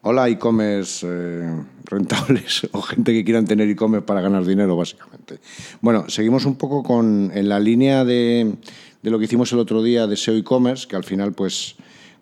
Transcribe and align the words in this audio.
Hola, 0.00 0.28
e-commerce 0.28 1.04
eh, 1.10 1.64
rentables 1.84 2.68
o 2.72 2.80
gente 2.82 3.12
que 3.12 3.24
quieran 3.24 3.46
tener 3.46 3.66
e-commerce 3.68 4.06
para 4.06 4.20
ganar 4.20 4.46
dinero, 4.46 4.76
básicamente. 4.76 5.40
Bueno, 5.80 6.06
seguimos 6.06 6.46
un 6.46 6.54
poco 6.54 6.84
con, 6.84 7.32
en 7.34 7.48
la 7.48 7.58
línea 7.58 8.04
de, 8.04 8.54
lo 9.02 9.18
que 9.18 9.24
hicimos 9.24 9.52
el 9.52 9.58
otro 9.58 9.82
día 9.82 10.06
de 10.06 10.14
SEO 10.14 10.36
e-commerce, 10.36 10.86
que 10.86 10.94
al 10.94 11.02
final, 11.02 11.32
pues, 11.32 11.74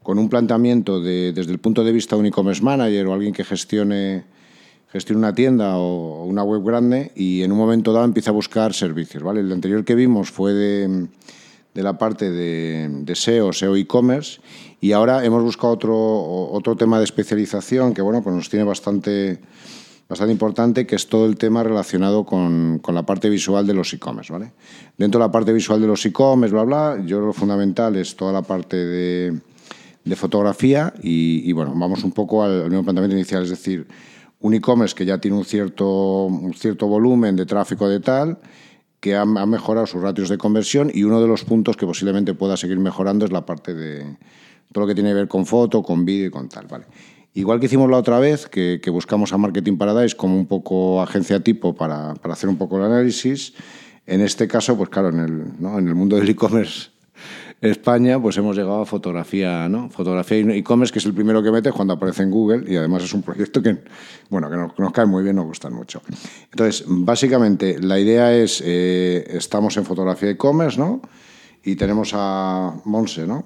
con 0.02 0.18
un 0.18 0.30
planteamiento 0.30 1.02
de, 1.02 1.32
desde 1.34 1.52
el 1.52 1.58
punto 1.58 1.84
de 1.84 1.92
vista 1.92 2.16
de 2.16 2.20
un 2.20 2.26
e-commerce 2.26 2.62
manager 2.62 3.08
o 3.08 3.12
alguien 3.12 3.34
que 3.34 3.44
gestione, 3.44 4.24
gestione 4.88 5.18
una 5.18 5.34
tienda 5.34 5.76
o 5.76 6.24
una 6.24 6.44
web 6.44 6.64
grande 6.64 7.12
y 7.14 7.42
en 7.42 7.52
un 7.52 7.58
momento 7.58 7.92
dado 7.92 8.06
empieza 8.06 8.30
a 8.30 8.32
buscar 8.32 8.72
servicios. 8.72 9.22
¿vale? 9.22 9.40
El 9.40 9.52
anterior 9.52 9.84
que 9.84 9.94
vimos 9.94 10.30
fue 10.30 10.54
de, 10.54 11.08
de 11.76 11.82
la 11.82 11.98
parte 11.98 12.30
de, 12.30 13.14
SEO, 13.14 13.52
SEO 13.52 13.76
e-commerce, 13.76 14.40
y 14.80 14.92
ahora 14.92 15.26
hemos 15.26 15.42
buscado 15.42 15.74
otro, 15.74 15.94
otro 16.50 16.74
tema 16.74 16.96
de 16.96 17.04
especialización 17.04 17.92
que 17.92 18.00
bueno, 18.00 18.22
pues 18.22 18.34
nos 18.34 18.48
tiene 18.48 18.64
bastante, 18.64 19.40
bastante 20.08 20.32
importante, 20.32 20.86
que 20.86 20.96
es 20.96 21.06
todo 21.06 21.26
el 21.26 21.36
tema 21.36 21.62
relacionado 21.62 22.24
con, 22.24 22.78
con 22.78 22.94
la 22.94 23.04
parte 23.04 23.28
visual 23.28 23.66
de 23.66 23.74
los 23.74 23.92
e-commerce. 23.92 24.32
¿vale? 24.32 24.52
Dentro 24.96 25.20
de 25.20 25.26
la 25.26 25.30
parte 25.30 25.52
visual 25.52 25.78
de 25.78 25.86
los 25.86 26.04
e-commerce, 26.06 26.54
bla, 26.54 26.64
bla, 26.64 27.04
yo 27.04 27.20
lo 27.20 27.34
fundamental 27.34 27.94
es 27.96 28.16
toda 28.16 28.32
la 28.32 28.40
parte 28.40 28.78
de, 28.78 29.38
de 30.02 30.16
fotografía 30.16 30.94
y, 31.02 31.42
y, 31.44 31.52
bueno, 31.52 31.74
vamos 31.76 32.02
un 32.04 32.12
poco 32.12 32.42
al, 32.42 32.62
al 32.62 32.70
mismo 32.70 32.84
planteamiento 32.84 33.16
inicial, 33.16 33.42
es 33.42 33.50
decir, 33.50 33.86
un 34.40 34.54
e-commerce 34.54 34.94
que 34.94 35.04
ya 35.04 35.18
tiene 35.18 35.36
un 35.36 35.44
cierto, 35.44 36.24
un 36.24 36.54
cierto 36.54 36.86
volumen 36.86 37.36
de 37.36 37.44
tráfico 37.44 37.86
de 37.86 38.00
tal, 38.00 38.38
que 39.00 39.14
ha, 39.14 39.24
mejorado 39.24 39.86
sus 39.86 40.02
ratios 40.02 40.28
de 40.28 40.38
conversión 40.38 40.90
y 40.92 41.04
uno 41.04 41.20
de 41.20 41.28
los 41.28 41.44
puntos 41.44 41.76
que 41.76 41.86
posiblemente 41.86 42.34
pueda 42.34 42.56
seguir 42.56 42.78
mejorando 42.78 43.24
es 43.24 43.32
la 43.32 43.46
parte 43.46 43.74
de 43.74 44.16
todo 44.72 44.84
lo 44.84 44.86
que 44.86 44.94
tiene 44.94 45.10
que 45.10 45.14
ver 45.14 45.28
con 45.28 45.46
foto, 45.46 45.82
con 45.82 46.04
vídeo 46.04 46.26
y 46.26 46.30
con 46.30 46.48
tal. 46.48 46.66
¿vale? 46.66 46.86
Igual 47.34 47.60
que 47.60 47.66
hicimos 47.66 47.90
la 47.90 47.98
otra 47.98 48.18
vez, 48.18 48.46
que, 48.46 48.80
que, 48.82 48.90
buscamos 48.90 49.32
a 49.32 49.38
Marketing 49.38 49.76
Paradise 49.76 50.16
como 50.16 50.36
un 50.36 50.46
poco 50.46 51.02
agencia 51.02 51.40
tipo 51.40 51.74
para, 51.74 52.14
para 52.14 52.34
hacer 52.34 52.48
un 52.48 52.56
poco 52.56 52.78
el 52.78 52.84
análisis, 52.84 53.54
en 54.06 54.20
este 54.20 54.48
caso, 54.48 54.76
pues 54.76 54.88
claro, 54.88 55.10
en 55.10 55.20
el, 55.20 55.60
¿no? 55.60 55.78
en 55.78 55.88
el 55.88 55.94
mundo 55.94 56.16
del 56.16 56.28
e-commerce 56.28 56.95
España, 57.60 58.20
pues 58.20 58.36
hemos 58.36 58.56
llegado 58.56 58.82
a 58.82 58.86
fotografía, 58.86 59.68
¿no? 59.68 59.88
Fotografía 59.88 60.38
y 60.38 60.58
e-commerce, 60.58 60.92
que 60.92 60.98
es 60.98 61.06
el 61.06 61.14
primero 61.14 61.42
que 61.42 61.50
metes 61.50 61.72
cuando 61.72 61.94
aparece 61.94 62.22
en 62.22 62.30
Google 62.30 62.70
y 62.70 62.76
además 62.76 63.02
es 63.04 63.14
un 63.14 63.22
proyecto 63.22 63.62
que, 63.62 63.78
bueno, 64.28 64.50
que 64.50 64.56
nos, 64.56 64.78
nos 64.78 64.92
cae 64.92 65.06
muy 65.06 65.22
bien, 65.22 65.36
nos 65.36 65.46
gustan 65.46 65.72
mucho. 65.72 66.02
Entonces, 66.50 66.84
básicamente, 66.86 67.80
la 67.80 67.98
idea 67.98 68.34
es, 68.34 68.62
eh, 68.64 69.24
estamos 69.30 69.76
en 69.78 69.84
fotografía 69.84 70.30
e-commerce, 70.30 70.78
¿no? 70.78 71.00
Y 71.64 71.76
tenemos 71.76 72.12
a 72.14 72.74
Monse, 72.84 73.26
¿no? 73.26 73.44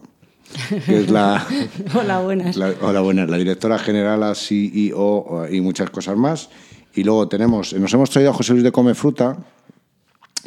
que 0.84 1.00
es 1.00 1.11
la... 1.11 1.47
hola, 1.94 2.20
buenas. 2.20 2.56
La, 2.56 2.75
hola, 2.83 3.00
buenas. 3.00 3.31
La 3.31 3.36
directora 3.38 3.78
general, 3.78 4.20
la 4.20 4.34
CEO 4.34 5.47
y 5.48 5.61
muchas 5.61 5.91
cosas 5.91 6.16
más. 6.16 6.50
Y 6.94 7.05
luego 7.05 7.28
tenemos, 7.28 7.72
nos 7.75 7.94
hemos 7.94 8.11
traído 8.11 8.31
a 8.31 8.34
José 8.34 8.53
Luis 8.53 8.64
de 8.64 8.72
Come 8.72 8.94
Fruta, 8.94 9.38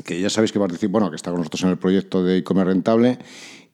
que 0.04 0.20
ya 0.20 0.30
sabéis 0.30 0.52
que 0.52 0.60
participa, 0.60 0.92
bueno, 0.92 1.10
que 1.10 1.16
está 1.16 1.30
con 1.32 1.40
nosotros 1.40 1.64
en 1.64 1.70
el 1.70 1.78
proyecto 1.78 2.24
de 2.24 2.38
e-commerce 2.38 2.72
rentable 2.72 3.20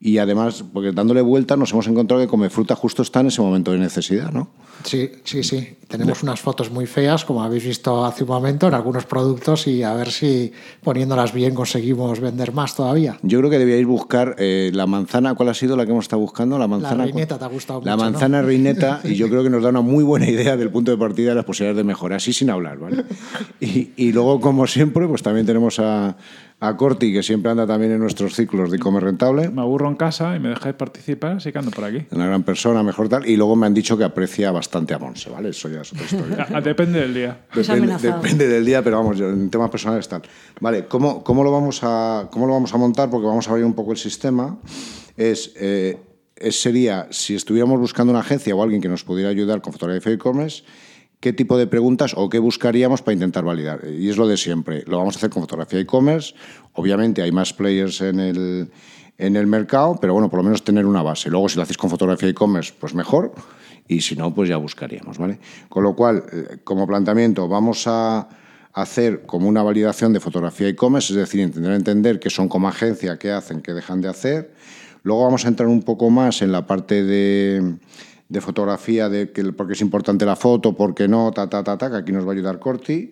y 0.02 0.18
además, 0.18 0.64
porque 0.74 0.94
dándole 0.94 1.22
vuelta 1.22 1.58
nos 1.58 1.72
hemos 1.74 1.88
encontrado 1.88 2.22
que 2.22 2.30
Come 2.30 2.50
Fruta 2.50 2.74
justo 2.74 3.02
está 3.02 3.20
en 3.20 3.28
ese 3.28 3.42
momento 3.42 3.74
de 3.74 3.80
necesidad, 3.80 4.32
¿no? 4.32 4.50
Sí, 4.86 5.12
sí, 5.26 5.44
sí. 5.44 5.76
Tenemos 5.90 6.24
unas 6.24 6.40
fotos 6.40 6.72
muy 6.72 6.86
feas, 6.86 7.26
como 7.26 7.44
habéis 7.44 7.66
visto 7.66 8.06
hace 8.06 8.24
un 8.24 8.30
momento, 8.30 8.70
en 8.70 8.76
algunos 8.76 9.06
productos 9.06 9.68
y 9.68 9.84
a 9.84 9.94
ver 9.96 10.10
si 10.12 10.54
poniéndolas 10.84 11.34
bien 11.34 11.54
conseguimos 11.54 12.22
vender 12.22 12.54
más 12.54 12.76
todavía. 12.76 13.18
Yo 13.24 13.40
creo 13.40 13.50
que 13.50 13.60
debíais 13.60 13.86
buscar 13.86 14.36
eh, 14.38 14.72
la 14.74 14.88
manzana, 14.88 15.36
¿cuál 15.36 15.50
ha 15.50 15.54
sido 15.54 15.76
la 15.76 15.86
que 15.86 15.92
hemos 15.92 16.06
estado 16.06 16.22
buscando? 16.22 16.58
La 16.58 16.68
manzana. 16.68 16.96
La 16.96 17.04
reineta 17.12 17.38
te 17.38 17.44
ha 17.44 17.50
gustado 17.50 17.82
La 17.84 17.98
mucho, 17.98 18.06
manzana 18.06 18.42
¿no? 18.42 18.48
reineta 18.48 19.02
y 19.04 19.16
yo 19.16 19.28
creo 19.28 19.44
que 19.44 19.50
nos 19.50 19.62
da 19.64 19.70
una 19.70 19.82
muy 19.82 20.06
buena 20.06 20.30
idea 20.30 20.56
del 20.56 20.70
punto 20.70 20.92
de 20.92 20.98
partida 20.98 21.32
de 21.32 21.36
las 21.36 21.46
posibilidades 21.46 21.78
de 21.78 21.84
mejora, 21.84 22.16
así 22.16 22.32
sin 22.32 22.50
hablar, 22.50 22.78
¿vale? 22.78 23.04
Y, 23.60 23.92
y 23.98 24.14
luego, 24.14 24.40
como 24.40 24.66
siempre, 24.66 25.06
pues 25.08 25.22
también 25.24 25.46
tenemos 25.46 25.80
a 25.80 26.16
a 26.62 26.76
Corti, 26.76 27.14
que 27.14 27.24
siempre 27.24 27.52
anda 27.52 27.66
también 27.66 27.94
en 27.94 28.00
nuestros 28.00 28.36
ciclos 28.36 28.70
de 28.70 28.80
comer 28.80 29.04
rentable. 29.04 29.50
Me 29.50 29.62
aburro 29.62 29.88
en 29.88 29.96
casa 29.96 30.36
y 30.36 30.40
me 30.40 30.50
dejáis 30.50 30.76
participar, 30.76 31.38
así 31.38 31.54
que 31.54 31.58
ando 31.58 31.72
por 31.72 31.86
aquí. 31.86 32.06
Una 32.12 32.26
gran 32.26 32.44
persona, 32.44 32.84
mejor 32.84 33.08
tal. 33.08 33.26
Y 33.28 33.38
luego 33.38 33.56
me 33.56 33.66
han 33.66 33.74
dicho 33.74 33.98
que 33.98 34.04
aprecia 34.04 34.52
bastante 34.52 34.94
a 34.94 35.00
Monse, 35.00 35.30
¿vale? 35.30 35.50
Eso 35.50 35.70
ya 35.70 35.82
es 35.82 35.94
otra 35.94 36.04
historia. 36.04 36.62
depende 36.64 37.00
del 37.00 37.14
día. 37.14 37.46
Depende, 37.54 37.98
depende, 37.98 38.48
del 38.48 38.66
día, 38.66 38.84
pero 38.84 38.98
vamos, 38.98 39.20
en 39.22 39.50
temas 39.50 39.70
personales 39.70 40.08
tal. 40.10 40.22
Vale, 40.60 40.86
¿cómo, 40.86 41.24
cómo, 41.24 41.44
lo 41.46 41.52
vamos 41.52 41.80
a, 41.84 42.28
¿cómo 42.30 42.46
lo 42.46 42.54
vamos 42.54 42.74
a 42.74 42.78
montar? 42.78 43.10
Porque 43.10 43.28
vamos 43.28 43.48
a 43.48 43.52
abrir 43.52 43.66
un 43.66 43.74
poco 43.74 43.94
el 43.94 43.98
sistema. 43.98 44.60
Es, 45.16 45.54
eh, 45.56 45.98
es, 46.36 46.62
sería, 46.62 47.08
si 47.10 47.36
estuviéramos 47.36 47.80
buscando 47.80 48.12
una 48.12 48.20
agencia 48.20 48.54
o 48.54 48.62
alguien 48.62 48.82
que 48.82 48.90
nos 48.90 49.06
pudiera 49.06 49.30
ayudar 49.30 49.62
con 49.62 49.72
fotografía 49.72 50.12
e-commerce, 50.12 50.64
qué 51.20 51.34
tipo 51.34 51.58
de 51.58 51.68
preguntas 51.68 52.14
o 52.16 52.30
qué 52.30 52.40
buscaríamos 52.40 53.02
para 53.02 53.14
intentar 53.14 53.44
validar. 53.44 53.82
Y 53.88 54.10
es 54.10 54.18
lo 54.18 54.28
de 54.28 54.38
siempre. 54.38 54.84
Lo 54.88 54.98
vamos 54.98 55.16
a 55.16 55.18
hacer 55.20 55.30
con 55.30 55.42
fotografía 55.44 55.80
e-commerce. 55.80 56.34
Obviamente 56.74 57.22
hay 57.22 57.32
más 57.32 57.54
players 57.54 58.02
en 58.02 58.20
el, 58.20 58.72
en 59.18 59.36
el 59.36 59.48
mercado, 59.48 59.98
pero 60.00 60.14
bueno, 60.14 60.30
por 60.30 60.40
lo 60.40 60.44
menos 60.44 60.64
tener 60.64 60.86
una 60.86 61.04
base. 61.04 61.30
Luego, 61.30 61.50
si 61.50 61.58
lo 61.58 61.64
hacéis 61.64 61.78
con 61.78 61.90
fotografía 61.90 62.30
e-commerce, 62.30 62.74
pues 62.80 62.94
mejor. 62.94 63.34
Y 63.88 64.02
si 64.02 64.16
no, 64.16 64.34
pues 64.34 64.50
ya 64.50 64.58
buscaríamos, 64.58 65.18
¿vale? 65.18 65.40
Con 65.68 65.84
lo 65.84 65.96
cual, 65.96 66.24
eh, 66.32 66.58
como 66.64 66.88
planteamiento, 66.88 67.48
vamos 67.48 67.86
a 67.88 68.30
hacer 68.74 69.24
como 69.26 69.50
una 69.50 69.64
validación 69.64 70.14
de 70.14 70.20
fotografía 70.20 70.68
e-commerce, 70.68 71.12
es 71.12 71.18
decir, 71.18 71.42
intentar 71.42 71.74
entender 71.74 72.20
qué 72.20 72.30
son 72.30 72.48
como 72.48 72.68
agencia, 72.68 73.18
qué 73.18 73.32
hacen, 73.32 73.62
qué 73.62 73.74
dejan 73.74 74.00
de 74.00 74.08
hacer. 74.08 74.54
Luego 75.02 75.24
vamos 75.24 75.46
a 75.46 75.48
entrar 75.48 75.68
un 75.68 75.82
poco 75.82 76.10
más 76.10 76.42
en 76.42 76.52
la 76.52 76.68
parte 76.68 77.04
de 77.04 77.78
de 78.30 78.42
fotografía, 78.42 79.10
de 79.10 79.32
que, 79.32 79.44
porque 79.52 79.74
es 79.74 79.82
importante 79.82 80.26
la 80.26 80.36
foto, 80.36 80.76
porque 80.76 81.08
no, 81.08 81.32
ta, 81.32 81.50
ta, 81.50 81.64
ta, 81.64 81.78
ta, 81.78 81.90
que 81.90 81.98
aquí 81.98 82.12
nos 82.12 82.26
va 82.26 82.30
a 82.30 82.34
ayudar 82.34 82.60
Corti. 82.60 83.12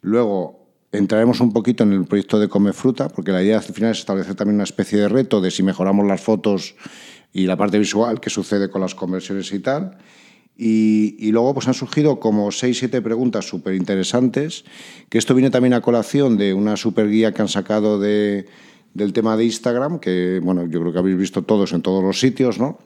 Luego 0.00 0.64
entraremos 0.90 1.40
un 1.40 1.52
poquito 1.52 1.84
en 1.84 1.92
el 1.92 2.06
proyecto 2.06 2.38
de 2.38 2.48
Come 2.48 2.72
Fruta, 2.72 3.08
porque 3.08 3.30
la 3.30 3.42
idea 3.42 3.58
al 3.58 3.62
final 3.62 3.92
es 3.92 3.98
establecer 3.98 4.34
también 4.34 4.56
una 4.56 4.64
especie 4.64 4.98
de 4.98 5.08
reto 5.08 5.40
de 5.40 5.50
si 5.50 5.62
mejoramos 5.62 6.06
las 6.06 6.20
fotos 6.20 6.76
y 7.32 7.46
la 7.46 7.56
parte 7.56 7.78
visual, 7.78 8.20
qué 8.20 8.30
sucede 8.30 8.70
con 8.70 8.80
las 8.80 8.94
conversiones 8.94 9.52
y 9.52 9.58
tal. 9.58 9.98
Y, 10.56 11.16
y, 11.18 11.32
luego 11.32 11.52
pues 11.52 11.66
han 11.66 11.74
surgido 11.74 12.20
como 12.20 12.52
seis, 12.52 12.78
siete 12.78 13.02
preguntas 13.02 13.44
súper 13.44 13.74
interesantes, 13.74 14.64
que 15.08 15.18
esto 15.18 15.34
viene 15.34 15.50
también 15.50 15.74
a 15.74 15.80
colación 15.80 16.38
de 16.38 16.54
una 16.54 16.76
super 16.76 17.10
guía 17.10 17.34
que 17.34 17.42
han 17.42 17.48
sacado 17.48 17.98
de, 17.98 18.46
del 18.94 19.12
tema 19.12 19.36
de 19.36 19.44
Instagram, 19.44 19.98
que 19.98 20.40
bueno, 20.42 20.66
yo 20.66 20.80
creo 20.80 20.92
que 20.92 20.98
habéis 21.00 21.18
visto 21.18 21.42
todos 21.42 21.72
en 21.72 21.82
todos 21.82 22.02
los 22.02 22.20
sitios, 22.20 22.60
¿no? 22.60 22.78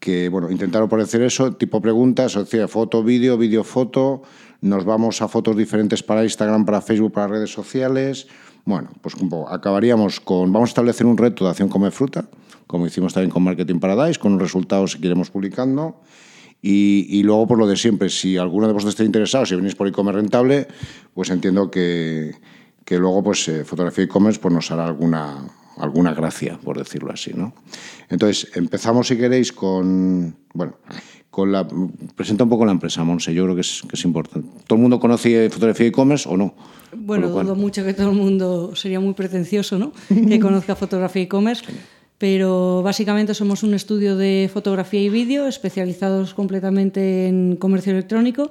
Que 0.00 0.28
bueno, 0.28 0.50
intentaron 0.50 0.88
parecer 0.88 1.22
eso, 1.22 1.52
tipo 1.54 1.80
preguntas, 1.80 2.36
o 2.36 2.46
sea, 2.46 2.68
foto, 2.68 3.02
vídeo, 3.02 3.38
vídeo, 3.38 3.64
foto, 3.64 4.22
nos 4.60 4.84
vamos 4.84 5.22
a 5.22 5.28
fotos 5.28 5.56
diferentes 5.56 6.02
para 6.02 6.24
Instagram, 6.24 6.64
para 6.64 6.80
Facebook, 6.80 7.12
para 7.12 7.28
redes 7.28 7.50
sociales. 7.50 8.26
Bueno, 8.64 8.90
pues 9.00 9.14
acabaríamos 9.48 10.20
con, 10.20 10.52
vamos 10.52 10.68
a 10.68 10.72
establecer 10.72 11.06
un 11.06 11.16
reto 11.16 11.44
de 11.44 11.50
acción 11.50 11.68
come 11.68 11.90
fruta, 11.90 12.28
como 12.66 12.86
hicimos 12.86 13.14
también 13.14 13.30
con 13.30 13.44
Marketing 13.44 13.78
Paradise, 13.78 14.18
con 14.18 14.32
un 14.32 14.40
resultado 14.40 14.86
si 14.86 15.00
queremos 15.00 15.30
publicando. 15.30 16.00
Y, 16.62 17.06
y, 17.08 17.22
luego, 17.22 17.46
por 17.46 17.58
lo 17.58 17.66
de 17.66 17.76
siempre, 17.76 18.08
si 18.08 18.36
alguno 18.38 18.66
de 18.66 18.72
vosotros 18.72 18.94
está 18.94 19.04
interesado, 19.04 19.46
si 19.46 19.54
venís 19.54 19.76
por 19.76 19.86
e-commerce 19.86 20.20
rentable, 20.20 20.66
pues 21.14 21.30
entiendo 21.30 21.70
que, 21.70 22.34
que 22.84 22.98
luego 22.98 23.22
pues, 23.22 23.46
eh, 23.48 23.64
fotografía 23.64 24.04
e-commerce 24.04 24.40
pues, 24.40 24.52
nos 24.52 24.70
hará 24.72 24.86
alguna, 24.86 25.46
alguna 25.76 26.14
gracia, 26.14 26.58
por 26.62 26.78
decirlo 26.78 27.12
así, 27.12 27.32
¿no? 27.34 27.54
Entonces, 28.08 28.50
empezamos, 28.54 29.08
si 29.08 29.16
queréis, 29.16 29.52
con... 29.52 30.36
Bueno, 30.54 30.76
con 31.30 31.52
la... 31.52 31.66
Presenta 32.14 32.44
un 32.44 32.50
poco 32.50 32.64
la 32.64 32.72
empresa, 32.72 33.04
Monse, 33.04 33.34
yo 33.34 33.44
creo 33.44 33.54
que 33.54 33.60
es, 33.60 33.82
que 33.88 33.96
es 33.96 34.04
importante. 34.04 34.48
¿Todo 34.66 34.76
el 34.76 34.82
mundo 34.82 34.98
conoce 34.98 35.50
fotografía 35.50 35.86
e-commerce 35.86 36.28
o 36.28 36.36
no? 36.36 36.54
Bueno, 36.96 37.28
dudo 37.28 37.54
mucho 37.54 37.84
que 37.84 37.94
todo 37.94 38.10
el 38.10 38.16
mundo... 38.16 38.74
Sería 38.74 39.00
muy 39.00 39.14
pretencioso, 39.14 39.78
¿no?, 39.78 39.92
que 40.28 40.40
conozca 40.40 40.74
fotografía 40.76 41.22
e-commerce. 41.22 41.64
Pero 42.18 42.82
básicamente 42.82 43.34
somos 43.34 43.62
un 43.62 43.74
estudio 43.74 44.16
de 44.16 44.48
fotografía 44.50 45.02
y 45.02 45.10
vídeo 45.10 45.46
especializados 45.46 46.32
completamente 46.32 47.28
en 47.28 47.56
comercio 47.56 47.92
electrónico 47.92 48.50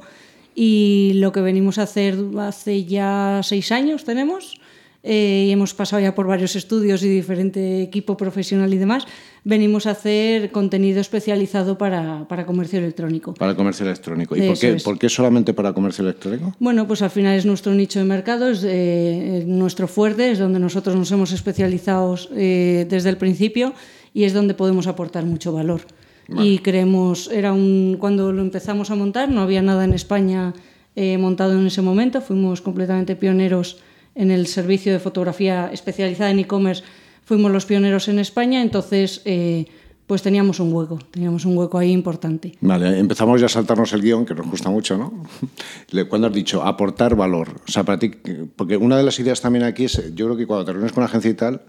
y 0.53 1.13
lo 1.15 1.31
que 1.31 1.41
venimos 1.41 1.77
a 1.79 1.83
hacer 1.83 2.17
hace 2.39 2.85
ya 2.85 3.41
seis 3.43 3.71
años 3.71 4.05
tenemos 4.05 4.61
eh, 5.07 5.45
y 5.47 5.51
hemos 5.51 5.75
pasado 5.75 6.01
ya 6.01 6.15
por 6.15 6.25
varios 6.25 6.55
estudios 6.55 7.03
y 7.03 7.09
diferente 7.09 7.83
equipo 7.83 8.17
profesional 8.17 8.73
y 8.73 8.77
demás, 8.77 9.05
venimos 9.43 9.85
a 9.85 9.91
hacer 9.91 10.49
contenido 10.51 10.99
especializado 10.99 11.77
para, 11.77 12.27
para 12.27 12.47
comercio 12.47 12.79
electrónico. 12.79 13.35
Para 13.35 13.55
comercio 13.55 13.85
electrónico. 13.85 14.35
¿Y 14.35 14.47
por 14.47 14.57
qué, 14.57 14.73
es. 14.73 14.83
por 14.83 14.97
qué, 14.97 15.07
solamente 15.07 15.53
para 15.53 15.73
comercio 15.73 16.03
electrónico? 16.03 16.55
Bueno, 16.59 16.87
pues 16.87 17.03
al 17.03 17.11
final 17.11 17.37
es 17.37 17.45
nuestro 17.45 17.71
nicho 17.75 17.99
de 17.99 18.05
mercado, 18.05 18.49
es 18.49 18.63
eh, 18.65 19.43
nuestro 19.45 19.87
fuerte, 19.87 20.31
es 20.31 20.39
donde 20.39 20.59
nosotros 20.59 20.95
nos 20.95 21.11
hemos 21.11 21.31
especializado 21.31 22.15
eh, 22.35 22.87
desde 22.89 23.09
el 23.09 23.17
principio 23.17 23.73
y 24.11 24.23
es 24.23 24.33
donde 24.33 24.55
podemos 24.55 24.87
aportar 24.87 25.23
mucho 25.23 25.53
valor. 25.53 25.81
Vale. 26.27 26.47
Y 26.49 26.57
creemos, 26.57 27.29
era 27.31 27.53
un, 27.53 27.97
cuando 27.99 28.31
lo 28.31 28.41
empezamos 28.41 28.89
a 28.89 28.95
montar, 28.95 29.29
no 29.29 29.41
había 29.41 29.61
nada 29.61 29.83
en 29.83 29.93
España 29.93 30.53
eh, 30.95 31.19
montado 31.19 31.53
en 31.53 31.67
ese 31.67 31.83
momento, 31.83 32.21
fuimos 32.21 32.61
completamente 32.61 33.15
pioneros 33.15 33.77
en 34.15 34.31
el 34.31 34.47
servicio 34.47 34.91
de 34.93 34.99
fotografía 34.99 35.69
especializada 35.71 36.31
en 36.31 36.39
e-commerce 36.39 36.83
fuimos 37.25 37.51
los 37.51 37.65
pioneros 37.65 38.07
en 38.07 38.19
España, 38.19 38.61
entonces 38.61 39.21
eh, 39.25 39.65
pues 40.07 40.21
teníamos 40.21 40.59
un 40.59 40.71
hueco, 40.71 40.99
teníamos 41.11 41.45
un 41.45 41.57
hueco 41.57 41.77
ahí 41.77 41.91
importante. 41.91 42.53
Vale, 42.61 42.97
empezamos 42.99 43.39
ya 43.41 43.47
a 43.47 43.49
saltarnos 43.49 43.91
el 43.93 44.01
guion, 44.01 44.25
que 44.25 44.35
nos 44.35 44.47
gusta 44.47 44.69
mucho, 44.69 44.97
¿no? 44.97 45.25
Cuando 46.09 46.27
has 46.27 46.33
dicho 46.33 46.63
aportar 46.63 47.15
valor, 47.15 47.61
o 47.67 47.71
sea, 47.71 47.83
para 47.83 47.99
ti, 47.99 48.11
porque 48.55 48.77
una 48.77 48.97
de 48.97 49.03
las 49.03 49.19
ideas 49.19 49.41
también 49.41 49.65
aquí 49.65 49.85
es, 49.85 50.13
yo 50.15 50.25
creo 50.25 50.37
que 50.37 50.47
cuando 50.47 50.65
te 50.65 50.73
reúnes 50.73 50.91
con 50.91 51.01
una 51.01 51.09
agencia 51.09 51.31
y 51.31 51.33
tal, 51.33 51.61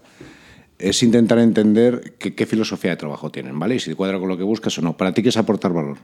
es 0.77 1.01
intentar 1.01 1.39
entender 1.39 2.15
qué, 2.19 2.35
qué 2.35 2.45
filosofía 2.45 2.91
de 2.91 2.97
trabajo 2.97 3.31
tienen, 3.31 3.57
¿vale? 3.57 3.75
Y 3.75 3.79
si 3.79 3.95
cuadra 3.95 4.19
con 4.19 4.29
lo 4.29 4.37
que 4.37 4.43
buscas 4.43 4.77
o 4.77 4.81
no. 4.83 4.95
Para 4.95 5.11
ti, 5.13 5.23
¿qué 5.23 5.29
es 5.29 5.37
aportar 5.37 5.73
valor? 5.73 5.97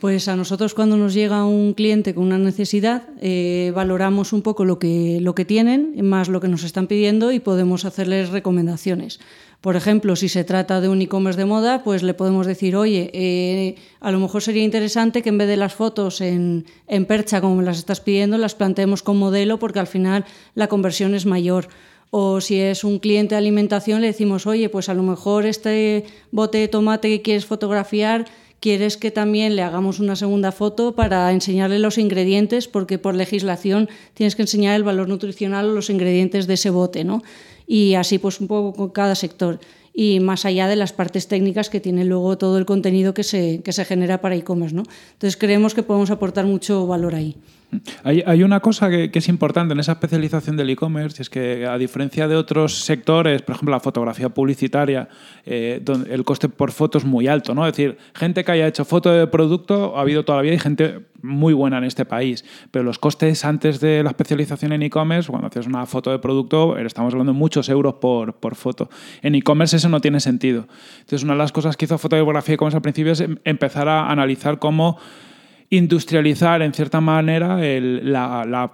Pues 0.00 0.28
a 0.28 0.36
nosotros 0.36 0.74
cuando 0.74 0.98
nos 0.98 1.14
llega 1.14 1.46
un 1.46 1.72
cliente 1.72 2.14
con 2.14 2.24
una 2.24 2.36
necesidad, 2.36 3.04
eh, 3.20 3.72
valoramos 3.74 4.34
un 4.34 4.42
poco 4.42 4.66
lo 4.66 4.78
que, 4.78 5.20
lo 5.22 5.34
que 5.34 5.46
tienen, 5.46 5.94
más 6.02 6.28
lo 6.28 6.40
que 6.40 6.48
nos 6.48 6.64
están 6.64 6.86
pidiendo 6.86 7.32
y 7.32 7.40
podemos 7.40 7.86
hacerles 7.86 8.28
recomendaciones. 8.28 9.20
Por 9.62 9.74
ejemplo, 9.74 10.14
si 10.14 10.28
se 10.28 10.44
trata 10.44 10.82
de 10.82 10.90
un 10.90 11.00
e-commerce 11.00 11.40
de 11.40 11.46
moda, 11.46 11.82
pues 11.82 12.02
le 12.02 12.12
podemos 12.12 12.46
decir, 12.46 12.76
oye, 12.76 13.10
eh, 13.14 13.76
a 14.00 14.10
lo 14.12 14.20
mejor 14.20 14.42
sería 14.42 14.62
interesante 14.62 15.22
que 15.22 15.30
en 15.30 15.38
vez 15.38 15.48
de 15.48 15.56
las 15.56 15.72
fotos 15.72 16.20
en, 16.20 16.66
en 16.88 17.06
percha, 17.06 17.40
como 17.40 17.62
las 17.62 17.78
estás 17.78 18.00
pidiendo, 18.00 18.36
las 18.36 18.54
planteemos 18.54 19.02
con 19.02 19.16
modelo 19.16 19.58
porque 19.58 19.80
al 19.80 19.86
final 19.86 20.26
la 20.54 20.68
conversión 20.68 21.14
es 21.14 21.24
mayor. 21.24 21.68
O 22.10 22.40
si 22.40 22.60
es 22.60 22.84
un 22.84 22.98
cliente 22.98 23.34
de 23.34 23.38
alimentación, 23.38 24.02
le 24.02 24.08
decimos, 24.08 24.46
oye, 24.46 24.68
pues 24.68 24.88
a 24.90 24.94
lo 24.94 25.02
mejor 25.02 25.46
este 25.46 26.04
bote 26.30 26.58
de 26.58 26.68
tomate 26.68 27.08
que 27.08 27.22
quieres 27.22 27.46
fotografiar 27.46 28.26
quieres 28.60 28.96
que 28.96 29.10
también 29.10 29.56
le 29.56 29.62
hagamos 29.62 30.00
una 30.00 30.16
segunda 30.16 30.52
foto 30.52 30.94
para 30.94 31.30
enseñarle 31.32 31.78
los 31.78 31.98
ingredientes, 31.98 32.68
porque 32.68 32.98
por 32.98 33.14
legislación 33.14 33.88
tienes 34.14 34.36
que 34.36 34.42
enseñar 34.42 34.76
el 34.76 34.84
valor 34.84 35.08
nutricional 35.08 35.68
o 35.68 35.72
los 35.72 35.90
ingredientes 35.90 36.46
de 36.46 36.54
ese 36.54 36.70
bote, 36.70 37.04
¿no? 37.04 37.22
Y 37.66 37.94
así 37.94 38.18
pues 38.18 38.40
un 38.40 38.46
poco 38.46 38.72
con 38.72 38.90
cada 38.90 39.14
sector. 39.14 39.60
Y 39.92 40.20
más 40.20 40.44
allá 40.44 40.68
de 40.68 40.76
las 40.76 40.92
partes 40.92 41.26
técnicas 41.26 41.70
que 41.70 41.80
tiene 41.80 42.04
luego 42.04 42.36
todo 42.36 42.58
el 42.58 42.66
contenido 42.66 43.14
que 43.14 43.24
se, 43.24 43.62
que 43.62 43.72
se 43.72 43.84
genera 43.84 44.20
para 44.20 44.36
e-commerce, 44.36 44.74
¿no? 44.74 44.82
Entonces 45.14 45.36
creemos 45.36 45.72
que 45.74 45.82
podemos 45.82 46.10
aportar 46.10 46.44
mucho 46.44 46.86
valor 46.86 47.14
ahí. 47.14 47.36
Hay, 48.04 48.22
hay, 48.24 48.42
una 48.44 48.60
cosa 48.60 48.88
que, 48.88 49.10
que, 49.10 49.18
es 49.18 49.28
importante 49.28 49.74
en 49.74 49.80
esa 49.80 49.92
especialización 49.92 50.56
del 50.56 50.70
e-commerce, 50.70 51.20
es 51.20 51.28
que 51.28 51.66
a 51.66 51.76
diferencia 51.76 52.28
de 52.28 52.36
otros 52.36 52.84
sectores, 52.84 53.42
por 53.42 53.56
ejemplo 53.56 53.72
la 53.72 53.80
fotografía 53.80 54.28
publicitaria, 54.28 55.08
eh, 55.44 55.80
donde 55.82 56.14
el 56.14 56.24
coste 56.24 56.48
por 56.48 56.70
foto 56.70 56.98
es 56.98 57.04
muy 57.04 57.26
alto, 57.26 57.54
¿no? 57.54 57.66
Es 57.66 57.72
decir, 57.76 57.98
gente 58.14 58.44
que 58.44 58.52
haya 58.52 58.68
hecho 58.68 58.84
foto 58.84 59.10
de 59.10 59.26
producto 59.26 59.96
ha 59.96 60.02
habido 60.02 60.24
todavía 60.24 60.54
y 60.54 60.58
gente 60.58 61.00
muy 61.22 61.54
buena 61.54 61.78
en 61.78 61.84
este 61.84 62.04
país, 62.04 62.44
pero 62.70 62.84
los 62.84 62.98
costes 62.98 63.44
antes 63.44 63.80
de 63.80 64.02
la 64.02 64.10
especialización 64.10 64.72
en 64.72 64.82
e-commerce, 64.82 65.28
cuando 65.28 65.48
haces 65.48 65.66
una 65.66 65.84
foto 65.86 66.12
de 66.12 66.20
producto, 66.20 66.78
estamos 66.78 67.12
hablando 67.12 67.32
de 67.32 67.38
muchos 67.38 67.68
euros 67.68 67.94
por, 67.94 68.34
por 68.34 68.54
foto. 68.54 68.88
En 69.22 69.34
e-commerce 69.34 69.76
eso 69.76 69.88
no 69.88 70.00
tiene 70.00 70.20
sentido. 70.20 70.68
Entonces, 71.00 71.24
una 71.24 71.32
de 71.32 71.38
las 71.38 71.52
cosas 71.52 71.76
que 71.76 71.86
hizo 71.86 71.98
fotografía 71.98 72.54
e-commerce 72.54 72.76
al 72.76 72.82
principio 72.82 73.12
es 73.12 73.20
em, 73.20 73.38
empezar 73.44 73.88
a 73.88 74.08
analizar 74.08 74.58
cómo 74.60 74.98
industrializar 75.70 76.62
en 76.62 76.72
cierta 76.72 77.00
manera 77.00 77.58
la, 77.58 78.70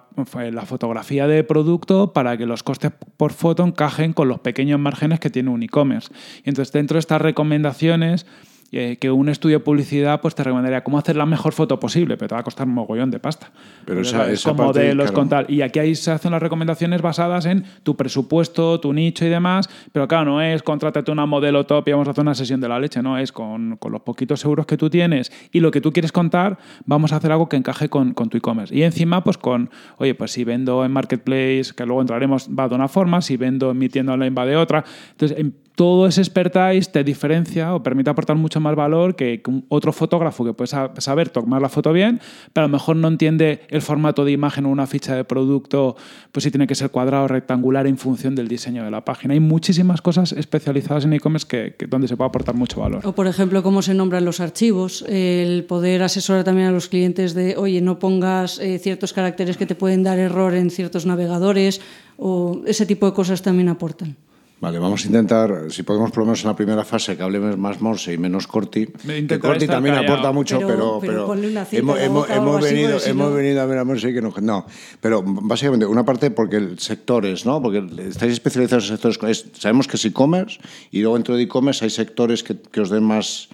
fotografía 0.67 1.27
de 1.27 1.44
producto 1.44 2.12
para 2.12 2.37
que 2.37 2.47
los 2.47 2.62
costes 2.62 2.93
por 3.17 3.33
foto 3.33 3.65
encajen 3.65 4.12
con 4.12 4.29
los 4.29 4.41
pequeños 4.41 4.79
márgenes 4.79 5.21
que 5.21 5.31
tiene 5.31 5.50
un 5.50 5.62
e-commerce. 5.62 6.12
Entonces 6.44 6.73
dentro 6.73 6.97
de 6.97 7.00
estas 7.00 7.23
recomendaciones 7.23 8.27
eh, 8.73 8.97
que 8.99 9.11
un 9.11 9.29
estudio 9.29 9.59
de 9.59 9.65
publicidad 9.65 10.21
pues 10.23 10.35
te 10.35 10.43
recomendaría 10.43 10.83
cómo 10.83 10.99
hacer 10.99 11.15
la 11.15 11.27
mejor 11.27 11.53
foto 11.53 11.79
posible, 11.79 12.17
pero 12.17 12.29
te 12.29 12.35
va 12.35 12.41
a 12.41 12.45
costar 12.45 12.67
un 12.67 12.73
mogollón 12.73 13.11
de 13.11 13.19
pasta. 13.19 13.51
Pero 13.85 14.01
esa, 14.01 14.31
esa 14.31 14.49
con 14.49 14.57
parte, 14.57 14.81
modelos, 14.81 15.11
claro. 15.11 15.15
con 15.15 15.29
tal. 15.29 15.47
Y 15.49 15.61
aquí 15.61 15.79
ahí 15.79 15.95
se 15.95 16.11
hacen 16.11 16.33
las 16.33 16.41
recomendaciones 16.41 17.03
basadas 17.03 17.45
en 17.45 17.65
tu 17.83 17.97
presupuesto, 17.97 18.81
tu 18.81 18.93
nicho 18.95 19.27
y 19.27 19.29
demás, 19.29 19.69
pero 19.93 20.09
claro, 20.09 20.25
no 20.25 20.41
es 20.41 20.63
contrátate 20.63 21.13
una 21.13 21.27
modelo 21.27 21.67
top 21.67 21.87
y 21.89 21.93
vamos 21.93 22.09
a 22.09 22.13
hacer 22.13 22.23
una 22.23 22.35
sesión 22.35 22.61
de 22.61 22.69
la 22.69 22.81
leche, 22.81 23.03
no, 23.03 23.19
es 23.19 23.31
con, 23.31 23.77
con 23.77 23.93
los 23.93 24.01
poquitos 24.01 24.43
euros 24.45 24.65
que 24.65 24.79
tú 24.79 24.89
tienes 24.89 25.31
y 25.53 25.61
lo 25.61 25.71
que 25.71 25.83
tú 25.83 25.93
quieres 25.93 26.11
contar, 26.11 26.59
vamos 26.87 27.13
a 27.13 27.17
hacer 27.17 27.31
algo 27.31 27.51
que 27.51 27.57
encaje 27.57 27.91
con, 27.91 28.15
con 28.15 28.31
tu 28.31 28.39
e-commerce. 28.39 28.75
Y 28.75 28.85
encima, 28.85 29.23
pues 29.23 29.37
con, 29.37 29.71
oye, 29.99 30.15
pues 30.15 30.33
si 30.33 30.45
vendo 30.45 30.85
en 30.85 30.93
Marketplace, 30.93 31.73
que 31.77 31.85
luego 31.85 32.01
entraremos, 32.01 32.49
va 32.49 32.69
de 32.69 32.75
una 32.75 32.89
forma, 32.89 33.21
si 33.21 33.37
vendo 33.37 33.71
en 33.71 33.79
mi 33.79 33.89
tienda 33.89 34.15
online 34.15 34.35
va 34.35 34.47
de 34.47 34.57
otra. 34.57 34.85
Entonces, 35.13 35.39
en, 35.39 35.55
todo 35.75 36.07
ese 36.07 36.21
expertise 36.21 36.93
te 36.93 37.03
diferencia 37.03 37.75
o 37.75 37.83
permite 37.83 38.11
aportar 38.11 38.37
mucho 38.37 38.61
más 38.62 38.75
valor 38.75 39.17
que, 39.17 39.43
otro 39.69 39.93
fotógrafo 39.93 40.44
que 40.44 40.55
puede 40.55 40.69
saber 40.69 41.29
tomar 41.29 41.61
la 41.61 41.69
foto 41.69 41.93
bien, 41.93 42.20
pero 42.53 42.64
a 42.64 42.69
lo 42.69 42.73
mejor 42.73 42.97
no 42.97 43.09
entiende 43.09 43.61
el 43.69 43.82
formato 43.82 44.25
de 44.25 44.32
imagen 44.32 44.67
o 44.67 44.70
una 44.70 44.87
ficha 44.87 45.14
de 45.14 45.25
producto, 45.25 45.97
pues 46.31 46.44
si 46.44 46.50
tiene 46.50 46.67
que 46.67 46.75
ser 46.75 46.91
cuadrado 46.91 47.25
o 47.25 47.29
rectangular 47.29 47.87
en 47.87 47.99
función 47.99 48.35
del 48.35 48.49
diseño 48.49 48.85
de 48.85 48.91
la 48.91 49.05
página. 49.05 49.35
Hay 49.35 49.41
muchísimas 49.41 50.00
cosas 50.00 50.32
especializadas 50.32 51.05
en 51.05 51.12
e-commerce 51.12 51.47
que, 51.47 51.75
que, 51.76 51.87
donde 51.87 52.09
se 52.09 52.17
puede 52.17 52.29
aportar 52.29 52.55
mucho 52.55 52.81
valor. 52.81 53.05
O, 53.05 53.12
por 53.12 53.26
ejemplo, 53.26 53.62
cómo 53.62 53.82
se 53.82 53.94
nombran 53.94 54.25
los 54.25 54.41
archivos, 54.41 55.05
el 55.09 55.64
poder 55.64 56.03
asesorar 56.03 56.44
también 56.44 56.69
a 56.69 56.73
los 56.73 56.88
clientes 56.88 57.35
de, 57.35 57.56
oye, 57.56 57.81
no 57.81 57.99
pongas 57.99 58.59
eh, 58.59 58.79
ciertos 58.79 59.12
caracteres 59.12 59.56
que 59.56 59.67
te 59.67 59.75
pueden 59.75 60.03
dar 60.03 60.19
error 60.19 60.55
en 60.55 60.70
ciertos 60.70 61.06
navegadores, 61.06 61.81
o 62.17 62.62
ese 62.67 62.87
tipo 62.87 63.06
de 63.06 63.12
cosas 63.12 63.43
también 63.43 63.69
aportan. 63.69 64.17
Vale, 64.62 64.79
vamos 64.79 65.03
a 65.03 65.06
intentar, 65.09 65.50
si 65.70 65.82
podemos 65.82 66.12
por 66.12 66.20
lo 66.20 66.26
menos 66.26 66.43
en 66.44 66.47
la 66.47 66.55
primera 66.55 66.85
fase, 66.85 67.17
que 67.17 67.23
hablemos 67.25 67.59
más 67.59 67.81
Morse 67.81 68.12
y 68.12 68.17
menos 68.17 68.47
Corti. 68.47 68.87
Que 68.87 69.41
Corti 69.41 69.67
también 69.67 69.97
callado. 69.97 70.12
aporta 70.12 70.31
mucho, 70.31 70.61
pero, 70.61 71.00
pero, 71.00 71.26
pero 71.26 71.64
hemos, 71.73 71.99
hemos, 71.99 72.31
hemos 72.31 72.62
venido, 72.62 73.00
si 73.00 73.11
hemos 73.11 73.31
no. 73.31 73.35
venido 73.35 73.61
a 73.61 73.67
ver 73.67 73.79
a 73.79 73.85
Morse 73.85 74.11
y 74.11 74.14
que 74.14 74.23
no. 74.23 74.32
No, 74.41 74.64
pero 75.00 75.20
básicamente, 75.25 75.85
una 75.85 76.05
parte 76.05 76.31
porque 76.31 76.76
sectores, 76.79 77.44
¿no? 77.44 77.61
Porque 77.61 77.85
estáis 78.09 78.35
especializados 78.35 78.88
en 78.88 78.99
sectores. 78.99 79.19
Es, 79.29 79.61
sabemos 79.61 79.88
que 79.88 79.97
es 79.97 80.05
e-commerce 80.05 80.61
y 80.93 81.00
luego 81.00 81.17
dentro 81.17 81.35
de 81.35 81.43
e-commerce 81.43 81.85
hay 81.85 81.91
sectores 81.91 82.44
que, 82.44 82.55
que 82.56 82.82
os 82.82 82.88
den 82.88 83.03
más 83.03 83.49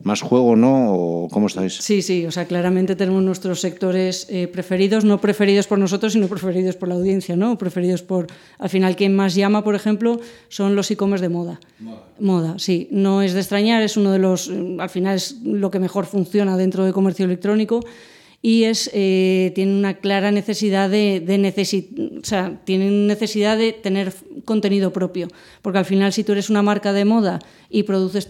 más 0.00 0.22
juego, 0.22 0.54
¿no? 0.54 0.92
¿O 0.92 1.28
¿Cómo 1.28 1.48
estáis? 1.48 1.74
Sí, 1.74 2.02
sí, 2.02 2.24
o 2.26 2.30
sea, 2.30 2.46
claramente 2.46 2.94
tenemos 2.94 3.22
nuestros 3.22 3.60
sectores 3.60 4.26
eh, 4.30 4.46
preferidos, 4.46 5.04
no 5.04 5.20
preferidos 5.20 5.66
por 5.66 5.78
nosotros, 5.78 6.12
sino 6.12 6.28
preferidos 6.28 6.76
por 6.76 6.88
la 6.88 6.94
audiencia, 6.94 7.36
¿no? 7.36 7.58
Preferidos 7.58 8.02
por, 8.02 8.28
al 8.58 8.68
final, 8.68 8.94
quien 8.94 9.16
más 9.16 9.34
llama, 9.34 9.64
por 9.64 9.74
ejemplo, 9.74 10.20
son 10.48 10.76
los 10.76 10.90
e-commerce 10.90 11.22
de 11.22 11.28
moda. 11.28 11.60
moda. 11.80 12.02
Moda, 12.20 12.58
sí. 12.58 12.88
No 12.92 13.22
es 13.22 13.32
de 13.32 13.40
extrañar, 13.40 13.82
es 13.82 13.96
uno 13.96 14.12
de 14.12 14.18
los, 14.18 14.50
al 14.78 14.90
final 14.90 15.16
es 15.16 15.36
lo 15.42 15.70
que 15.70 15.80
mejor 15.80 16.06
funciona 16.06 16.56
dentro 16.56 16.84
de 16.84 16.92
comercio 16.92 17.24
electrónico 17.24 17.80
y 18.40 18.64
es, 18.64 18.90
eh, 18.94 19.52
tiene 19.54 19.76
una 19.76 19.94
clara 19.94 20.30
necesidad 20.30 20.88
de, 20.88 21.20
necesi 21.38 22.18
o 22.20 22.24
sea, 22.24 22.60
tienen 22.64 23.06
necesidad 23.06 23.58
de 23.58 23.72
tener 23.72 24.12
contenido 24.44 24.92
propio, 24.92 25.28
porque 25.62 25.78
al 25.78 25.84
final 25.84 26.12
si 26.12 26.24
tú 26.24 26.32
eres 26.32 26.48
una 26.48 26.62
marca 26.62 26.92
de 26.92 27.04
moda 27.04 27.40
y 27.68 27.82
produces 27.82 28.26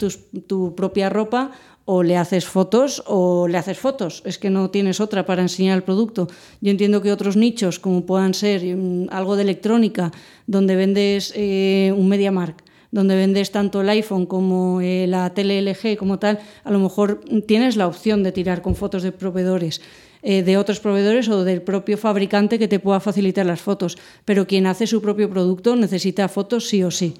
tu 0.47 0.75
propia 0.75 1.09
ropa, 1.09 1.51
o 1.91 2.03
le 2.03 2.17
haces 2.17 2.45
fotos 2.45 3.01
o 3.07 3.47
le 3.47 3.57
haces 3.57 3.79
fotos, 3.79 4.21
es 4.23 4.37
que 4.37 4.51
no 4.51 4.69
tienes 4.69 5.01
otra 5.01 5.25
para 5.25 5.41
enseñar 5.41 5.75
el 5.75 5.81
producto. 5.81 6.27
Yo 6.61 6.69
entiendo 6.69 7.01
que 7.01 7.11
otros 7.11 7.35
nichos, 7.35 7.79
como 7.79 8.05
puedan 8.05 8.35
ser 8.35 8.61
um, 8.75 9.07
algo 9.09 9.35
de 9.35 9.41
electrónica, 9.41 10.11
donde 10.45 10.75
vendes 10.75 11.33
eh, 11.35 11.91
un 11.97 12.07
MediaMark, 12.07 12.61
donde 12.91 13.15
vendes 13.15 13.49
tanto 13.49 13.81
el 13.81 13.89
iPhone 13.89 14.27
como 14.27 14.81
eh, 14.81 15.07
la 15.07 15.33
tele 15.33 15.75
como 15.97 16.19
tal, 16.19 16.37
a 16.63 16.69
lo 16.69 16.77
mejor 16.77 17.21
tienes 17.47 17.75
la 17.75 17.87
opción 17.87 18.21
de 18.21 18.33
tirar 18.33 18.61
con 18.61 18.75
fotos 18.75 19.01
de 19.01 19.11
proveedores. 19.11 19.81
Eh, 20.21 20.43
de 20.43 20.57
otros 20.57 20.81
proveedores 20.81 21.29
o 21.29 21.45
del 21.45 21.61
propio 21.61 21.97
fabricante 21.97 22.59
que 22.59 22.67
te 22.67 22.79
pueda 22.79 22.99
facilitar 22.99 23.45
las 23.45 23.61
fotos, 23.61 23.97
pero 24.25 24.45
quien 24.45 24.67
hace 24.67 24.85
su 24.85 25.01
propio 25.01 25.29
producto 25.29 25.77
necesita 25.77 26.27
fotos 26.27 26.67
sí 26.67 26.83
o 26.83 26.91
sí. 26.91 27.13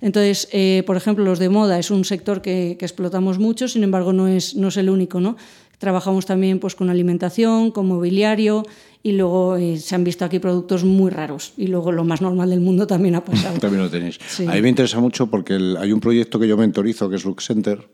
Entonces, 0.00 0.48
eh, 0.52 0.82
por 0.86 0.96
ejemplo, 0.96 1.22
los 1.22 1.38
de 1.38 1.50
moda 1.50 1.78
es 1.78 1.90
un 1.90 2.06
sector 2.06 2.40
que, 2.40 2.76
que 2.78 2.86
explotamos 2.86 3.38
mucho, 3.38 3.68
sin 3.68 3.82
embargo, 3.82 4.14
no 4.14 4.26
es, 4.26 4.54
no 4.54 4.68
es 4.68 4.78
el 4.78 4.88
único. 4.88 5.20
¿no? 5.20 5.36
Trabajamos 5.78 6.24
también 6.24 6.58
pues, 6.58 6.74
con 6.74 6.88
alimentación, 6.88 7.70
con 7.70 7.86
mobiliario 7.86 8.64
y 9.02 9.12
luego 9.12 9.56
eh, 9.56 9.76
se 9.78 9.94
han 9.94 10.04
visto 10.04 10.24
aquí 10.24 10.38
productos 10.38 10.84
muy 10.84 11.10
raros 11.10 11.52
y 11.58 11.66
luego 11.66 11.92
lo 11.92 12.04
más 12.04 12.22
normal 12.22 12.48
del 12.48 12.60
mundo 12.60 12.86
también 12.86 13.16
ha 13.16 13.24
pasado. 13.24 13.58
también 13.60 13.82
lo 13.82 13.90
tenéis. 13.90 14.18
Sí. 14.26 14.46
A 14.46 14.52
mí 14.52 14.62
me 14.62 14.70
interesa 14.70 14.98
mucho 14.98 15.26
porque 15.26 15.54
el, 15.56 15.76
hay 15.76 15.92
un 15.92 16.00
proyecto 16.00 16.40
que 16.40 16.48
yo 16.48 16.56
mentorizo 16.56 17.10
que 17.10 17.16
es 17.16 17.24
Look 17.26 17.42
Center 17.42 17.86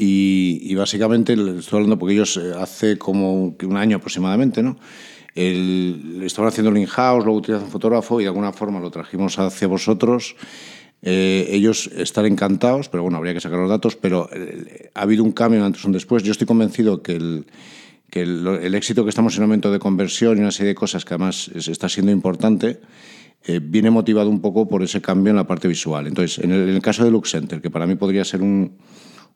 y, 0.00 0.60
y 0.62 0.76
básicamente 0.76 1.32
estoy 1.32 1.78
hablando 1.78 1.98
porque 1.98 2.14
ellos 2.14 2.36
eh, 2.36 2.52
hace 2.56 2.98
como 2.98 3.56
un 3.60 3.76
año 3.76 3.96
aproximadamente, 3.96 4.62
¿no? 4.62 4.78
El, 5.34 6.22
estaban 6.24 6.50
haciendo 6.50 6.70
el 6.70 6.78
in-house, 6.78 7.24
luego 7.24 7.38
utilizan 7.40 7.64
un 7.64 7.70
fotógrafo 7.70 8.20
y 8.20 8.22
de 8.22 8.28
alguna 8.28 8.52
forma 8.52 8.78
lo 8.78 8.92
trajimos 8.92 9.40
hacia 9.40 9.66
vosotros. 9.66 10.36
Eh, 11.02 11.48
ellos 11.50 11.90
están 11.96 12.26
encantados, 12.26 12.88
pero 12.88 13.02
bueno, 13.02 13.18
habría 13.18 13.34
que 13.34 13.40
sacar 13.40 13.58
los 13.58 13.68
datos, 13.68 13.96
pero 13.96 14.28
eh, 14.32 14.90
ha 14.94 15.02
habido 15.02 15.24
un 15.24 15.32
cambio 15.32 15.64
antes 15.64 15.84
un 15.84 15.90
después. 15.90 16.22
Yo 16.22 16.30
estoy 16.30 16.46
convencido 16.46 17.02
que 17.02 17.16
el, 17.16 17.46
que 18.08 18.22
el, 18.22 18.46
el, 18.46 18.74
éxito 18.76 19.02
que 19.02 19.10
estamos 19.10 19.36
en 19.36 19.42
un 19.42 19.48
momento 19.48 19.72
de 19.72 19.80
conversión 19.80 20.38
y 20.38 20.42
una 20.42 20.52
serie 20.52 20.68
de 20.68 20.74
cosas 20.76 21.04
que 21.04 21.14
además 21.14 21.50
es, 21.56 21.66
está 21.66 21.88
siendo 21.88 22.12
importante, 22.12 22.80
eh, 23.44 23.58
viene 23.60 23.90
motivado 23.90 24.30
un 24.30 24.40
poco 24.40 24.68
por 24.68 24.84
ese 24.84 25.00
cambio 25.00 25.30
en 25.30 25.36
la 25.36 25.46
parte 25.48 25.66
visual. 25.66 26.06
Entonces, 26.06 26.38
en 26.38 26.52
el, 26.52 26.68
en 26.68 26.76
el 26.76 26.82
caso 26.82 27.04
de 27.04 27.10
Lux 27.10 27.32
Center, 27.32 27.60
que 27.60 27.70
para 27.70 27.84
mí 27.84 27.96
podría 27.96 28.24
ser 28.24 28.42
un, 28.42 28.76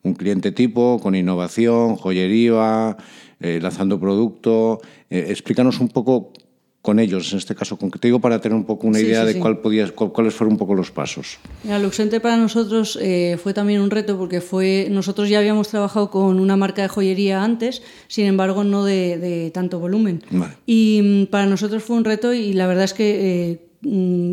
un 0.02 0.14
cliente 0.14 0.52
tipo 0.52 0.98
con 1.00 1.14
innovación, 1.14 1.96
joyería, 1.96 2.96
eh, 3.40 3.58
lanzando 3.62 3.98
producto, 4.00 4.80
explícanos 5.10 5.80
un 5.80 5.88
poco 5.88 6.32
con 6.80 6.98
ellos, 6.98 7.30
en 7.30 7.38
este 7.38 7.54
caso 7.54 7.76
concreto, 7.78 8.18
para 8.18 8.40
tener 8.40 8.56
un 8.56 8.64
poco 8.64 8.88
una 8.88 8.98
Sí, 8.98 9.04
idea 9.06 9.20
sí, 9.20 9.26
de 9.28 9.32
sí. 9.34 9.38
cuál 9.38 9.58
podía, 9.60 9.88
cu- 9.92 10.12
cuáles 10.12 10.34
fueron 10.34 10.54
un 10.54 10.58
poco 10.58 10.74
los 10.74 10.90
pasos. 10.90 11.38
Mira, 11.62 11.78
Luxente 11.78 12.18
para 12.18 12.36
nosotros 12.36 12.98
eh, 13.00 13.38
fue 13.40 13.54
también 13.54 13.80
un 13.80 13.90
reto 13.90 14.18
porque 14.18 14.40
fue 14.40 14.88
nosotros 14.90 15.28
ya 15.28 15.38
habíamos 15.38 15.68
trabajado 15.68 16.10
con 16.10 16.40
una 16.40 16.56
marca 16.56 16.82
de 16.82 16.88
joyería 16.88 17.44
antes, 17.44 17.82
sin 18.08 18.26
embargo 18.26 18.64
no 18.64 18.84
de, 18.84 19.16
de 19.18 19.52
tanto 19.52 19.78
volumen. 19.78 20.24
Vale. 20.32 20.54
Y 20.66 21.00
mm, 21.04 21.30
para 21.30 21.46
nosotros 21.46 21.84
fue 21.84 21.94
un 21.96 22.04
reto 22.04 22.34
y 22.34 22.52
la 22.52 22.66
verdad 22.66 22.82
es 22.84 22.94
que 22.94 23.50
eh, 23.52 23.60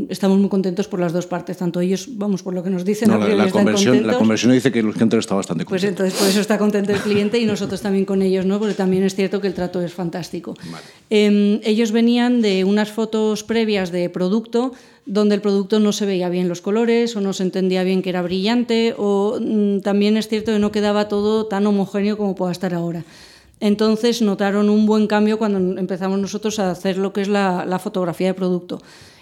estamos 0.09 0.37
muy 0.37 0.47
contentos 0.47 0.87
por 0.87 0.99
las 0.99 1.11
dos 1.11 1.25
partes, 1.25 1.57
tanto 1.57 1.79
ellos, 1.79 2.07
vamos, 2.11 2.43
por 2.43 2.53
lo 2.53 2.61
que 2.61 2.69
nos 2.69 2.85
dicen, 2.85 3.09
No, 3.09 3.17
la, 3.17 3.33
la 3.33 3.49
conversión, 3.49 4.05
la 4.05 4.17
conversión 4.17 4.51
dice 4.51 4.71
que 4.71 4.83
Luis 4.83 4.95
Hunter 5.01 5.17
está 5.19 5.33
bastante 5.33 5.65
Pues 5.65 5.81
contento. 5.81 6.03
entonces 6.03 6.19
por 6.19 6.29
eso 6.29 6.39
está 6.41 6.57
contento 6.59 6.91
el 6.91 6.99
cliente 6.99 7.39
y 7.39 7.45
nosotros 7.47 7.81
también 7.81 8.05
con 8.05 8.21
ellos, 8.21 8.45
¿no? 8.45 8.59
Porque 8.59 8.75
también 8.75 9.03
es 9.03 9.15
cierto 9.15 9.41
que 9.41 9.47
el 9.47 9.55
trato 9.55 9.81
es 9.81 9.91
fantástico. 9.91 10.53
Eh, 11.09 11.59
ellos 11.63 11.91
venían 11.91 12.41
de 12.41 12.63
unas 12.63 12.91
fotos 12.91 13.43
previas 13.43 13.91
de 13.91 14.09
producto 14.09 14.73
donde 15.07 15.33
el 15.33 15.41
producto 15.41 15.79
no 15.79 15.91
se 15.93 16.05
veía 16.05 16.29
bien 16.29 16.47
los 16.47 16.61
colores 16.61 17.15
o 17.15 17.21
no 17.21 17.33
se 17.33 17.41
entendía 17.41 17.83
bien 17.83 18.03
que 18.03 18.09
era 18.09 18.21
brillante 18.21 18.93
o 18.97 19.39
mm, 19.41 19.79
también 19.79 20.15
es 20.17 20.27
cierto 20.27 20.51
que 20.51 20.59
no 20.59 20.71
quedaba 20.71 21.07
todo 21.07 21.47
tan 21.47 21.65
homogéneo 21.65 22.17
como 22.17 22.35
pueda 22.35 22.51
estar 22.51 22.75
ahora. 22.75 23.03
Entonces 23.59 24.21
notaron 24.21 24.69
un 24.69 24.85
buen 24.85 25.07
cambio 25.07 25.39
cuando 25.39 25.79
empezamos 25.79 26.19
nosotros 26.19 26.59
a 26.59 26.69
hacer 26.71 26.97
lo 26.97 27.11
que 27.11 27.21
es 27.21 27.27
la, 27.27 27.65
la 27.65 27.79
fotografía 27.79 28.27
de 28.27 28.33
producto. 28.35 28.81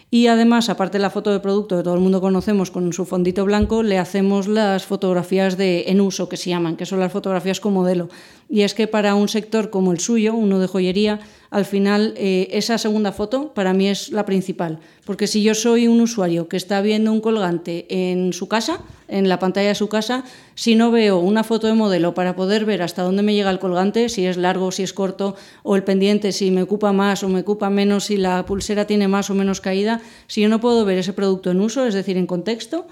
Y 0.10 0.28
además, 0.28 0.70
aparte 0.70 0.98
de 0.98 1.02
la 1.02 1.10
foto 1.10 1.32
de 1.34 1.42
producto 1.42 1.76
que 1.76 1.84
todo 1.84 1.96
el 1.96 2.00
mundo 2.00 2.22
conocemos 2.22 2.72
con 2.72 2.94
su 2.94 3.06
fondito 3.06 3.44
blanco, 3.44 3.84
le 3.84 3.98
hacemos 3.98 4.48
las 4.48 4.86
fotografías 4.86 5.58
de 5.58 5.86
en 5.88 6.00
uso, 6.00 6.30
que 6.30 6.38
se 6.38 6.50
llaman, 6.50 6.78
que 6.78 6.86
son 6.86 7.02
las 7.02 7.12
fotografías 7.12 7.60
con 7.60 7.74
modelo. 7.74 8.08
Y 8.50 8.62
es 8.62 8.74
que 8.74 8.88
para 8.88 9.16
un 9.16 9.27
sector 9.27 9.70
como 9.70 9.92
el 9.92 10.00
suyo, 10.00 10.34
uno 10.34 10.60
de 10.60 10.68
joyería, 10.68 11.20
al 11.50 11.66
final 11.66 12.13
eh, 12.18 12.48
esa 12.51 12.77
segunda 12.77 13.12
foto 13.12 13.54
para 13.54 13.74
mí 13.74 13.88
es 13.88 14.10
la 14.12 14.25
principal. 14.25 14.80
Porque 15.06 15.27
si 15.27 15.44
yo 15.44 15.54
soy 15.54 15.88
un 15.88 16.00
usuario 16.01 16.48
que 16.48 16.58
está 16.58 16.82
viendo 16.82 17.12
un 17.12 17.22
colgante 17.22 17.86
en 17.89 18.34
su 18.34 18.48
casa, 18.48 18.80
en 19.08 19.27
la 19.30 19.39
pantalla 19.39 19.70
de 19.70 19.75
su 19.75 19.89
casa, 19.89 20.24
si 20.56 20.75
no 20.75 20.92
veo 20.92 21.20
una 21.20 21.44
foto 21.44 21.68
de 21.68 21.74
modelo 21.74 22.13
para 22.13 22.36
poder 22.36 22.66
ver 22.66 22.82
hasta 22.82 23.04
dónde 23.04 23.24
me 23.24 23.34
llega 23.34 23.50
el 23.50 23.60
colgante, 23.60 24.10
si 24.10 24.25
es 24.25 24.38
largo, 24.38 24.72
si 24.72 24.84
es 24.84 24.94
corto, 24.94 25.36
o 25.63 25.75
el 25.75 25.84
pendiente, 25.84 26.32
si 26.32 26.51
me 26.51 26.63
ocupa 26.63 26.92
más 26.94 27.24
o 27.24 27.30
me 27.30 27.42
ocupa 27.42 27.70
menos, 27.70 28.06
si 28.06 28.18
la 28.18 28.46
pulsera 28.46 28.86
tiene 28.86 29.08
más 29.08 29.30
o 29.30 29.36
menos 29.36 29.62
caída, 29.62 30.01
si 30.27 30.42
yo 30.42 30.50
no 30.50 30.60
puedo 30.60 30.84
ver 30.86 30.98
ese 30.98 31.13
producto 31.13 31.51
en 31.51 31.62
uso, 31.62 31.86
es 31.86 31.94
decir, 31.94 32.18
en 32.18 32.27
contexto, 32.27 32.88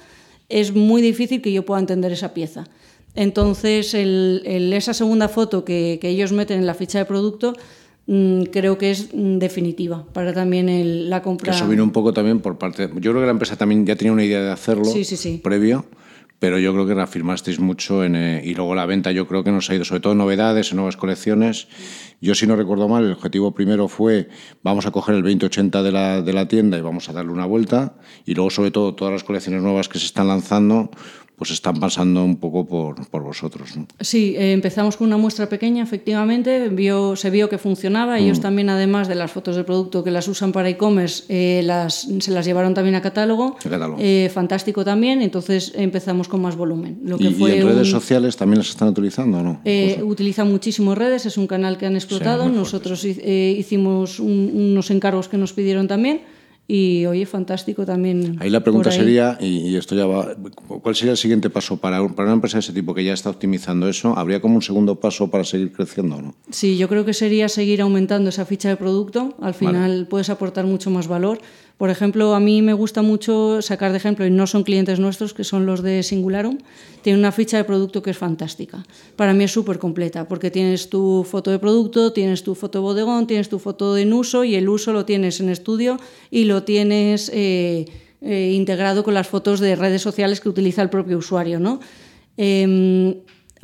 es 0.47 0.74
muy 0.74 1.01
difícil 1.01 1.41
que 1.41 1.51
yo 1.51 1.65
pueda 1.65 1.79
entender 1.79 2.12
esa 2.12 2.33
pieza. 2.33 2.65
Entonces, 3.15 3.93
el- 3.93 4.41
el- 4.45 4.74
esa 4.74 4.93
segunda 4.93 5.29
foto 5.29 5.63
que, 5.65 5.98
que 6.01 6.10
ellos 6.10 6.31
meten 6.31 6.60
en 6.60 6.65
la 6.65 6.74
ficha 6.74 7.00
de 7.00 7.05
producto 7.05 7.53
mm, 8.07 8.43
creo 8.51 8.77
que 8.77 8.91
es 8.91 9.10
mm, 9.13 9.38
definitiva 9.39 10.05
para 10.13 10.31
también 10.34 10.69
el- 10.69 11.10
la 11.10 11.19
Que 11.22 11.24
compra. 11.24 11.53
eso 11.55 11.67
vino 11.67 11.84
un 11.84 11.91
poco 11.91 12.13
también 12.13 12.39
por 12.39 12.57
parte. 12.57 12.88
Yo 12.95 13.12
creo 13.12 13.22
que 13.22 13.25
la 13.25 13.31
empresa 13.31 13.55
también 13.55 13.86
ya 13.86 13.95
tenía 13.95 14.13
una 14.13 14.24
idea 14.24 14.41
de 14.43 14.51
hacerlo 14.51 14.86
Sí, 14.86 15.03
sí, 15.03 15.17
sí. 15.17 15.39
previo, 15.43 15.86
pero 16.38 16.60
yo 16.60 16.72
creo 16.74 16.86
que 16.86 16.93
reafirmasteis 16.93 17.60
mucho 17.60 18.03
en, 18.03 18.15
eh, 18.15 18.41
y 18.45 18.53
luego 18.53 18.75
la 18.75 18.86
venta. 18.86 19.12
Yo 19.12 19.25
creo 19.27 19.43
que 19.43 19.51
nos 19.51 19.69
ha 19.69 19.75
ido 19.75 19.86
sobre 19.86 20.01
todo 20.01 20.13
novedades, 20.13 20.72
nuevas 20.74 20.98
colecciones. 20.98 21.67
Yo, 22.22 22.36
si 22.36 22.45
no 22.45 22.55
recuerdo 22.55 22.88
mal, 22.88 23.05
el 23.05 23.13
objetivo 23.13 23.53
primero 23.55 23.88
fue 23.88 24.27
vamos 24.62 24.86
a 24.86 24.91
coger 24.91 25.15
el 25.15 25.24
2080 25.24 25.81
de 25.81 25.91
la, 25.91 26.22
de 26.22 26.34
la 26.34 26.48
tienda 26.48 26.77
y 26.77 26.81
vamos 26.81 27.10
a 27.10 27.13
darle 27.13 27.31
una 27.31 27.45
vuelta. 27.48 27.95
Y 28.25 28.36
luego, 28.36 28.51
sobre 28.51 28.69
todo, 28.69 28.93
todas 28.93 29.13
las 29.13 29.24
colecciones 29.24 29.63
nuevas 29.63 29.89
que 29.89 29.98
se 29.98 30.05
están 30.05 30.27
lanzando, 30.27 30.91
pues 31.37 31.51
están 31.51 31.79
pasando 31.79 32.23
un 32.23 32.37
poco 32.37 32.65
por, 32.65 33.07
por 33.09 33.21
vosotros. 33.23 33.75
¿no? 33.75 33.87
Sí, 33.99 34.35
eh, 34.37 34.53
empezamos 34.53 34.95
con 34.95 35.07
una 35.07 35.17
muestra 35.17 35.49
pequeña, 35.49 35.83
efectivamente, 35.83 36.69
vio, 36.69 37.15
se 37.17 37.29
vio 37.29 37.49
que 37.49 37.57
funcionaba. 37.57 38.17
Ellos 38.19 38.39
también, 38.39 38.69
además 38.69 39.07
de 39.09 39.15
las 39.15 39.31
fotos 39.31 39.55
del 39.57 39.65
producto 39.65 40.03
que 40.03 40.11
las 40.11 40.27
usan 40.29 40.51
para 40.53 40.69
e-commerce, 40.69 41.23
eh, 41.27 41.61
las, 41.63 42.07
se 42.19 42.31
las 42.31 42.45
llevaron 42.45 42.73
también 42.73 42.95
a 42.95 43.01
catálogo. 43.01 43.57
Catálogo. 43.61 43.97
Eh, 43.99 44.31
fantástico 44.33 44.85
también, 44.85 45.21
entonces 45.21 45.73
empezamos 45.75 46.27
con 46.29 46.41
más 46.41 46.55
volumen. 46.55 46.99
Lo 47.03 47.17
que 47.17 47.25
Y, 47.25 47.27
y 47.27 47.33
fue 47.33 47.57
en 47.59 47.67
redes 47.67 47.87
un- 47.87 47.99
sociales 47.99 48.37
también 48.37 48.59
las 48.59 48.69
están 48.69 48.87
utilizando 48.87 49.39
o 49.39 49.43
no? 49.43 49.61
Eh, 49.65 50.01
utiliza 50.03 50.45
muchísimo 50.45 50.95
redes, 50.95 51.25
es 51.25 51.37
un 51.37 51.47
canal 51.47 51.77
que 51.77 51.85
han 51.85 51.95
explotado. 51.95 52.47
Nosotros 52.49 53.03
hicimos 53.03 54.19
un- 54.19 54.51
unos 54.53 54.89
encargos 54.91 55.27
que 55.27 55.37
nos 55.37 55.53
pidieron 55.53 55.87
también 55.87 56.21
y, 56.67 57.05
oye, 57.05 57.25
fantástico 57.25 57.86
también. 57.86 58.38
Ahí 58.39 58.50
la 58.50 58.62
pregunta 58.62 58.89
ahí. 58.89 58.98
sería, 58.98 59.38
y, 59.39 59.57
y 59.69 59.75
esto 59.75 59.95
ya 59.95 60.05
va, 60.07 60.36
¿cuál 60.81 60.95
sería 60.95 61.12
el 61.12 61.17
siguiente 61.17 61.50
paso 61.50 61.77
para, 61.77 62.01
un- 62.01 62.13
para 62.15 62.27
una 62.27 62.34
empresa 62.36 62.57
de 62.57 62.62
ese 62.62 62.74
tipo 62.74 62.93
que 62.93 63.03
ya 63.03 63.13
está 63.13 63.29
optimizando 63.29 63.88
eso? 63.88 64.17
¿Habría 64.17 64.41
como 64.41 64.55
un 64.55 64.62
segundo 64.62 65.00
paso 65.00 65.29
para 65.29 65.43
seguir 65.43 65.72
creciendo 65.72 66.15
o 66.15 66.22
no? 66.22 66.36
Sí, 66.50 66.77
yo 66.77 66.88
creo 66.89 67.05
que 67.05 67.13
sería 67.13 67.50
seguir 67.50 67.81
aumentando 67.81 68.29
esa 68.29 68.45
ficha 68.45 68.69
de 68.69 68.77
producto. 68.77 69.36
Al 69.41 69.53
final 69.53 70.07
puedes 70.10 70.29
aportar 70.29 70.65
mucho 70.65 70.89
más 70.89 71.07
valor. 71.07 71.39
Por 71.77 71.89
ejemplo, 71.89 72.34
a 72.36 72.39
mí 72.39 72.62
me 72.62 72.74
gusta 72.74 73.01
mucho 73.01 73.62
sacar 73.62 73.91
de 73.91 73.98
ejemplo, 73.98 74.25
y 74.25 74.29
no 74.29 74.48
son 74.48 74.63
clientes 74.63 75.00
nuestros, 75.00 75.34
que 75.34 75.44
son 75.44 75.65
los 75.65 75.84
de 75.84 76.03
Singularum, 76.03 76.58
tiene 77.01 77.20
una 77.20 77.34
ficha 77.34 77.58
de 77.58 77.65
producto 77.65 78.01
que 78.01 78.12
es 78.12 78.17
fantástica. 78.17 78.86
Para 79.17 79.34
mí 79.34 79.44
es 79.44 79.51
súper 79.51 79.77
completa, 79.77 80.27
porque 80.27 80.51
tienes 80.51 80.89
tu 80.89 81.25
foto 81.29 81.51
de 81.51 81.60
producto, 81.60 82.13
tienes 82.13 82.44
tu 82.44 82.55
foto 82.55 82.79
de 82.79 82.84
bodegón, 82.84 83.27
tienes 83.27 83.50
tu 83.50 83.60
foto 83.60 83.98
en 83.98 84.13
uso, 84.13 84.46
y 84.46 84.55
el 84.55 84.70
uso 84.70 84.94
lo 84.94 85.03
tienes 85.03 85.41
en 85.41 85.50
estudio 85.50 85.98
y 86.32 86.46
lo 86.46 86.63
tienes 86.63 87.29
eh, 87.34 87.86
eh, 88.22 88.53
integrado 88.55 89.03
con 89.03 89.13
las 89.13 89.27
fotos 89.27 89.60
de 89.60 89.75
redes 89.75 90.01
sociales 90.01 90.39
que 90.39 90.48
utiliza 90.48 90.82
el 90.82 90.89
propio 90.89 91.17
usuario. 91.17 91.60
¿no? 91.60 91.82
Em, 92.38 93.15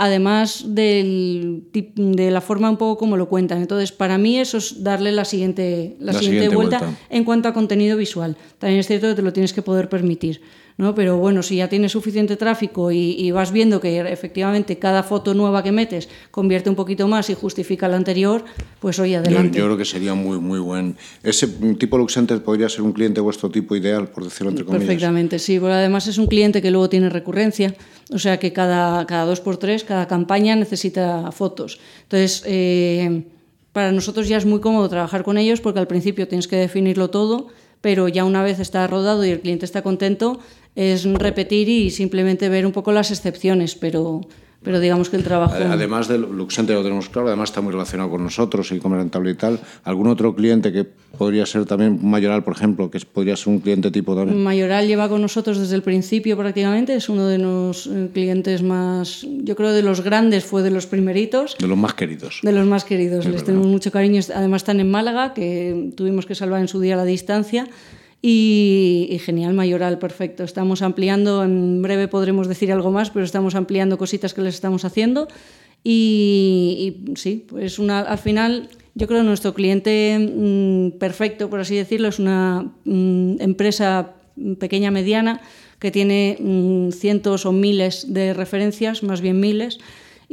además 0.01 0.63
del 0.65 1.63
de 1.95 2.31
la 2.31 2.41
forma 2.41 2.71
un 2.71 2.77
poco 2.77 2.97
como 2.97 3.17
lo 3.17 3.29
cuentan. 3.29 3.59
Entonces, 3.61 3.91
para 3.91 4.17
mí 4.17 4.39
eso 4.39 4.57
es 4.57 4.83
darle 4.83 5.11
la 5.11 5.25
siguiente, 5.25 5.95
la 5.99 6.13
La 6.13 6.19
siguiente, 6.19 6.45
siguiente 6.45 6.55
vuelta, 6.55 6.79
vuelta. 6.79 6.99
en 7.09 7.23
cuanto 7.23 7.47
a 7.49 7.53
contenido 7.53 7.95
visual. 7.97 8.35
También 8.57 8.79
es 8.79 8.87
cierto 8.87 9.07
que 9.09 9.13
te 9.13 9.21
lo 9.21 9.31
tienes 9.31 9.53
que 9.53 9.61
poder 9.61 9.89
permitir. 9.89 10.41
¿No? 10.81 10.95
Pero 10.95 11.17
bueno, 11.17 11.43
si 11.43 11.57
ya 11.57 11.69
tienes 11.69 11.91
suficiente 11.91 12.35
tráfico 12.37 12.91
y, 12.91 13.11
y 13.11 13.29
vas 13.29 13.51
viendo 13.51 13.79
que 13.79 13.99
efectivamente 13.99 14.79
cada 14.79 15.03
foto 15.03 15.35
nueva 15.35 15.61
que 15.61 15.71
metes 15.71 16.09
convierte 16.31 16.71
un 16.71 16.75
poquito 16.75 17.07
más 17.07 17.29
y 17.29 17.35
justifica 17.35 17.87
la 17.87 17.97
anterior, 17.97 18.43
pues 18.79 18.97
Yo, 18.97 19.03
adelante. 19.03 19.59
yo 19.59 19.65
creo 19.65 19.77
que 19.77 19.85
sería 19.85 20.15
muy, 20.15 20.39
muy 20.39 20.59
buen. 20.59 20.97
Ese 21.21 21.47
tipo 21.77 21.99
Luxenter 21.99 22.41
podría 22.43 22.67
ser 22.67 22.81
un 22.81 22.93
cliente 22.93 23.21
vuestro 23.21 23.51
tipo 23.51 23.75
ideal, 23.75 24.07
por 24.09 24.23
decirlo 24.23 24.49
entre 24.49 24.65
comillas. 24.65 24.87
Perfectamente, 24.87 25.37
sí. 25.37 25.59
Porque 25.59 25.75
además 25.75 26.07
es 26.07 26.17
un 26.17 26.25
cliente 26.25 26.63
que 26.63 26.71
luego 26.71 26.89
tiene 26.89 27.09
recurrencia, 27.09 27.75
o 28.11 28.17
sea 28.17 28.39
que 28.39 28.51
cada, 28.51 29.05
cada 29.05 29.25
dos 29.25 29.39
por 29.39 29.57
tres, 29.57 29.83
cada 29.83 30.07
campaña 30.07 30.55
necesita 30.55 31.31
fotos. 31.31 31.79
Entonces, 32.03 32.41
eh, 32.47 33.23
para 33.71 33.91
nosotros 33.91 34.27
ya 34.27 34.37
es 34.37 34.45
muy 34.45 34.59
cómodo 34.59 34.89
trabajar 34.89 35.23
con 35.23 35.37
ellos 35.37 35.61
porque 35.61 35.79
al 35.79 35.87
principio 35.87 36.27
tienes 36.27 36.47
que 36.47 36.55
definirlo 36.57 37.11
todo, 37.11 37.47
pero 37.81 38.07
ya 38.07 38.23
una 38.23 38.43
vez 38.43 38.59
está 38.59 38.85
rodado 38.87 39.25
y 39.25 39.29
el 39.29 39.41
cliente 39.41 39.65
está 39.65 39.81
contento, 39.81 40.39
es 40.75 41.03
repetir 41.03 41.67
y 41.67 41.89
simplemente 41.89 42.47
ver 42.47 42.65
un 42.65 42.71
poco 42.71 42.91
las 42.91 43.11
excepciones, 43.11 43.75
pero, 43.75 44.21
pero 44.63 44.79
digamos 44.79 45.09
que 45.09 45.17
el 45.17 45.23
trabajo... 45.23 45.55
Además 45.55 46.07
de 46.07 46.17
Luxenter 46.19 46.75
lo 46.75 46.83
tenemos 46.83 47.09
claro, 47.09 47.27
además 47.27 47.49
está 47.49 47.61
muy 47.61 47.71
relacionado 47.71 48.09
con 48.11 48.23
nosotros 48.23 48.71
y 48.71 48.79
como 48.79 48.95
rentable 48.95 49.31
y 49.31 49.35
tal. 49.35 49.59
¿Algún 49.83 50.07
otro 50.07 50.35
cliente 50.35 50.71
que 50.71 50.83
podría 50.83 51.45
ser 51.45 51.65
también 51.65 51.99
Mayoral, 52.01 52.43
por 52.43 52.53
ejemplo, 52.53 52.91
que 52.91 52.99
podría 52.99 53.35
ser 53.35 53.49
un 53.49 53.59
cliente 53.59 53.89
tipo 53.89 54.15
también? 54.15 54.43
Mayoral 54.43 54.87
lleva 54.87 55.09
con 55.09 55.21
nosotros 55.21 55.57
desde 55.57 55.75
el 55.75 55.81
principio 55.81 56.37
prácticamente, 56.37 56.93
es 56.95 57.09
uno 57.09 57.25
de 57.27 57.39
los 57.39 57.87
eh, 57.87 58.09
clientes 58.13 58.61
más, 58.61 59.25
yo 59.43 59.55
creo 59.55 59.71
de 59.71 59.81
los 59.81 60.01
grandes, 60.01 60.45
fue 60.45 60.61
de 60.61 60.71
los 60.71 60.85
primeritos. 60.85 61.55
De 61.57 61.67
los 61.67 61.77
más 61.77 61.95
queridos. 61.95 62.39
De 62.43 62.51
los 62.51 62.67
más 62.67 62.85
queridos, 62.85 63.25
les 63.25 63.33
verdad. 63.33 63.45
tenemos 63.45 63.67
mucho 63.67 63.91
cariño. 63.91 64.21
Además 64.35 64.61
están 64.61 64.79
en 64.79 64.91
Málaga, 64.91 65.33
que 65.33 65.91
tuvimos 65.95 66.25
que 66.25 66.35
salvar 66.35 66.61
en 66.61 66.67
su 66.67 66.79
día 66.79 66.95
la 66.95 67.05
distancia. 67.05 67.67
Y, 68.21 69.19
genial, 69.25 69.53
Mayoral, 69.53 69.97
perfecto. 69.97 70.43
Estamos 70.43 70.83
ampliando, 70.83 71.43
en 71.43 71.81
breve 71.81 72.07
podremos 72.07 72.47
decir 72.47 72.71
algo 72.71 72.91
más, 72.91 73.09
pero 73.09 73.25
estamos 73.25 73.55
ampliando 73.55 73.97
cositas 73.97 74.33
que 74.33 74.41
les 74.41 74.53
estamos 74.53 74.85
haciendo. 74.85 75.27
Y, 75.83 77.03
y 77.09 77.15
sí, 77.17 77.45
pues 77.49 77.79
una, 77.79 78.01
al 78.01 78.19
final 78.19 78.69
yo 78.93 79.07
creo 79.07 79.21
que 79.21 79.25
nuestro 79.25 79.53
cliente 79.53 80.17
mm, 80.19 80.99
perfecto, 80.99 81.49
por 81.49 81.59
así 81.59 81.75
decirlo, 81.75 82.09
es 82.09 82.19
una 82.19 82.71
mm, 82.85 83.41
empresa 83.41 84.13
pequeña, 84.59 84.91
mediana, 84.91 85.41
que 85.79 85.91
tiene 85.91 86.37
mm, 86.39 86.91
cientos 86.91 87.45
o 87.45 87.51
miles 87.51 88.13
de 88.13 88.33
referencias, 88.33 89.01
más 89.01 89.21
bien 89.21 89.39
miles, 89.39 89.79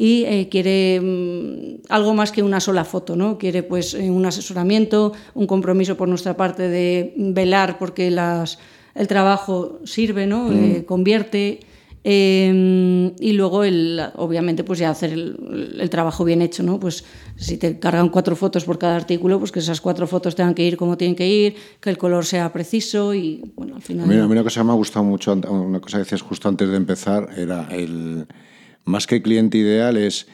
y 0.01 0.23
eh, 0.27 0.49
quiere 0.49 1.01
mm, 1.01 1.87
algo 1.89 2.15
más 2.15 2.31
que 2.31 2.45
una 2.45 2.61
sola 2.61 2.85
foto, 2.85 3.17
¿no? 3.17 3.37
Quiere 3.37 3.65
pues 3.65 3.95
eh, 3.95 4.11
un 4.13 4.25
asesoramiento, 4.27 5.13
un 5.35 5.49
compromiso 5.49 5.97
por 5.97 6.09
nuestra 6.09 6.37
parte 6.37 6.69
de 6.69 7.13
velar 7.17 7.79
porque 7.81 8.09
las, 8.13 8.61
el 8.95 9.09
trabajo 9.09 9.81
sirve, 9.85 10.27
¿no? 10.29 10.53
Eh, 10.53 10.85
convierte. 10.87 11.59
eh, 12.05 13.13
y 13.19 13.33
luego, 13.33 13.65
el, 13.65 14.01
obviamente, 14.15 14.63
pues 14.63 14.79
ya 14.79 14.91
hacer 14.91 15.13
el, 15.13 15.77
el 15.81 15.91
trabajo 15.91 16.25
bien 16.25 16.43
hecho, 16.43 16.63
¿no? 16.63 16.79
Pues 16.79 17.05
si 17.37 17.57
te 17.59 17.81
cargan 17.81 18.09
cuatro 18.09 18.37
fotos 18.37 18.65
por 18.65 18.79
cada 18.79 18.95
artículo, 18.95 19.41
pues 19.41 19.51
que 19.51 19.59
esas 19.59 19.81
cuatro 19.81 20.07
fotos 20.07 20.37
tengan 20.37 20.55
que 20.55 20.65
ir 20.65 20.77
como 20.77 20.97
tienen 20.97 21.17
que 21.17 21.27
ir, 21.27 21.57
que 21.81 21.91
el 21.91 21.99
color 21.99 22.25
sea 22.25 22.53
preciso 22.53 23.15
y, 23.15 23.43
bueno, 23.57 23.75
al 23.75 23.83
A 23.83 23.85
final... 23.85 24.07
mí, 24.07 24.15
a 24.15 24.27
mí 24.27 24.33
una 24.33 24.45
cosa 24.45 24.61
que 24.61 24.65
me 24.67 24.73
ha 24.73 24.77
gustado 24.77 25.05
mucho, 25.05 25.33
una 25.33 25.81
cosa 25.81 25.97
que 25.99 26.05
decías 26.05 26.23
justo 26.23 26.49
antes 26.49 26.69
de 26.69 26.77
empezar, 26.77 27.31
era 27.37 27.67
el 27.73 28.27
más 28.89 29.07
que 29.07 29.23
cliente 29.23 29.59
ideal 29.59 29.97
es 29.97 30.27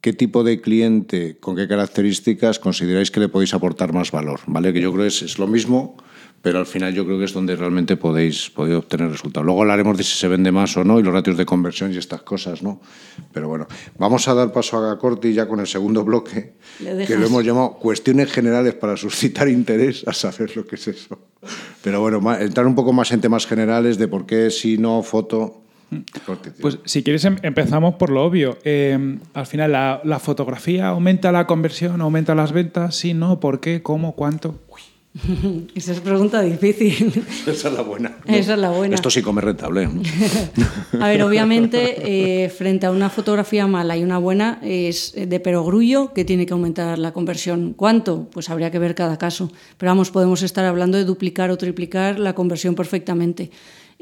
qué 0.00 0.12
tipo 0.12 0.44
de 0.44 0.60
cliente, 0.60 1.36
con 1.38 1.56
qué 1.56 1.68
características 1.68 2.58
consideráis 2.58 3.10
que 3.10 3.20
le 3.20 3.28
podéis 3.28 3.54
aportar 3.54 3.92
más 3.92 4.10
valor, 4.10 4.40
¿vale? 4.46 4.72
Que 4.72 4.80
yo 4.80 4.92
creo 4.92 5.04
que 5.04 5.08
es, 5.08 5.22
es 5.22 5.38
lo 5.38 5.46
mismo, 5.46 5.96
pero 6.42 6.58
al 6.58 6.66
final 6.66 6.94
yo 6.94 7.04
creo 7.04 7.18
que 7.18 7.26
es 7.26 7.34
donde 7.34 7.54
realmente 7.54 7.96
podéis, 7.96 8.48
podéis 8.48 8.78
obtener 8.78 9.10
resultados. 9.10 9.44
Luego 9.44 9.60
hablaremos 9.60 9.98
de 9.98 10.04
si 10.04 10.16
se 10.16 10.26
vende 10.26 10.50
más 10.50 10.74
o 10.76 10.84
no 10.84 10.98
y 10.98 11.02
los 11.02 11.12
ratios 11.12 11.36
de 11.36 11.44
conversión 11.44 11.92
y 11.92 11.98
estas 11.98 12.22
cosas, 12.22 12.62
¿no? 12.62 12.80
Pero 13.32 13.48
bueno, 13.48 13.66
vamos 13.98 14.26
a 14.26 14.34
dar 14.34 14.50
paso 14.52 14.88
a 14.88 14.98
Corti 14.98 15.34
ya 15.34 15.46
con 15.46 15.60
el 15.60 15.66
segundo 15.66 16.02
bloque, 16.02 16.54
que 16.78 17.16
lo 17.16 17.26
hemos 17.26 17.44
llamado 17.44 17.74
cuestiones 17.74 18.32
generales 18.32 18.74
para 18.74 18.96
suscitar 18.96 19.48
interés 19.48 20.06
a 20.08 20.14
saber 20.14 20.56
lo 20.56 20.66
que 20.66 20.76
es 20.76 20.88
eso. 20.88 21.18
Pero 21.82 22.00
bueno, 22.00 22.20
entrar 22.34 22.66
un 22.66 22.74
poco 22.74 22.94
más 22.94 23.12
en 23.12 23.20
temas 23.20 23.46
generales 23.46 23.98
de 23.98 24.08
por 24.08 24.24
qué 24.24 24.50
si 24.50 24.78
no 24.78 25.02
foto 25.02 25.62
pues 26.60 26.78
si 26.84 27.02
quieres 27.02 27.24
em, 27.24 27.36
empezamos 27.42 27.94
por 27.94 28.10
lo 28.10 28.24
obvio. 28.24 28.58
Em, 28.64 29.20
al 29.34 29.46
final, 29.46 29.72
la, 29.72 30.18
fotografía 30.20 30.88
aumenta 30.88 31.32
la 31.32 31.46
conversión, 31.46 32.00
aumenta 32.00 32.34
las 32.34 32.52
ventas? 32.52 32.94
Sí, 32.94 33.14
no, 33.14 33.40
¿por 33.40 33.60
qué? 33.60 33.82
¿Cómo? 33.82 34.14
¿Cuánto? 34.14 34.60
Esa 35.74 35.90
es 35.90 36.00
pregunta 36.00 36.40
difícil. 36.42 37.24
Esa 37.46 37.68
es 37.68 37.74
la 37.74 37.82
buena. 37.82 38.18
Esa 38.26 38.52
es 38.54 38.58
la 38.60 38.70
buena. 38.70 38.94
Esto 38.94 39.10
sí 39.10 39.22
come 39.22 39.40
rentable. 39.40 39.88
a 41.00 41.08
ver, 41.08 41.22
obviamente, 41.24 42.44
eh, 42.44 42.48
frente 42.48 42.86
a 42.86 42.92
una 42.92 43.10
fotografía 43.10 43.66
mala 43.66 43.96
y 43.96 44.04
una 44.04 44.18
buena, 44.18 44.60
es 44.62 45.12
de 45.16 45.40
perogrullo 45.40 46.12
que 46.12 46.24
tiene 46.24 46.46
que 46.46 46.52
aumentar 46.52 47.00
la 47.00 47.12
conversión. 47.12 47.74
¿Cuánto? 47.74 48.28
Pues 48.30 48.50
habría 48.50 48.70
que 48.70 48.78
ver 48.78 48.94
cada 48.94 49.18
caso. 49.18 49.50
Pero 49.78 49.90
vamos, 49.90 50.12
podemos 50.12 50.42
estar 50.42 50.64
hablando 50.64 50.96
de 50.96 51.04
duplicar 51.04 51.50
o 51.50 51.58
triplicar 51.58 52.20
la 52.20 52.34
conversión 52.34 52.76
perfectamente. 52.76 53.50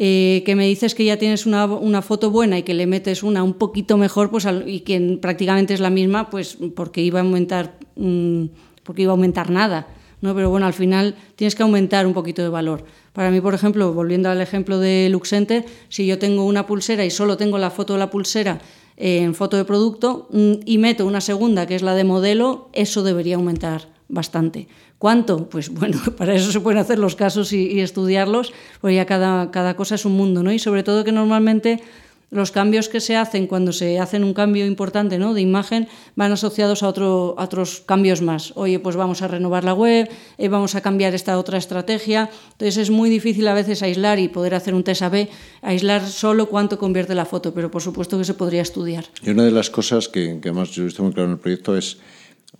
Eh, 0.00 0.45
que 0.47 0.55
me 0.55 0.64
dices 0.64 0.95
que 0.95 1.05
ya 1.05 1.17
tienes 1.17 1.45
una, 1.45 1.64
una, 1.67 2.02
foto 2.02 2.31
buena 2.31 2.57
y 2.57 2.62
que 2.62 2.73
le 2.73 2.87
metes 2.87 3.25
una 3.25 3.43
un 3.43 3.55
poquito 3.55 3.97
mejor 3.97 4.31
pues, 4.31 4.47
y 4.64 4.81
que 4.81 5.19
prácticamente 5.21 5.75
es 5.75 5.81
la 5.81 5.90
misma, 5.90 6.31
pues 6.31 6.57
porque 6.76 7.02
iba 7.02 7.19
a 7.19 7.25
aumentar, 7.25 7.81
mm, 7.97 8.45
porque 8.85 9.02
iba 9.02 9.11
a 9.11 9.14
aumentar 9.14 9.50
nada. 9.50 9.88
¿no? 10.21 10.37
Pero 10.37 10.50
bueno, 10.50 10.67
al 10.67 10.73
final 10.73 11.17
tienes 11.35 11.57
que 11.57 11.64
aumentar 11.64 12.07
un 12.07 12.14
poquito 12.14 12.43
de 12.43 12.49
valor. 12.49 12.85
Para 13.12 13.33
mí, 13.33 13.40
por 13.40 13.55
ejemplo, 13.55 13.93
volviendo 13.93 14.31
al 14.31 14.40
ejemplo 14.40 14.78
de 14.78 15.09
Luxenter, 15.11 15.64
si 15.88 16.07
yo 16.07 16.17
tengo 16.21 16.45
una 16.45 16.64
pulsera 16.64 17.05
y 17.05 17.11
solo 17.11 17.37
tengo 17.37 17.59
la 17.59 17.71
foto 17.71 17.95
de 17.95 17.99
la 17.99 18.09
pulsera 18.09 18.61
en 18.97 19.35
foto 19.35 19.57
de 19.57 19.64
producto 19.64 20.28
mm, 20.31 20.52
y 20.64 20.78
meto 20.78 21.07
una 21.07 21.21
segunda 21.21 21.67
que 21.67 21.75
es 21.75 21.83
la 21.83 21.97
de 21.97 22.05
modelo, 22.05 22.69
eso 22.73 23.02
debería 23.02 23.35
aumentar 23.35 23.98
bastante. 24.08 24.68
¿Cuánto? 24.98 25.48
Pues 25.48 25.68
bueno, 25.72 25.98
para 26.16 26.34
eso 26.34 26.50
se 26.52 26.60
pueden 26.60 26.78
hacer 26.78 26.98
los 26.98 27.16
casos 27.16 27.52
y, 27.52 27.80
estudiarlos, 27.80 28.52
porque 28.80 28.96
ya 28.96 29.06
cada, 29.06 29.50
cada 29.50 29.76
cosa 29.76 29.94
es 29.94 30.04
un 30.04 30.12
mundo, 30.12 30.42
¿no? 30.42 30.52
Y 30.52 30.58
sobre 30.58 30.82
todo 30.82 31.04
que 31.04 31.12
normalmente 31.12 31.80
los 32.30 32.50
cambios 32.50 32.88
que 32.88 33.00
se 33.00 33.16
hacen 33.16 33.46
cuando 33.46 33.72
se 33.72 33.98
hacen 33.98 34.22
un 34.22 34.34
cambio 34.34 34.66
importante 34.66 35.18
¿no? 35.18 35.32
de 35.34 35.40
imagen 35.40 35.88
van 36.14 36.32
asociados 36.32 36.82
a, 36.82 36.88
otro, 36.88 37.34
otros 37.38 37.80
cambios 37.86 38.20
más. 38.20 38.52
Oye, 38.54 38.78
pues 38.78 38.96
vamos 38.96 39.22
a 39.22 39.28
renovar 39.28 39.64
la 39.64 39.72
web, 39.72 40.08
eh, 40.36 40.48
vamos 40.48 40.74
a 40.74 40.80
cambiar 40.80 41.14
esta 41.14 41.38
otra 41.38 41.58
estrategia. 41.58 42.28
Entonces 42.52 42.76
es 42.76 42.90
muy 42.90 43.08
difícil 43.08 43.48
a 43.48 43.54
veces 43.54 43.82
aislar 43.82 44.18
y 44.18 44.28
poder 44.28 44.54
hacer 44.54 44.74
un 44.74 44.84
test 44.84 45.02
A-B, 45.02 45.28
aislar 45.62 46.06
solo 46.06 46.48
cuánto 46.48 46.78
convierte 46.78 47.14
la 47.14 47.24
foto, 47.24 47.54
pero 47.54 47.70
por 47.70 47.82
supuesto 47.82 48.18
que 48.18 48.24
se 48.24 48.34
podría 48.34 48.62
estudiar. 48.62 49.06
Y 49.22 49.30
una 49.30 49.44
de 49.44 49.52
las 49.52 49.70
cosas 49.70 50.08
que, 50.08 50.38
que 50.40 50.50
además 50.50 50.70
yo 50.70 50.82
he 50.82 50.86
visto 50.86 51.02
muy 51.02 51.12
claro 51.12 51.28
en 51.28 51.32
el 51.32 51.40
proyecto 51.40 51.76
es 51.76 51.98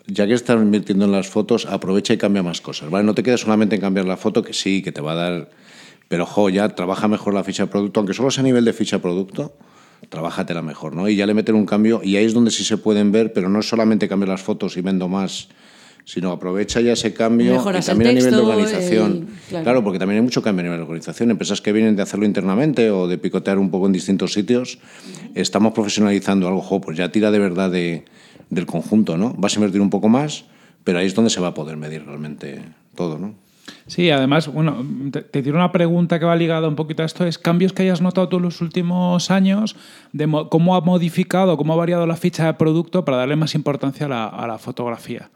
ya 0.08 0.26
que 0.26 0.32
estás 0.32 0.56
invirtiendo 0.56 1.04
en 1.04 1.12
las 1.12 1.28
fotos, 1.28 1.66
aprovecha 1.66 2.14
y 2.14 2.16
cambia 2.16 2.42
más 2.42 2.60
cosas, 2.60 2.90
¿vale? 2.90 3.04
No 3.04 3.14
te 3.14 3.22
quedes 3.22 3.42
solamente 3.42 3.74
en 3.76 3.80
cambiar 3.80 4.06
la 4.06 4.16
foto, 4.16 4.42
que 4.42 4.54
sí, 4.54 4.82
que 4.82 4.90
te 4.90 5.00
va 5.00 5.12
a 5.12 5.14
dar... 5.14 5.50
Pero, 6.08 6.24
jo, 6.24 6.48
ya 6.48 6.70
trabaja 6.70 7.06
mejor 7.06 7.34
la 7.34 7.44
ficha 7.44 7.64
de 7.64 7.70
producto, 7.70 8.00
aunque 8.00 8.14
solo 8.14 8.30
sea 8.30 8.40
a 8.40 8.44
nivel 8.44 8.64
de 8.64 8.72
ficha 8.72 8.96
de 8.96 9.02
producto, 9.02 9.54
trabájatela 10.08 10.62
mejor, 10.62 10.96
¿no? 10.96 11.08
Y 11.08 11.16
ya 11.16 11.26
le 11.26 11.34
meten 11.34 11.54
un 11.54 11.66
cambio, 11.66 12.00
y 12.02 12.16
ahí 12.16 12.24
es 12.24 12.32
donde 12.32 12.50
sí 12.50 12.64
se 12.64 12.78
pueden 12.78 13.12
ver, 13.12 13.34
pero 13.34 13.50
no 13.50 13.60
es 13.60 13.68
solamente 13.68 14.08
cambiar 14.08 14.30
las 14.30 14.40
fotos 14.40 14.78
y 14.78 14.80
vendo 14.80 15.08
más, 15.08 15.48
sino 16.06 16.32
aprovecha 16.32 16.80
ya 16.80 16.94
ese 16.94 17.12
cambio 17.12 17.56
y 17.56 17.80
también 17.82 18.12
a 18.12 18.14
nivel 18.14 18.30
de 18.30 18.40
organización. 18.40 19.28
claro. 19.50 19.84
porque 19.84 19.98
también 19.98 20.20
hay 20.20 20.24
mucho 20.24 20.40
cambio 20.40 20.60
a 20.60 20.64
nivel 20.64 20.78
de 20.78 20.84
organización. 20.84 21.30
Empresas 21.30 21.60
que 21.60 21.70
vienen 21.70 21.96
de 21.96 22.02
hacerlo 22.02 22.24
internamente 22.24 22.90
o 22.90 23.06
de 23.08 23.18
picotear 23.18 23.58
un 23.58 23.70
poco 23.70 23.84
en 23.84 23.92
distintos 23.92 24.32
sitios, 24.32 24.78
estamos 25.34 25.74
profesionalizando 25.74 26.48
algo, 26.48 26.62
jo, 26.62 26.80
pues 26.80 26.96
ya 26.96 27.12
tira 27.12 27.30
de 27.30 27.38
verdad 27.38 27.70
de 27.70 28.06
del 28.50 28.66
conjunto, 28.66 29.16
¿no? 29.16 29.34
Vas 29.36 29.54
a 29.54 29.56
invertir 29.56 29.80
un 29.80 29.90
poco 29.90 30.08
más, 30.08 30.44
pero 30.84 30.98
ahí 30.98 31.06
es 31.06 31.14
donde 31.14 31.30
se 31.30 31.40
va 31.40 31.48
a 31.48 31.54
poder 31.54 31.76
medir 31.76 32.04
realmente 32.04 32.62
todo, 32.94 33.18
¿no? 33.18 33.34
Sí, 33.86 34.10
además, 34.10 34.48
bueno, 34.48 34.84
te, 35.11 35.42
tiro 35.42 35.56
una 35.56 35.72
pregunta 35.72 36.18
que 36.18 36.24
va 36.24 36.37
ligada 36.37 36.68
un 36.68 36.76
poquito 36.76 37.02
a 37.02 37.06
esto, 37.06 37.26
es 37.26 37.38
cambios 37.38 37.72
que 37.72 37.82
hayas 37.82 38.00
notado 38.00 38.28
tú 38.28 38.37
en 38.37 38.42
los 38.42 38.61
últimos 38.61 39.30
años, 39.30 39.76
de 40.12 40.26
cómo 40.50 40.76
ha 40.76 40.80
modificado, 40.80 41.56
cómo 41.56 41.72
ha 41.72 41.76
variado 41.76 42.06
la 42.06 42.16
ficha 42.16 42.46
de 42.46 42.54
producto 42.54 43.04
para 43.04 43.18
darle 43.18 43.37
más 43.37 43.54
importancia 43.54 44.06
a 44.06 44.46
la, 44.46 44.58
fotografía. 44.58 45.30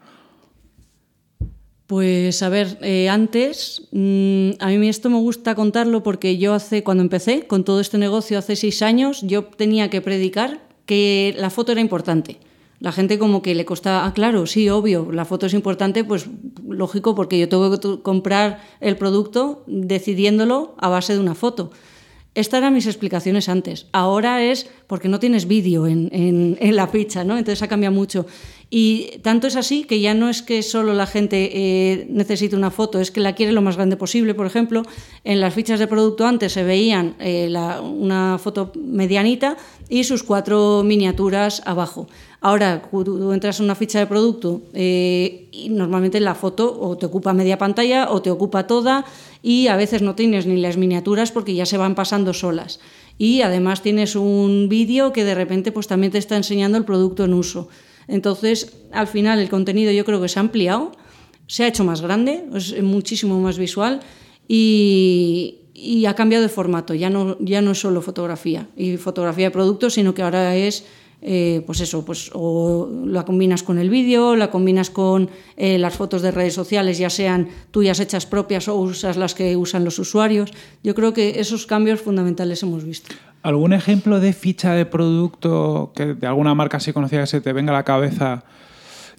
Pues 1.87 2.41
a 2.41 2.49
ver, 2.49 2.77
eh, 2.81 3.09
antes, 3.09 3.87
mm, 3.91 4.51
a 4.59 4.67
mí 4.67 4.87
esto 4.89 5.09
me 5.09 5.17
gusta 5.17 5.53
contarlo 5.53 6.01
porque 6.01 6.37
yo 6.37 6.53
hace, 6.53 6.83
cuando 6.83 7.03
empecé 7.03 7.45
con 7.45 7.63
todo 7.63 7.79
este 7.79 7.97
negocio 7.97 8.37
hace 8.37 8.55
seis 8.55 8.81
años, 8.81 9.21
yo 9.21 9.45
tenía 9.45 9.89
que 9.89 10.01
predicar 10.01 10.61
que 10.85 11.35
la 11.37 11.49
foto 11.49 11.71
era 11.71 11.81
importante 11.81 12.39
la 12.83 12.91
gente 12.91 13.17
como 13.17 13.41
que 13.41 13.55
le 13.55 13.63
costaba, 13.63 14.05
ah, 14.05 14.13
claro, 14.13 14.45
sí, 14.45 14.67
obvio, 14.67 15.09
la 15.09 15.23
foto 15.23 15.45
es 15.45 15.53
importante, 15.53 16.03
pues 16.03 16.27
lógico, 16.67 17.15
porque 17.15 17.39
yo 17.39 17.47
tengo 17.47 17.79
que 17.79 18.01
comprar 18.01 18.61
el 18.81 18.97
producto 18.97 19.63
decidiéndolo 19.67 20.75
a 20.77 20.89
base 20.89 21.13
de 21.13 21.21
una 21.21 21.33
foto. 21.33 21.71
Estas 22.35 22.57
eran 22.57 22.73
mis 22.73 22.85
explicaciones 22.85 23.47
antes. 23.47 23.87
Ahora 23.93 24.43
es 24.43 24.69
porque 24.87 25.07
no 25.07 25.21
tienes 25.21 25.47
vídeo 25.47 25.87
en, 25.87 26.09
en, 26.11 26.75
la 26.75 26.87
ficha, 26.87 27.23
¿no? 27.23 27.37
Entonces 27.37 27.61
ha 27.61 27.69
cambiado 27.69 27.95
mucho. 27.95 28.25
Y 28.75 29.19
tanto 29.21 29.45
es 29.45 29.55
así 29.55 29.83
que 29.83 29.99
ya 29.99 30.15
no 30.15 30.29
es 30.29 30.41
que 30.41 30.63
solo 30.63 30.95
la 30.95 31.05
gente 31.05 31.51
eh, 31.53 32.07
necesite 32.09 32.55
una 32.55 32.71
foto, 32.71 32.99
es 32.99 33.11
que 33.11 33.19
la 33.19 33.35
quiere 33.35 33.51
lo 33.51 33.61
más 33.61 33.75
grande 33.75 33.97
posible. 33.97 34.33
Por 34.33 34.47
ejemplo, 34.47 34.81
en 35.23 35.41
las 35.41 35.53
fichas 35.53 35.79
de 35.79 35.85
producto 35.85 36.25
antes 36.25 36.53
se 36.53 36.63
veían 36.63 37.13
eh, 37.19 37.53
una 37.83 38.39
foto 38.39 38.71
medianita 38.75 39.57
y 39.89 40.05
sus 40.05 40.23
cuatro 40.23 40.81
miniaturas 40.83 41.61
abajo. 41.67 42.07
Ahora, 42.41 42.81
tú 42.89 43.31
entras 43.31 43.59
en 43.59 43.65
una 43.65 43.75
ficha 43.75 43.99
de 43.99 44.07
producto 44.07 44.63
eh, 44.73 45.49
y 45.51 45.69
normalmente 45.69 46.19
la 46.19 46.33
foto 46.33 46.75
o 46.81 46.97
te 46.97 47.05
ocupa 47.05 47.31
media 47.31 47.59
pantalla 47.59 48.09
o 48.09 48.23
te 48.23 48.31
ocupa 48.31 48.65
toda 48.65 49.05
y 49.43 49.67
a 49.67 49.75
veces 49.75 50.01
no 50.01 50.15
tienes 50.15 50.47
ni 50.47 50.59
las 50.59 50.77
miniaturas 50.77 51.31
porque 51.31 51.53
ya 51.53 51.67
se 51.67 51.77
van 51.77 51.93
pasando 51.93 52.33
solas. 52.33 52.79
Y 53.19 53.41
además 53.41 53.83
tienes 53.83 54.15
un 54.15 54.67
vídeo 54.67 55.13
que 55.13 55.25
de 55.25 55.35
repente 55.35 55.71
pues 55.71 55.85
también 55.85 56.11
te 56.11 56.17
está 56.17 56.37
enseñando 56.37 56.79
el 56.79 56.85
producto 56.85 57.23
en 57.23 57.35
uso. 57.35 57.69
Entonces, 58.07 58.73
al 58.91 59.07
final 59.07 59.39
el 59.39 59.49
contenido 59.49 59.91
yo 59.91 60.05
creo 60.05 60.21
que 60.21 60.29
se 60.29 60.39
ha 60.39 60.41
ampliado, 60.41 60.91
se 61.47 61.63
ha 61.63 61.67
hecho 61.67 61.83
más 61.83 62.01
grande, 62.01 62.45
es 62.55 62.81
muchísimo 62.81 63.39
más 63.39 63.57
visual 63.57 64.01
y, 64.47 65.59
ha 66.07 66.15
cambiado 66.15 66.43
de 66.43 66.49
formato. 66.49 66.93
Ya 66.93 67.09
no, 67.09 67.37
ya 67.39 67.61
no 67.61 67.71
es 67.71 67.79
solo 67.79 68.01
fotografía 68.01 68.67
y 68.77 68.97
fotografía 68.97 69.45
de 69.45 69.51
productos, 69.51 69.93
sino 69.93 70.13
que 70.13 70.21
ahora 70.21 70.55
es 70.55 70.85
eh, 71.25 71.63
pues 71.65 71.79
eso, 71.79 72.03
pues 72.03 72.29
o 72.33 72.89
la 73.05 73.23
combinas 73.23 73.63
con 73.63 73.79
el 73.79 73.89
vídeo, 73.89 74.35
la 74.35 74.51
combinas 74.51 74.89
con 74.89 75.29
eh, 75.55 75.77
las 75.77 75.95
fotos 75.95 76.21
de 76.21 76.31
redes 76.31 76.53
sociales, 76.53 76.97
ya 76.97 77.09
sean 77.09 77.47
tuyas 77.71 78.01
hechas 78.01 78.25
propias 78.25 78.67
o 78.67 78.75
usas 78.75 79.15
las 79.15 79.33
que 79.33 79.55
usan 79.55 79.85
los 79.85 79.99
usuarios. 79.99 80.51
Yo 80.83 80.93
creo 80.95 81.13
que 81.13 81.39
esos 81.39 81.65
cambios 81.65 82.01
fundamentales 82.01 82.61
hemos 82.63 82.83
visto. 82.83 83.15
¿Algún 83.41 83.71
ejemplo 83.71 84.19
de 84.19 84.33
ficha 84.33 84.73
de 84.73 84.85
producto 84.85 85.93
que 85.95 86.13
de 86.13 86.27
alguna 86.27 86.55
marca 86.55 86.77
así 86.77 86.91
conocida 86.91 87.21
que 87.21 87.27
se 87.27 87.41
te 87.41 87.53
venga 87.53 87.71
a 87.71 87.75
la 87.75 87.83
cabeza 87.83 88.43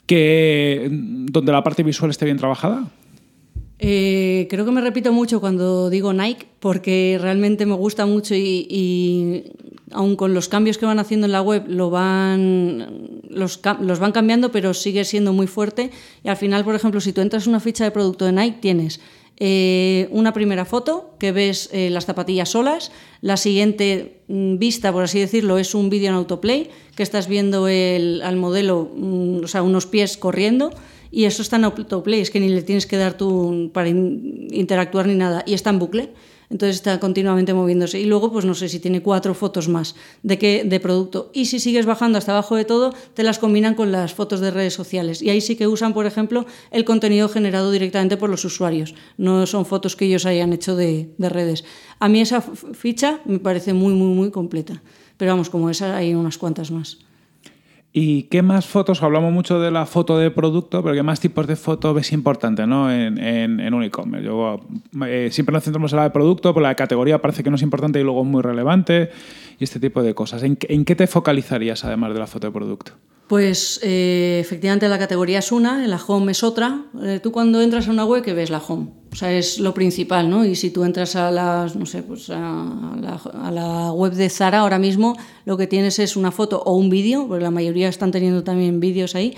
que 0.07 0.88
donde 0.90 1.53
la 1.53 1.64
parte 1.64 1.83
visual 1.83 2.11
esté 2.11 2.27
bien 2.27 2.37
trabajada? 2.37 2.85
Eh, 3.87 4.47
creo 4.49 4.64
que 4.64 4.70
me 4.70 4.81
repito 4.81 5.12
mucho 5.12 5.40
cuando 5.40 5.90
digo 5.90 6.14
Nike, 6.14 6.47
porque 6.59 7.18
realmente 7.20 7.66
me 7.66 7.75
gusta 7.75 8.07
mucho 8.07 8.35
y, 8.35 8.66
y 8.70 9.53
aun 9.92 10.16
con 10.16 10.33
los 10.33 10.49
cambios 10.49 10.79
que 10.79 10.87
van 10.87 10.99
haciendo 10.99 11.27
en 11.27 11.33
la 11.33 11.42
web, 11.42 11.64
lo 11.68 11.90
van, 11.90 13.20
los, 13.29 13.61
van 13.62 14.12
cambiando, 14.12 14.51
pero 14.51 14.73
sigue 14.73 15.05
siendo 15.05 15.35
muy 15.35 15.47
fuerte. 15.47 15.90
Y 16.23 16.29
al 16.29 16.37
final, 16.38 16.64
por 16.64 16.75
ejemplo, 16.75 17.01
si 17.01 17.12
tú 17.12 17.20
entras 17.20 17.44
en 17.44 17.51
una 17.51 17.61
ficha 17.61 17.85
de 17.85 17.90
producto 17.90 18.25
de 18.25 18.33
Nike, 18.33 18.59
tienes 18.61 19.01
eh, 19.37 20.09
una 20.12 20.33
primera 20.33 20.64
foto 20.64 21.14
que 21.18 21.33
ves 21.33 21.68
eh, 21.73 21.90
las 21.90 22.07
zapatillas 22.07 22.49
solas, 22.49 22.90
la 23.20 23.37
siguiente 23.37 24.23
mm, 24.29 24.57
vista, 24.57 24.92
por 24.92 25.05
así 25.05 25.20
decirlo, 25.20 25.59
es 25.59 25.75
un 25.75 25.90
vídeo 25.90 26.09
en 26.09 26.14
autoplay, 26.14 26.70
que 26.97 27.03
estás 27.03 27.29
viendo 27.29 27.68
el, 27.68 28.23
al 28.23 28.37
modelo, 28.37 28.90
mm, 28.97 29.44
o 29.44 29.49
sea, 29.49 29.62
unos 29.62 29.87
pies 29.87 30.16
corriendo 30.16 30.70
y 31.14 31.27
eso 31.27 31.42
está 31.42 31.57
en 31.57 31.64
autoplay, 31.64 32.20
es 32.20 32.31
que 32.31 32.40
ni 32.40 32.48
le 32.48 32.62
tienes 32.62 32.87
que 32.87 32.96
dar 32.96 33.16
tú 33.16 33.70
para 33.72 33.88
interactuar 33.88 35.07
ni 35.07 35.14
nada, 35.14 35.44
y 35.46 35.55
está 35.55 35.70
en 35.70 35.79
bucle. 35.79 36.12
Entonces 36.50 36.77
está 36.77 37.00
continuamente 37.00 37.55
moviéndose. 37.55 37.98
Y 37.98 38.05
luego, 38.05 38.31
pues 38.31 38.44
no 38.44 38.55
sé 38.55 38.68
si 38.68 38.79
tiene 38.79 39.03
cuatro 39.03 39.35
fotos 39.35 39.68
más 39.68 39.96
de, 40.22 40.38
qué, 40.38 40.62
de 40.64 40.79
producto. 40.79 41.31
Y 41.33 41.46
si 41.46 41.59
sigues 41.59 41.87
bajando 41.87 42.18
hasta 42.18 42.33
abajo 42.33 42.55
de 42.55 42.64
todo, 42.64 42.94
te 43.14 43.22
las 43.22 43.38
combinan 43.38 43.74
con 43.74 43.90
las 43.90 44.12
fotos 44.12 44.40
de 44.40 44.50
redes 44.50 44.74
sociales. 44.74 45.22
Y 45.22 45.31
ahí 45.31 45.40
sí 45.40 45.57
que 45.57 45.66
usan, 45.66 45.94
por 45.94 46.07
ejemplo, 46.07 46.46
el 46.70 46.85
contenido 46.85 47.29
generado 47.29 47.72
directamente 47.72 48.16
por 48.16 48.29
los 48.29 48.44
usuarios. 48.44 48.94
No 49.16 49.46
son 49.46 49.64
fotos 49.64 49.96
que 49.96 50.05
ellos 50.05 50.27
hayan 50.27 50.53
hecho 50.53 50.77
de, 50.77 51.11
de 51.16 51.29
redes. 51.29 51.64
A 51.98 52.09
mí 52.09 52.20
esa 52.20 52.40
ficha 52.40 53.20
me 53.24 53.38
parece 53.38 53.72
muy, 53.72 53.94
muy, 53.94 54.14
muy 54.14 54.31
completa. 54.31 54.83
Pero 55.16 55.33
vamos, 55.33 55.48
como 55.48 55.70
esa 55.70 55.96
hay 55.96 56.14
unas 56.14 56.38
cuantas 56.38 56.70
más. 56.70 56.98
¿Y 57.96 58.24
qué 58.24 58.42
más 58.42 58.66
fotos? 58.66 59.04
Hablamos 59.04 59.33
mucho 59.33 59.61
de 59.61 59.70
la 59.70 59.87
foto 59.87 60.18
de 60.18 60.33
producto, 60.33 60.83
pero 60.83 60.96
¿qué 60.96 61.04
más 61.04 61.20
tipos 61.20 61.46
de 61.46 61.54
foto 61.54 61.94
ves 61.94 62.11
importante 62.11 62.66
¿no? 62.66 62.90
en, 62.90 63.18
en, 63.18 63.61
en 63.61 63.72
un 63.72 63.85
e-commerce? 63.85 64.28
Eh, 65.07 65.28
siempre 65.30 65.52
nos 65.52 65.62
centramos 65.62 65.92
en 65.92 65.98
la 65.98 66.02
de 66.02 66.11
producto, 66.11 66.52
pero 66.52 66.64
la 66.64 66.74
categoría 66.74 67.22
parece 67.22 67.44
que 67.44 67.50
no 67.50 67.57
es 67.57 67.62
importante 67.62 68.00
y 68.00 68.02
luego 68.02 68.22
es 68.22 68.26
muy 68.26 68.42
relevante 68.42 69.11
y 69.59 69.64
este 69.64 69.81
tipo 69.81 70.03
de 70.03 70.14
cosas. 70.14 70.43
¿En, 70.43 70.57
qué 70.57 70.95
te 70.95 71.07
focalizarías 71.07 71.85
además 71.85 72.12
de 72.12 72.19
la 72.19 72.27
foto 72.27 72.47
de 72.47 72.53
producto? 72.53 72.93
Pues 73.27 73.81
eh, 73.83 74.38
efectivamente 74.40 74.87
la 74.88 74.99
categoría 74.99 75.38
es 75.38 75.51
una, 75.51 75.87
la 75.87 75.97
home 75.97 76.33
es 76.33 76.43
otra. 76.43 76.85
Eh, 77.03 77.21
tú 77.23 77.33
cuando 77.33 77.62
entras 77.62 77.88
a 77.88 77.90
una 77.90 78.05
web, 78.05 78.23
¿qué 78.23 78.35
ves? 78.35 78.51
La 78.51 78.59
home. 78.59 78.88
O 79.12 79.17
sea, 79.17 79.33
es 79.33 79.59
lo 79.59 79.73
principal, 79.73 80.29
¿no? 80.29 80.45
Y 80.45 80.55
si 80.57 80.71
tú 80.71 80.85
entras 80.85 81.17
a, 81.17 81.31
las, 81.31 81.75
no 81.75 81.87
sé, 81.87 82.03
pues 82.03 82.29
a, 82.29 82.95
la, 83.01 83.21
a 83.43 83.51
la 83.51 83.93
web 83.93 84.12
de 84.12 84.29
Zara 84.29 84.61
ahora 84.61 84.79
mismo, 84.79 85.17
lo 85.47 85.57
que 85.57 85.67
tienes 85.67 85.99
es 85.99 86.17
una 86.17 86.33
foto 86.33 86.62
o 86.62 86.77
un 86.77 86.90
vídeo, 86.90 87.27
porque 87.27 87.43
la 87.43 87.51
mayoría 87.51 87.88
están 87.88 88.11
teniendo 88.11 88.45
también 88.45 88.81
vídeos 88.81 89.14
ahí, 89.14 89.35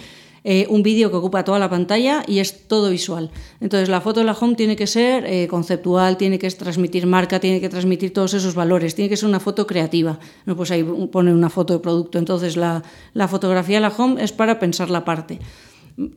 eh, 0.48 0.64
un 0.70 0.84
vídeo 0.84 1.10
que 1.10 1.16
ocupa 1.16 1.42
toda 1.42 1.58
la 1.58 1.68
pantalla 1.68 2.22
y 2.24 2.38
es 2.38 2.68
todo 2.68 2.90
visual. 2.90 3.32
Entonces 3.60 3.88
la 3.88 4.00
foto 4.00 4.20
de 4.20 4.26
la 4.26 4.32
home 4.32 4.54
tiene 4.54 4.76
que 4.76 4.86
ser 4.86 5.26
eh, 5.26 5.48
conceptual, 5.48 6.16
tiene 6.16 6.38
que 6.38 6.48
transmitir 6.52 7.04
marca, 7.04 7.40
tiene 7.40 7.60
que 7.60 7.68
transmitir 7.68 8.12
todos 8.12 8.32
esos 8.32 8.54
valores, 8.54 8.94
tiene 8.94 9.08
que 9.08 9.16
ser 9.16 9.28
una 9.28 9.40
foto 9.40 9.66
creativa. 9.66 10.20
No 10.44 10.54
pues 10.54 10.70
ahí 10.70 10.84
poner 10.84 11.34
una 11.34 11.50
foto 11.50 11.72
de 11.74 11.80
producto. 11.80 12.18
Entonces 12.18 12.56
la, 12.56 12.84
la 13.12 13.26
fotografía 13.26 13.78
de 13.78 13.80
la 13.80 13.88
home 13.88 14.22
es 14.22 14.30
para 14.30 14.60
pensar 14.60 14.88
la 14.88 15.04
parte. 15.04 15.40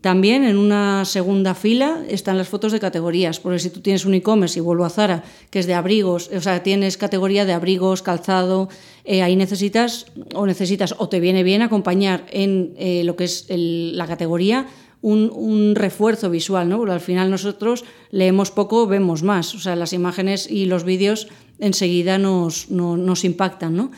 También 0.02 0.44
en 0.44 0.58
una 0.58 1.06
segunda 1.06 1.56
fila 1.56 2.04
están 2.10 2.38
las 2.38 2.50
fotos 2.50 2.74
de 2.74 2.82
categorías, 2.82 3.40
porque 3.40 3.60
si 3.60 3.70
tú 3.70 3.80
tienes 3.80 4.04
un 4.04 4.14
e-commerce 4.14 4.60
y 4.60 4.62
vuelvo 4.62 4.84
a 4.84 4.90
Zara, 4.90 5.24
que 5.50 5.60
es 5.60 5.68
de 5.68 5.74
abrigos, 5.74 6.30
o 6.36 6.42
sea, 6.42 6.64
tienes 6.64 6.98
categoría 6.98 7.46
de 7.46 7.54
abrigos, 7.54 8.02
calzado, 8.02 8.68
eh, 9.06 9.22
ahí 9.22 9.38
necesitas 9.38 10.08
o 10.36 10.46
necesitas 10.46 10.96
o 10.98 11.08
te 11.08 11.22
viene 11.22 11.44
bien 11.44 11.62
acompañar 11.62 12.26
en 12.30 12.74
eh, 12.78 13.06
lo 13.06 13.16
que 13.16 13.24
es 13.24 13.46
la 13.50 14.06
categoría 14.06 14.68
un, 15.02 15.32
un, 15.34 15.76
refuerzo 15.76 16.30
visual, 16.30 16.68
¿no? 16.68 16.78
Porque 16.78 16.92
al 16.92 17.00
final 17.00 17.32
nosotros 17.32 17.86
leemos 18.12 18.52
poco, 18.52 18.86
vemos 18.86 19.24
más, 19.24 19.56
o 19.56 19.60
sea, 19.60 19.78
las 19.78 19.94
imágenes 19.94 20.52
y 20.52 20.66
los 20.66 20.84
vídeos 20.84 21.30
enseguida 21.58 22.18
nos, 22.18 22.70
no, 22.70 22.98
nos 22.98 23.24
impactan, 23.24 23.78
¿no? 23.78 23.92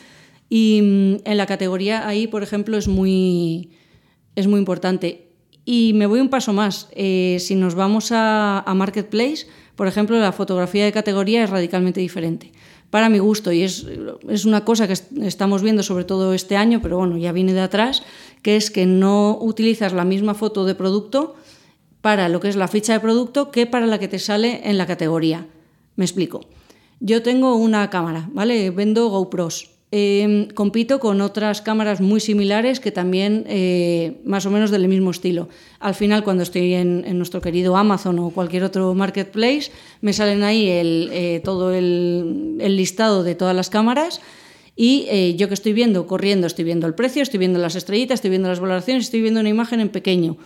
Y 0.48 0.82
mm, 0.84 1.28
en 1.28 1.38
la 1.38 1.48
categoría 1.48 2.08
ahí, 2.08 2.28
por 2.28 2.44
ejemplo, 2.44 2.78
es 2.78 2.88
muy, 2.88 3.72
es 4.36 4.46
muy 4.46 4.60
importante. 4.60 5.31
Y 5.65 5.93
me 5.93 6.06
voy 6.06 6.19
un 6.19 6.30
paso 6.30 6.54
más. 6.54 6.88
Eh, 6.93 7.38
si 7.39 7.56
nos 7.56 7.76
vamos 7.76 8.10
a, 8.12 8.63
Marketplace, 8.76 9.47
por 9.76 9.88
ejemplo, 9.88 10.19
la 10.19 10.32
fotografía 10.32 10.86
de 10.86 10.91
categoría 10.91 11.43
es 11.43 11.50
radicalmente 11.50 12.00
diferente. 12.00 12.52
Para 12.89 13.10
mi 13.10 13.19
gusto, 13.19 13.52
y 13.52 13.62
es, 13.62 13.86
es 14.28 14.45
una 14.45 14.65
cosa 14.65 14.88
que 14.88 14.95
estamos 15.21 15.62
viendo 15.62 15.82
sobre 15.82 16.04
todo 16.04 16.34
este 16.34 16.58
año, 16.58 16.82
pero 16.82 16.97
bueno, 16.97 17.17
ya 17.17 17.32
viene 17.32 17.54
de 17.54 17.62
atrás, 17.62 18.04
que 18.41 18.58
es 18.58 18.69
que 18.69 18.86
no 18.86 19.38
utilizas 19.39 19.93
la 19.93 20.04
misma 20.04 20.34
foto 20.34 20.65
de 20.65 20.76
producto 20.76 21.36
para 22.02 22.28
lo 22.28 22.39
que 22.39 22.50
es 22.50 22.56
la 22.56 22.67
ficha 22.67 22.93
de 22.93 23.00
producto 23.00 23.52
que 23.52 23.65
para 23.65 23.86
la 23.86 24.00
que 24.00 24.08
te 24.08 24.19
sale 24.19 24.62
en 24.65 24.78
la 24.78 24.88
categoría. 24.88 25.47
Me 25.95 26.04
explico. 26.04 26.41
Yo 27.00 27.24
tengo 27.24 27.56
una 27.56 27.89
cámara, 27.89 28.30
¿vale? 28.34 28.69
Vendo 28.71 29.08
GoPros. 29.10 29.71
Eh, 29.93 30.47
compito 30.56 31.01
con 31.01 31.19
otras 31.19 31.62
cámaras 31.62 31.99
muy 31.99 32.21
similares 32.21 32.80
que 32.80 32.93
también 32.93 33.43
eh, 33.47 34.21
más 34.23 34.45
o 34.45 34.49
menos 34.49 34.71
del 34.71 34.88
mismo 34.88 35.12
estilo. 35.12 35.49
Al 35.80 35.95
final, 35.95 36.23
cuando 36.23 36.43
estoy 36.43 36.73
en, 36.75 37.17
nuestro 37.17 37.41
querido 37.41 37.75
Amazon 37.75 38.17
o 38.19 38.30
cualquier 38.30 38.63
otro 38.63 38.93
marketplace, 38.93 39.71
me 39.99 40.13
salen 40.13 40.43
ahí 40.43 40.65
eh, 40.69 41.41
todo 41.43 41.73
el, 41.73 42.58
el, 42.62 42.77
listado 42.77 43.23
de 43.23 43.36
todas 43.36 43.54
las 43.54 43.69
cámaras 43.69 44.21
y 44.75 45.06
eh, 45.10 45.36
yo 45.36 45.47
que 45.47 45.54
estoy 45.54 45.73
viendo, 45.73 46.08
corriendo, 46.08 46.47
estoy 46.47 46.65
viendo 46.65 46.88
el 46.88 46.95
precio, 46.95 47.21
estoy 47.21 47.39
viendo 47.39 47.60
las 47.60 47.75
estrellitas, 47.75 48.15
estoy 48.15 48.30
viendo 48.30 48.49
las 48.49 48.60
valoraciones, 48.60 49.06
estoy 49.06 49.21
viendo 49.21 49.39
una 49.39 49.49
imagen 49.49 49.80
en 49.80 49.89
pequeño 49.89 50.38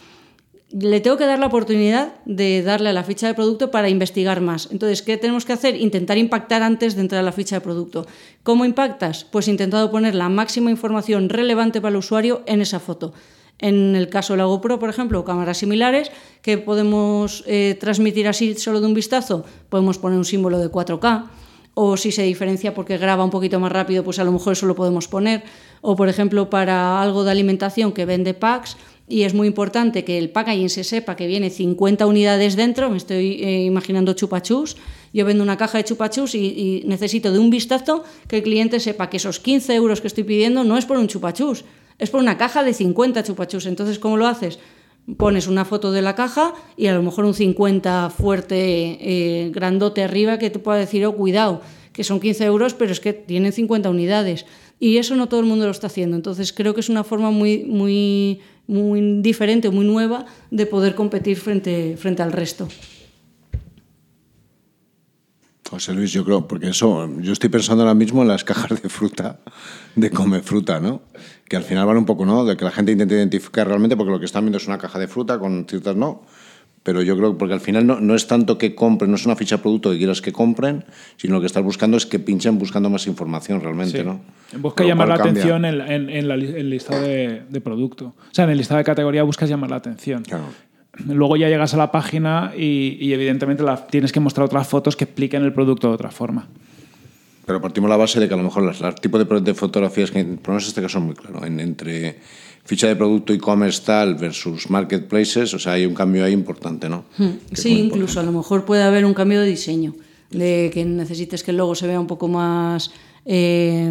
le 0.72 1.00
tengo 1.00 1.18
que 1.18 1.26
dar 1.26 1.40
la 1.40 1.46
oportunidad 1.46 2.14
de 2.26 2.64
darle 2.64 2.90
a 2.90 2.94
la 2.94 3.04
ficha 3.04 3.28
de 3.28 3.34
producto 3.34 3.72
para 3.72 3.90
investigar 3.90 4.42
más. 4.42 4.70
Entonces, 4.72 5.02
¿qué 5.02 5.18
tenemos 5.18 5.46
que 5.46 5.54
hacer? 5.54 5.76
Intentar 5.76 6.18
impactar 6.18 6.64
antes 6.64 6.96
de 6.96 7.02
entrar 7.02 7.22
a 7.22 7.24
la 7.24 7.32
ficha 7.32 7.58
de 7.58 7.62
producto. 7.62 8.08
¿Cómo 8.44 8.66
impactas? 8.66 9.26
Pues 9.26 9.48
intentando 9.48 9.92
poner 9.92 10.16
la 10.16 10.30
máxima 10.30 10.72
información 10.72 11.30
relevante 11.30 11.82
para 11.82 11.92
el 11.92 11.98
usuario 11.98 12.42
en 12.48 12.62
esa 12.62 12.80
foto. 12.80 13.14
En 13.60 13.96
el 13.96 14.10
caso 14.10 14.34
de 14.34 14.38
la 14.38 14.46
GoPro, 14.46 14.80
por 14.80 14.90
ejemplo, 14.90 15.24
cámaras 15.24 15.60
similares, 15.60 16.12
que 16.42 16.58
podemos 16.58 17.44
eh, 17.48 17.78
transmitir 17.80 18.28
así 18.28 18.56
solo 18.56 18.82
de 18.82 18.88
un 18.88 18.94
vistazo, 18.94 19.46
podemos 19.70 19.98
poner 19.98 20.18
un 20.18 20.26
símbolo 20.26 20.60
de 20.60 20.70
4K 20.70 21.30
o 21.76 21.98
si 21.98 22.12
se 22.12 22.24
diferencia 22.24 22.74
porque 22.74 22.98
graba 22.98 23.24
un 23.24 23.30
poquito 23.30 23.60
más 23.60 23.72
rápido, 23.72 24.04
pues 24.04 24.18
a 24.18 24.24
lo 24.24 24.32
mejor 24.32 24.54
eso 24.54 24.66
lo 24.66 24.76
podemos 24.76 25.08
poner. 25.08 25.44
O, 25.82 25.96
por 25.96 26.10
ejemplo, 26.10 26.50
para 26.50 27.02
algo 27.02 27.24
de 27.24 27.32
alimentación 27.32 27.92
que 27.92 28.06
vende 28.06 28.34
packs, 28.34 28.78
y 29.08 29.24
es 29.24 29.34
muy 29.34 29.48
importante 29.48 30.04
que 30.04 30.18
el 30.18 30.30
packaging 30.30 30.70
se 30.70 30.84
sepa 30.84 31.16
que 31.16 31.28
viene 31.28 31.50
50 31.50 32.06
unidades 32.08 32.56
dentro, 32.56 32.90
me 32.90 32.98
estoy 32.98 33.44
eh, 33.44 33.64
imaginando 33.64 34.14
chupachus, 34.14 34.78
yo 35.14 35.26
vendo 35.26 35.44
una 35.44 35.58
caja 35.58 35.78
de 35.78 35.84
chupachus 35.84 36.36
y, 36.36 36.40
y, 36.40 36.84
necesito 36.88 37.32
de 37.32 37.40
un 37.40 37.50
vistazo 37.50 38.04
que 38.28 38.38
el 38.38 38.44
cliente 38.44 38.80
sepa 38.80 39.10
que 39.10 39.18
esos 39.18 39.40
15 39.40 39.76
euros 39.76 40.02
que 40.02 40.08
estoy 40.08 40.24
pidiendo 40.24 40.64
no 40.64 40.78
es 40.78 40.86
por 40.86 40.98
un 40.98 41.08
chupachus, 41.08 41.66
es 41.98 42.10
por 42.10 42.22
una 42.22 42.38
caja 42.38 42.64
de 42.64 42.74
50 42.74 43.24
chupachus. 43.24 43.66
Entonces, 43.66 44.00
¿cómo 44.00 44.18
lo 44.18 44.28
haces? 44.28 44.60
Pones 45.18 45.48
una 45.48 45.66
foto 45.66 45.92
de 45.92 46.02
la 46.02 46.16
caja 46.16 46.54
y 46.76 46.88
a 46.88 46.94
lo 46.94 47.04
mejor 47.04 47.26
un 47.26 47.34
50 47.34 48.10
fuerte, 48.10 48.98
eh, 49.00 49.52
grandote 49.54 50.04
arriba 50.04 50.40
que 50.40 50.50
te 50.50 50.60
pueda 50.60 50.80
decir, 50.80 51.06
oh, 51.06 51.16
cuidado, 51.16 51.62
que 51.94 52.04
son 52.04 52.20
15 52.20 52.44
euros, 52.46 52.74
pero 52.74 52.92
es 52.92 53.00
que 53.00 53.14
tienen 53.14 53.54
50 53.54 53.90
unidades. 53.90 54.46
Y 54.80 54.98
eso 54.98 55.16
no 55.16 55.30
todo 55.30 55.40
el 55.40 55.46
mundo 55.46 55.66
lo 55.66 55.72
está 55.72 55.88
haciendo. 55.88 56.18
Entonces 56.18 56.52
creo 56.52 56.74
que 56.74 56.82
es 56.82 56.90
una 56.90 57.04
forma 57.04 57.32
muy, 57.32 57.64
muy, 57.64 58.42
muy 58.68 59.22
diferente, 59.22 59.70
muy 59.70 59.86
nueva 59.86 60.26
de 60.52 60.66
poder 60.66 60.96
competir 60.96 61.38
frente, 61.38 61.98
frente 61.98 62.24
al 62.24 62.32
resto. 62.32 62.68
José 65.70 65.94
Luis, 65.94 66.12
yo 66.12 66.24
creo, 66.24 66.48
porque 66.48 66.70
eso, 66.70 67.10
yo 67.20 67.34
estoy 67.34 67.50
pensando 67.50 67.84
ahora 67.84 67.96
mismo 67.96 68.22
en 68.22 68.28
las 68.28 68.44
cajas 68.44 68.82
de 68.82 68.88
fruta, 68.88 69.40
de 69.96 70.12
come 70.12 70.42
fruta, 70.42 70.80
¿no? 70.80 71.02
Que 71.50 71.56
al 71.56 71.64
final 71.64 71.88
van 71.88 71.98
un 71.98 72.06
poco, 72.06 72.26
¿no? 72.26 72.46
De 72.46 72.56
que 72.56 72.64
la 72.64 72.72
gente 72.72 72.92
intente 72.92 73.16
identificar 73.16 73.68
realmente, 73.68 73.98
porque 73.98 74.12
lo 74.12 74.20
que 74.20 74.26
están 74.26 74.44
viendo 74.46 74.58
es 74.58 74.68
una 74.68 74.78
caja 74.78 75.00
de 75.00 75.08
fruta 75.08 75.40
con 75.40 75.66
ciertas, 75.68 75.96
¿no? 75.96 76.22
Pero 76.86 77.02
yo 77.02 77.18
creo 77.18 77.36
porque 77.36 77.56
al 77.56 77.62
final 77.62 77.88
no, 77.88 78.00
no, 78.00 78.14
es 78.14 78.28
tanto 78.28 78.60
que 78.60 78.76
compren, 78.76 79.10
no 79.10 79.16
es 79.16 79.26
una 79.26 79.36
ficha 79.36 79.58
de 79.58 79.64
producto 79.64 79.90
que 79.90 79.98
quieras 79.98 80.22
que 80.22 80.32
compren, 80.32 80.86
sino 81.18 81.34
lo 81.34 81.42
que 81.42 81.48
estás 81.48 81.64
buscando 81.64 81.98
es 81.98 82.06
que 82.06 82.20
pinchen 82.20 82.60
buscando 82.60 82.92
más 82.92 83.08
información 83.08 83.60
realmente, 83.60 83.98
sí. 83.98 84.06
¿no? 84.06 84.22
Busca 84.60 84.84
llamar 84.84 85.08
la 85.08 85.18
cambia. 85.18 85.32
atención 85.32 85.66
en, 85.66 85.82
en, 85.82 86.10
en 86.12 86.28
la, 86.28 86.36
el 86.36 86.70
listado 86.70 87.02
de, 87.02 87.42
de, 87.50 87.62
producto. 87.62 88.14
O 88.20 88.34
sea, 88.34 88.46
en 88.46 88.52
el 88.52 88.60
listado 88.60 88.78
de 88.78 88.84
categoría 88.84 89.24
buscas 89.24 89.50
llamar 89.50 89.72
la 89.72 89.78
atención. 89.78 90.22
Claro. 90.22 90.46
Luego 91.08 91.38
ya 91.38 91.50
llegas 91.50 91.74
a 91.74 91.78
la 91.78 91.92
página 91.92 92.54
y, 92.56 93.00
y 93.02 93.14
evidentemente 93.14 93.64
la, 93.64 93.88
tienes 93.88 94.12
que 94.12 94.20
mostrar 94.20 94.46
otras 94.46 94.68
fotos 94.68 94.96
que 94.96 95.06
expliquen 95.06 95.44
el 95.44 95.54
producto 95.54 95.88
de 95.88 95.96
otra 95.96 96.12
forma. 96.12 96.48
Pero 97.48 97.62
partimos 97.62 97.90
la 97.90 97.98
base 97.98 98.20
de 98.20 98.28
que 98.28 98.34
a 98.36 98.38
lo 98.38 98.44
mejor 98.44 98.64
el 98.64 98.96
tipo 99.02 99.18
de, 99.18 99.42
de 99.42 99.54
fotografías 99.56 100.12
que, 100.12 100.24
por 100.24 100.50
lo 100.50 100.54
menos 100.54 100.68
este 100.68 100.84
caso 100.84 101.00
es 101.00 101.04
muy 101.04 101.16
claro, 101.16 101.44
en, 101.48 101.60
entre 101.60 102.20
ficha 102.66 102.88
de 102.88 102.96
producto 102.96 103.32
e-commerce 103.32 103.82
tal 103.86 104.16
versus 104.16 104.70
marketplaces, 104.70 105.54
o 105.54 105.60
sea, 105.60 105.74
hay 105.74 105.86
un 105.86 105.94
cambio 105.94 106.26
ahí 106.26 106.34
importante, 106.34 106.90
¿no? 106.90 107.06
Hmm. 107.18 107.38
Sí, 107.54 107.80
incluso 107.80 108.20
a 108.20 108.24
lo 108.24 108.32
mejor 108.32 108.66
puede 108.66 108.84
haber 108.84 109.06
un 109.06 109.14
cambio 109.14 109.40
de 109.40 109.48
diseño, 109.48 109.96
de 110.32 110.72
que 110.74 110.84
necesites 110.84 111.44
que 111.44 111.52
el 111.52 111.58
logo 111.58 111.76
se 111.76 111.88
vea 111.88 112.00
un 112.00 112.08
poco 112.08 112.28
más 112.28 112.92
eh, 113.26 113.90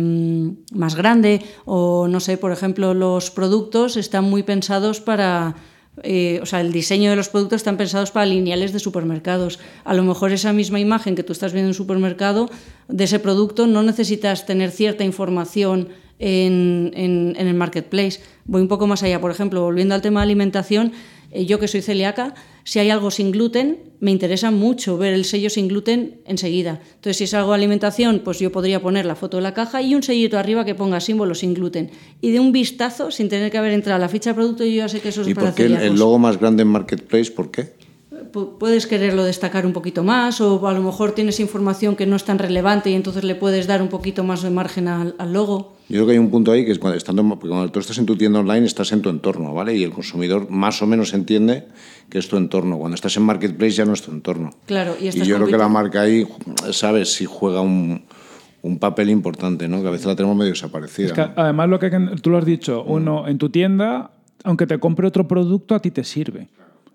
más 0.72 0.94
grande 0.94 1.42
o 1.64 2.08
no 2.08 2.20
sé, 2.20 2.36
por 2.36 2.52
ejemplo, 2.52 2.94
los 2.94 3.30
productos 3.30 3.96
están 3.96 4.24
muy 4.24 4.42
pensados 4.42 5.00
para 5.00 5.54
eh, 6.02 6.40
o 6.42 6.46
sea, 6.46 6.60
el 6.60 6.72
diseño 6.72 7.10
de 7.10 7.16
los 7.16 7.28
productos 7.28 7.58
están 7.58 7.76
pensados 7.76 8.10
para 8.10 8.26
lineales 8.26 8.72
de 8.72 8.80
supermercados. 8.80 9.60
A 9.84 9.94
lo 9.94 10.02
mejor 10.02 10.32
esa 10.32 10.52
misma 10.52 10.80
imagen 10.80 11.14
que 11.14 11.22
tú 11.22 11.32
estás 11.32 11.52
viendo 11.52 11.66
en 11.66 11.70
un 11.70 11.74
supermercado 11.74 12.50
de 12.88 13.04
ese 13.04 13.20
producto 13.20 13.66
no 13.66 13.82
necesitas 13.82 14.46
tener 14.46 14.70
cierta 14.70 15.04
información 15.04 15.88
en, 16.24 16.90
en, 16.94 17.34
en, 17.36 17.46
el 17.46 17.54
marketplace. 17.54 18.20
Voy 18.46 18.62
un 18.62 18.68
poco 18.68 18.86
más 18.86 19.02
allá, 19.02 19.20
por 19.20 19.30
ejemplo, 19.30 19.60
volviendo 19.60 19.94
al 19.94 20.00
tema 20.00 20.20
de 20.20 20.24
alimentación, 20.24 20.92
eh, 21.30 21.44
yo 21.44 21.58
que 21.58 21.68
soy 21.68 21.82
celíaca, 21.82 22.34
si 22.64 22.78
hay 22.78 22.88
algo 22.88 23.10
sin 23.10 23.30
gluten, 23.30 23.92
me 24.00 24.10
interesa 24.10 24.50
mucho 24.50 24.96
ver 24.96 25.12
el 25.12 25.26
sello 25.26 25.50
sin 25.50 25.68
gluten 25.68 26.22
enseguida. 26.24 26.80
Entonces, 26.94 27.18
si 27.18 27.24
es 27.24 27.34
algo 27.34 27.50
de 27.50 27.56
alimentación, 27.56 28.22
pues 28.24 28.38
yo 28.38 28.50
podría 28.50 28.80
poner 28.80 29.04
la 29.04 29.16
foto 29.16 29.36
de 29.36 29.42
la 29.42 29.52
caja 29.52 29.82
y 29.82 29.94
un 29.94 30.02
sellito 30.02 30.38
arriba 30.38 30.64
que 30.64 30.74
ponga 30.74 30.98
símbolo 30.98 31.34
sin 31.34 31.52
gluten. 31.52 31.90
Y 32.22 32.30
de 32.30 32.40
un 32.40 32.52
vistazo, 32.52 33.10
sin 33.10 33.28
tener 33.28 33.50
que 33.50 33.58
haber 33.58 33.72
entrado 33.72 33.96
a 33.96 34.00
la 34.00 34.08
ficha 34.08 34.30
de 34.30 34.34
producto, 34.34 34.64
yo 34.64 34.70
ya 34.70 34.88
sé 34.88 35.00
que 35.00 35.10
eso 35.10 35.20
es 35.20 35.28
¿Y 35.28 35.34
para 35.34 35.48
por 35.48 35.56
qué 35.56 35.66
el 35.66 35.96
logo 35.96 36.18
más 36.18 36.40
grande 36.40 36.62
en 36.62 36.68
Marketplace? 36.68 37.30
¿Por 37.32 37.50
qué? 37.50 37.74
Puedes 38.58 38.86
quererlo 38.86 39.24
destacar 39.24 39.66
un 39.66 39.72
poquito 39.72 40.02
más 40.02 40.40
o 40.40 40.66
a 40.66 40.72
lo 40.72 40.82
mejor 40.82 41.12
tienes 41.12 41.40
información 41.40 41.96
que 41.96 42.06
no 42.06 42.16
es 42.16 42.24
tan 42.24 42.38
relevante 42.38 42.90
y 42.90 42.94
entonces 42.94 43.24
le 43.24 43.34
puedes 43.34 43.66
dar 43.66 43.80
un 43.82 43.88
poquito 43.88 44.24
más 44.24 44.42
de 44.42 44.50
margen 44.50 44.88
al, 44.88 45.14
al 45.18 45.32
logo. 45.32 45.74
Yo 45.88 45.96
creo 45.96 46.06
que 46.06 46.12
hay 46.12 46.18
un 46.18 46.30
punto 46.30 46.50
ahí 46.52 46.64
que 46.64 46.72
es 46.72 46.78
cuando, 46.78 46.96
estando, 46.96 47.22
cuando 47.38 47.70
tú 47.70 47.78
estás 47.78 47.98
en 47.98 48.06
tu 48.06 48.16
tienda 48.16 48.40
online 48.40 48.66
estás 48.66 48.92
en 48.92 49.02
tu 49.02 49.10
entorno, 49.10 49.54
¿vale? 49.54 49.76
Y 49.76 49.84
el 49.84 49.90
consumidor 49.90 50.48
más 50.50 50.80
o 50.82 50.86
menos 50.86 51.12
entiende 51.12 51.66
que 52.08 52.18
es 52.18 52.28
tu 52.28 52.36
entorno. 52.36 52.78
Cuando 52.78 52.94
estás 52.94 53.16
en 53.16 53.24
Marketplace 53.24 53.72
ya 53.72 53.84
no 53.84 53.92
es 53.92 54.02
tu 54.02 54.10
entorno. 54.10 54.50
Claro, 54.66 54.96
y, 55.00 55.08
y 55.08 55.24
yo 55.24 55.36
creo 55.36 55.48
que 55.48 55.58
la 55.58 55.68
marca 55.68 56.02
ahí, 56.02 56.26
¿sabes? 56.70 57.12
Si 57.12 57.26
juega 57.26 57.60
un, 57.60 58.04
un 58.62 58.78
papel 58.78 59.10
importante, 59.10 59.68
¿no? 59.68 59.82
Que 59.82 59.88
a 59.88 59.90
veces 59.90 60.06
la 60.06 60.16
tenemos 60.16 60.36
medio 60.36 60.52
desaparecida. 60.52 61.06
Es 61.08 61.12
que, 61.12 61.20
¿no? 61.20 61.32
además, 61.36 61.68
lo 61.68 61.78
que 61.78 61.90
tú 62.22 62.30
lo 62.30 62.38
has 62.38 62.46
dicho, 62.46 62.82
uno 62.82 63.28
en 63.28 63.36
tu 63.36 63.50
tienda, 63.50 64.10
aunque 64.42 64.66
te 64.66 64.78
compre 64.78 65.06
otro 65.06 65.28
producto, 65.28 65.74
a 65.74 65.80
ti 65.80 65.90
te 65.90 66.02
sirve. 66.02 66.48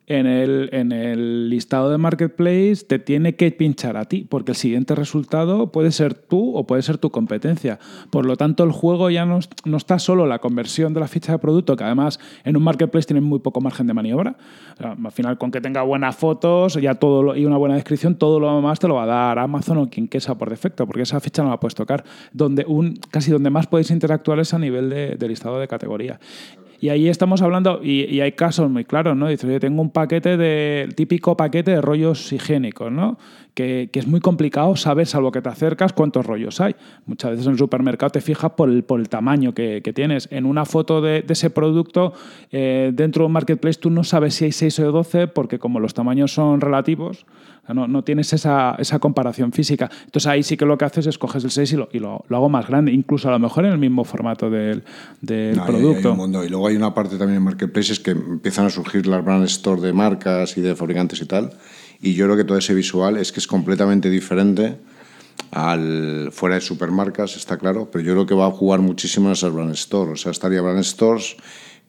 En 0.10 0.26
el, 0.26 0.70
en 0.74 0.92
el 0.92 1.50
listado 1.50 1.90
de 1.92 1.98
Marketplace 1.98 2.84
te 2.88 3.00
tiene 3.00 3.36
que 3.36 3.52
pinchar 3.52 3.96
a 3.96 4.06
ti, 4.06 4.26
porque 4.28 4.52
el 4.52 4.58
siguiente 4.58 4.96
resultado 4.96 5.72
puede 5.72 5.92
ser 5.92 6.16
tú 6.16 6.58
o 6.58 6.66
puede 6.66 6.82
ser 6.82 6.98
tu 6.98 7.12
competencia. 7.12 7.80
Por 8.10 8.26
lo 8.26 8.36
tanto, 8.36 8.64
el 8.64 8.72
juego 8.72 9.10
ya 9.10 9.26
no, 9.26 9.40
no 9.66 9.78
está 9.78 10.00
solo 10.00 10.26
la 10.26 10.40
conversión 10.40 10.94
de 10.94 11.00
la 11.00 11.08
ficha 11.08 11.32
de 11.32 11.38
producto, 11.40 11.76
que 11.76 11.84
además 11.84 12.20
en 12.44 12.58
un 12.58 12.64
Marketplace 12.64 13.08
tiene 13.08 13.22
muy 13.22 13.40
poco 13.40 13.62
margen 13.62 13.88
de 13.88 13.94
maniobra. 13.94 14.36
Al 14.80 15.12
final, 15.12 15.38
con 15.38 15.52
que 15.52 15.62
tenga 15.62 15.84
buenas 15.84 16.16
fotos 16.16 16.74
ya 16.76 16.96
todo 16.96 17.36
y 17.36 17.46
una 17.46 17.58
buena 17.58 17.76
descripción, 17.76 18.16
todo 18.16 18.40
lo 18.40 18.56
demás 18.56 18.80
te 18.80 18.88
lo 18.88 18.96
va 18.96 19.04
a 19.04 19.08
dar 19.08 19.40
Amazon 19.40 19.78
o 19.78 19.90
quien 19.90 20.08
quiera 20.08 20.20
por 20.36 20.50
defecto, 20.50 20.86
porque 20.86 21.04
esa 21.04 21.20
ficha 21.20 21.44
no 21.44 21.50
la 21.50 21.60
puedes 21.60 21.76
tocar. 21.76 22.04
Donde 22.34 22.66
un, 22.68 22.96
casi 23.12 23.32
donde 23.32 23.50
más 23.50 23.68
podéis 23.68 23.92
interactuar 23.92 24.40
es 24.40 24.54
a 24.54 24.60
nivel 24.60 24.90
de, 24.90 25.16
de 25.16 25.28
listado 25.28 25.60
de 25.60 25.68
categoría. 25.68 26.20
Y 26.82 26.90
ahí 26.90 27.10
estamos 27.10 27.42
hablando, 27.42 27.82
y, 27.84 28.22
hay 28.22 28.32
casos 28.32 28.70
muy 28.70 28.86
claros, 28.86 29.18
¿no? 29.18 29.28
Dices, 29.28 29.46
oye, 29.50 29.60
tengo 29.60 29.82
un 29.82 29.90
paquete 29.90 30.38
de, 30.38 30.84
el 30.84 30.96
típico 30.96 31.36
paquete 31.36 31.72
de 31.72 31.82
rollos 31.82 32.32
higiénicos, 32.32 32.92
¿no? 32.92 33.18
Que, 33.54 33.90
que 33.92 34.00
es 34.00 34.08
muy 34.08 34.22
complicado 34.22 34.76
saber, 34.78 35.06
salvo 35.06 35.32
que 35.32 35.42
te 35.42 35.50
acercas, 35.50 35.92
cuántos 35.92 36.26
rollos 36.26 36.62
hay. 36.62 36.76
Muchas 37.06 37.32
veces 37.32 37.46
en 37.48 37.54
el 37.54 37.58
supermercado 37.58 38.12
te 38.12 38.22
fijas 38.22 38.52
por 38.52 38.70
el, 38.70 38.84
por 38.84 39.02
el 39.02 39.10
tamaño 39.10 39.54
que, 39.54 39.82
que 39.84 39.92
tienes. 39.92 40.30
En 40.32 40.46
una 40.46 40.64
foto 40.64 41.02
de, 41.02 41.26
ese 41.28 41.50
producto, 41.50 42.14
eh, 42.52 42.92
dentro 42.94 43.24
de 43.24 43.28
un 43.28 43.34
marketplace, 43.34 43.80
tú 43.80 43.90
no 43.90 44.06
sabes 44.06 44.36
si 44.36 44.46
hay 44.46 44.54
6 44.54 44.80
o 44.80 44.92
12, 44.94 45.28
porque 45.28 45.60
como 45.60 45.82
los 45.82 45.94
tamaños 45.94 46.32
son 46.34 46.62
relativos, 46.62 47.26
sea, 47.70 47.74
no, 47.76 47.88
no 47.88 48.04
tienes 48.04 48.34
esa, 48.34 48.76
esa 48.80 49.00
comparación 49.00 49.52
física. 49.52 49.90
Entonces 50.06 50.28
ahí 50.28 50.44
sí 50.44 50.58
que 50.58 50.66
lo 50.66 50.78
que 50.78 50.86
haces 50.86 51.06
es 51.08 51.18
coges 51.18 51.44
el 51.44 51.52
6 51.52 51.74
y 51.74 51.76
lo, 51.76 51.90
y 51.94 52.00
lo, 52.00 52.26
lo 52.28 52.38
hago 52.38 52.50
más 52.50 52.68
grande, 52.68 52.92
incluso 52.92 53.30
a 53.30 53.32
lo 53.32 53.40
mejor 53.40 53.66
en 53.66 53.72
el 53.74 53.78
mismo 53.80 54.04
formato 54.04 54.50
del, 54.50 54.84
del 55.22 55.56
No, 55.56 55.64
hay- 55.64 55.70
hay 55.70 55.76
producto. 55.82 56.12
un 56.12 56.18
mundo. 56.18 56.44
Y 56.44 56.50
luego 56.50 56.68
hay 56.68 56.76
una 56.76 56.94
parte 56.94 57.18
también 57.18 57.38
en 57.38 57.44
marketplaces 57.44 58.00
que 58.00 58.12
empiezan 58.12 58.66
a 58.66 58.70
surgir 58.70 59.06
las 59.08 59.24
brand 59.24 59.48
stores 59.48 59.84
de 59.84 59.94
marcas 59.94 60.58
y 60.58 60.62
de 60.62 60.76
fabricantes 60.76 61.22
y 61.22 61.26
tal. 61.26 61.52
Y 62.02 62.14
yo 62.14 62.26
creo 62.26 62.38
que 62.38 62.44
todo 62.46 62.58
ese 62.58 62.74
visual 62.74 63.18
es 63.18 63.32
que 63.32 63.40
es 63.40 63.48
completamente 63.48 64.10
diferente 64.10 64.78
al 65.52 66.30
fuera 66.32 66.56
de 66.56 66.62
supermarcas, 66.62 67.36
está 67.36 67.58
claro, 67.58 67.90
pero 67.92 68.04
yo 68.04 68.14
creo 68.14 68.26
que 68.26 68.36
va 68.36 68.48
a 68.48 68.52
jugar 68.52 68.80
muchísimo 68.82 69.28
en 69.28 69.34
esas 69.34 69.52
brand 69.54 69.74
stores. 69.76 70.14
O 70.14 70.24
sea, 70.24 70.32
estaría 70.32 70.62
brand 70.62 70.84
stores 70.84 71.38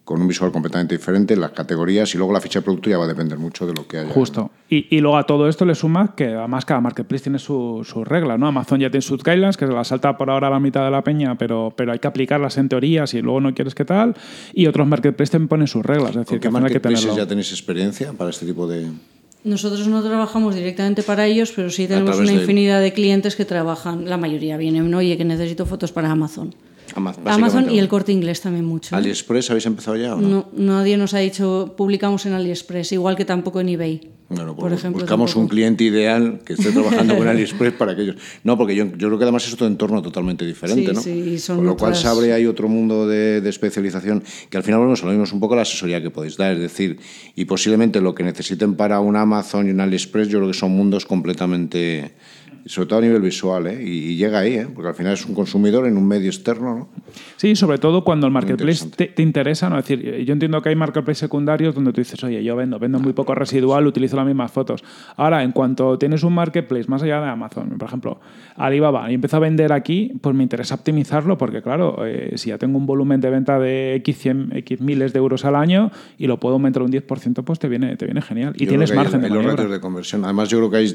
con 0.04 0.20
un 0.20 0.26
visual 0.26 0.50
completamente 0.50 0.96
diferente, 0.96 1.36
las 1.36 1.52
categorías 1.52 2.12
y 2.14 2.18
luego 2.18 2.32
la 2.32 2.40
ficha 2.40 2.58
de 2.58 2.64
producto 2.64 2.90
ya 2.90 2.98
va 2.98 3.04
a 3.04 3.06
depender 3.06 3.38
mucho 3.38 3.64
de 3.66 3.74
lo 3.74 3.86
que 3.86 3.98
haya. 3.98 4.08
Justo. 4.12 4.50
Y, 4.68 4.96
y 4.96 5.00
luego 5.00 5.16
a 5.16 5.24
todo 5.24 5.48
esto 5.48 5.64
le 5.64 5.74
sumas 5.76 6.10
que 6.16 6.26
además 6.34 6.64
cada 6.64 6.80
marketplace 6.80 7.22
tiene 7.24 7.38
sus 7.38 7.86
su 7.86 8.04
reglas, 8.04 8.36
¿no? 8.38 8.48
Amazon 8.48 8.80
ya 8.80 8.90
tiene 8.90 9.02
sus 9.02 9.22
guidelines, 9.22 9.56
que 9.56 9.66
se 9.66 9.72
las 9.72 9.86
salta 9.88 10.16
por 10.16 10.28
ahora 10.30 10.48
a 10.48 10.50
la 10.50 10.58
mitad 10.58 10.84
de 10.84 10.90
la 10.90 11.02
peña, 11.04 11.36
pero, 11.38 11.72
pero 11.76 11.92
hay 11.92 12.00
que 12.00 12.08
aplicarlas 12.08 12.58
en 12.58 12.68
teorías 12.68 13.14
y 13.14 13.22
luego 13.22 13.40
no 13.40 13.54
quieres 13.54 13.74
que 13.76 13.84
tal. 13.84 14.16
Y 14.52 14.66
otros 14.66 14.86
marketplaces 14.88 15.30
también 15.30 15.48
ponen 15.48 15.66
sus 15.68 15.84
reglas. 15.86 16.10
Es 16.10 16.14
¿Con 16.16 16.22
decir, 16.24 16.40
qué 16.40 16.48
que 16.48 16.50
marketplaces 16.50 17.14
ya 17.14 17.26
tenéis 17.26 17.50
experiencia 17.52 18.12
para 18.12 18.30
este 18.30 18.46
tipo 18.46 18.66
de...? 18.66 18.88
Nosotros 19.42 19.86
no 19.88 20.02
trabajamos 20.02 20.54
directamente 20.54 21.02
para 21.02 21.24
ellos, 21.26 21.52
pero 21.56 21.70
sí 21.70 21.86
tenemos 21.86 22.18
una 22.18 22.30
de- 22.30 22.34
infinidad 22.40 22.80
de 22.80 22.92
clientes 22.92 23.36
que 23.36 23.46
trabajan. 23.46 24.04
La 24.06 24.18
mayoría 24.18 24.56
vienen, 24.58 24.92
oye, 24.92 25.16
que 25.16 25.24
necesito 25.24 25.64
fotos 25.64 25.92
para 25.92 26.10
Amazon. 26.10 26.54
Ama- 26.94 27.10
Amazon 27.10 27.24
básicamente, 27.40 27.74
y 27.74 27.78
el 27.78 27.88
corte 27.88 28.12
inglés 28.12 28.40
también 28.40 28.64
mucho. 28.64 28.94
¿AliExpress 28.96 29.50
habéis 29.50 29.66
empezado 29.66 29.96
ya 29.96 30.14
o 30.14 30.20
no? 30.20 30.28
No, 30.28 30.48
nadie 30.56 30.96
nos 30.96 31.14
ha 31.14 31.18
dicho 31.18 31.74
publicamos 31.76 32.26
en 32.26 32.32
AliExpress, 32.34 32.92
igual 32.92 33.16
que 33.16 33.24
tampoco 33.24 33.60
en 33.60 33.68
eBay. 33.70 34.10
Por 34.30 34.72
ejemplo, 34.72 35.00
buscamos 35.00 35.30
tampoco. 35.32 35.40
un 35.40 35.48
cliente 35.48 35.82
ideal 35.82 36.38
que 36.44 36.52
esté 36.52 36.70
trabajando 36.70 37.16
con 37.16 37.26
AliExpress 37.28 37.72
para 37.72 37.92
aquellos. 37.92 38.14
No, 38.44 38.56
porque 38.56 38.76
yo, 38.76 38.84
yo 38.86 39.08
creo 39.08 39.18
que 39.18 39.24
además 39.24 39.44
es 39.48 39.52
otro 39.54 39.66
entorno 39.66 40.00
totalmente 40.02 40.46
diferente, 40.46 40.86
Sí, 40.90 40.92
¿no? 40.94 41.00
sí, 41.02 41.38
son 41.40 41.56
Con 41.56 41.66
lo 41.66 41.76
cual 41.76 41.96
se 41.96 42.06
abre 42.06 42.32
ahí 42.32 42.46
otro 42.46 42.68
mundo 42.68 43.08
de, 43.08 43.40
de 43.40 43.50
especialización 43.50 44.22
que 44.48 44.56
al 44.56 44.62
final 44.62 44.78
volvemos 44.78 45.02
a 45.02 45.06
lo 45.06 45.10
mismo, 45.10 45.24
es 45.24 45.32
un 45.32 45.40
poco 45.40 45.56
la 45.56 45.62
asesoría 45.62 46.00
que 46.00 46.10
podéis 46.10 46.36
dar, 46.36 46.52
es 46.52 46.60
decir, 46.60 47.00
y 47.34 47.44
posiblemente 47.46 48.00
lo 48.00 48.14
que 48.14 48.22
necesiten 48.22 48.76
para 48.76 49.00
un 49.00 49.16
Amazon 49.16 49.66
y 49.66 49.70
un 49.72 49.80
AliExpress, 49.80 50.28
yo 50.28 50.38
creo 50.38 50.52
que 50.52 50.56
son 50.56 50.70
mundos 50.76 51.06
completamente, 51.06 52.12
sobre 52.66 52.88
todo 52.88 52.98
a 52.98 53.02
nivel 53.02 53.22
visual, 53.22 53.66
¿eh? 53.66 53.82
y, 53.82 54.16
llega 54.16 54.40
ahí, 54.40 54.54
¿eh? 54.54 54.68
porque 54.74 54.88
al 54.88 54.94
final 54.94 55.14
es 55.14 55.24
un 55.26 55.34
consumidor 55.34 55.86
en 55.86 55.96
un 55.96 56.06
medio 56.06 56.28
externo, 56.28 56.74
¿no? 56.74 56.88
Sí, 57.36 57.56
sobre 57.56 57.78
todo 57.78 58.04
cuando 58.04 58.26
el 58.26 58.32
marketplace 58.32 58.88
te, 58.90 59.06
te 59.06 59.22
interesa, 59.22 59.68
¿no? 59.70 59.78
Es 59.78 59.86
decir, 59.88 60.24
yo 60.24 60.32
entiendo 60.32 60.60
que 60.62 60.68
hay 60.68 60.76
marketplaces 60.76 61.18
secundarios 61.18 61.74
donde 61.74 61.92
tú 61.92 62.00
dices, 62.00 62.22
oye, 62.22 62.42
yo 62.44 62.54
vendo, 62.56 62.78
vendo 62.78 62.98
muy 62.98 63.12
poco 63.12 63.34
residual, 63.34 63.86
utilizo 63.86 64.16
las 64.16 64.26
mismas 64.26 64.52
fotos. 64.52 64.84
Ahora, 65.16 65.42
en 65.42 65.52
cuanto 65.52 65.98
tienes 65.98 66.22
un 66.22 66.34
marketplace 66.34 66.86
más 66.88 67.02
allá 67.02 67.20
de 67.20 67.28
Amazon, 67.28 67.70
por 67.78 67.88
ejemplo, 67.88 68.20
Alibaba, 68.56 69.10
y 69.10 69.14
empiezo 69.14 69.36
a 69.36 69.40
vender 69.40 69.72
aquí, 69.72 70.12
pues 70.20 70.34
me 70.36 70.42
interesa 70.42 70.74
optimizarlo 70.74 71.38
porque, 71.38 71.62
claro, 71.62 72.04
eh, 72.06 72.32
si 72.36 72.50
ya 72.50 72.58
tengo 72.58 72.78
un 72.78 72.86
volumen 72.86 73.20
de 73.20 73.30
venta 73.30 73.58
de 73.58 73.94
X, 73.96 74.18
100, 74.18 74.56
X 74.56 74.80
miles 74.80 75.12
de 75.12 75.18
euros 75.18 75.44
al 75.44 75.56
año 75.56 75.90
y 76.18 76.26
lo 76.26 76.38
puedo 76.38 76.54
aumentar 76.54 76.82
un 76.82 76.90
10%, 76.92 77.42
pues 77.44 77.58
te 77.58 77.68
viene, 77.68 77.96
te 77.96 78.04
viene 78.04 78.22
genial. 78.22 78.52
Y 78.56 78.64
Yo 78.64 78.68
tienes 78.70 78.90
hay- 78.90 78.96
margen 78.96 79.20
de 79.20 79.26
hay 79.26 79.30
los 79.32 79.38
maniobra. 79.38 79.56
ratios 79.56 79.72
de 79.72 79.80
conversión. 79.80 80.24
Además, 80.24 80.48
yo 80.48 80.58
creo 80.58 80.70
que 80.70 80.76
hay, 80.76 80.88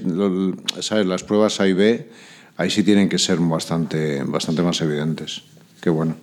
¿sabes? 0.81 1.05
las 1.05 1.23
pruebas 1.23 1.59
Y 1.67 1.73
B, 1.73 2.09
ahí 2.57 2.69
sí 2.69 2.83
tienen 2.83 3.09
que 3.09 3.19
ser 3.19 3.37
bastante, 3.39 4.23
bastante 4.23 4.61
más 4.61 4.79
evidentes. 4.81 5.43
Qué 5.81 5.89
bueno. 5.89 6.15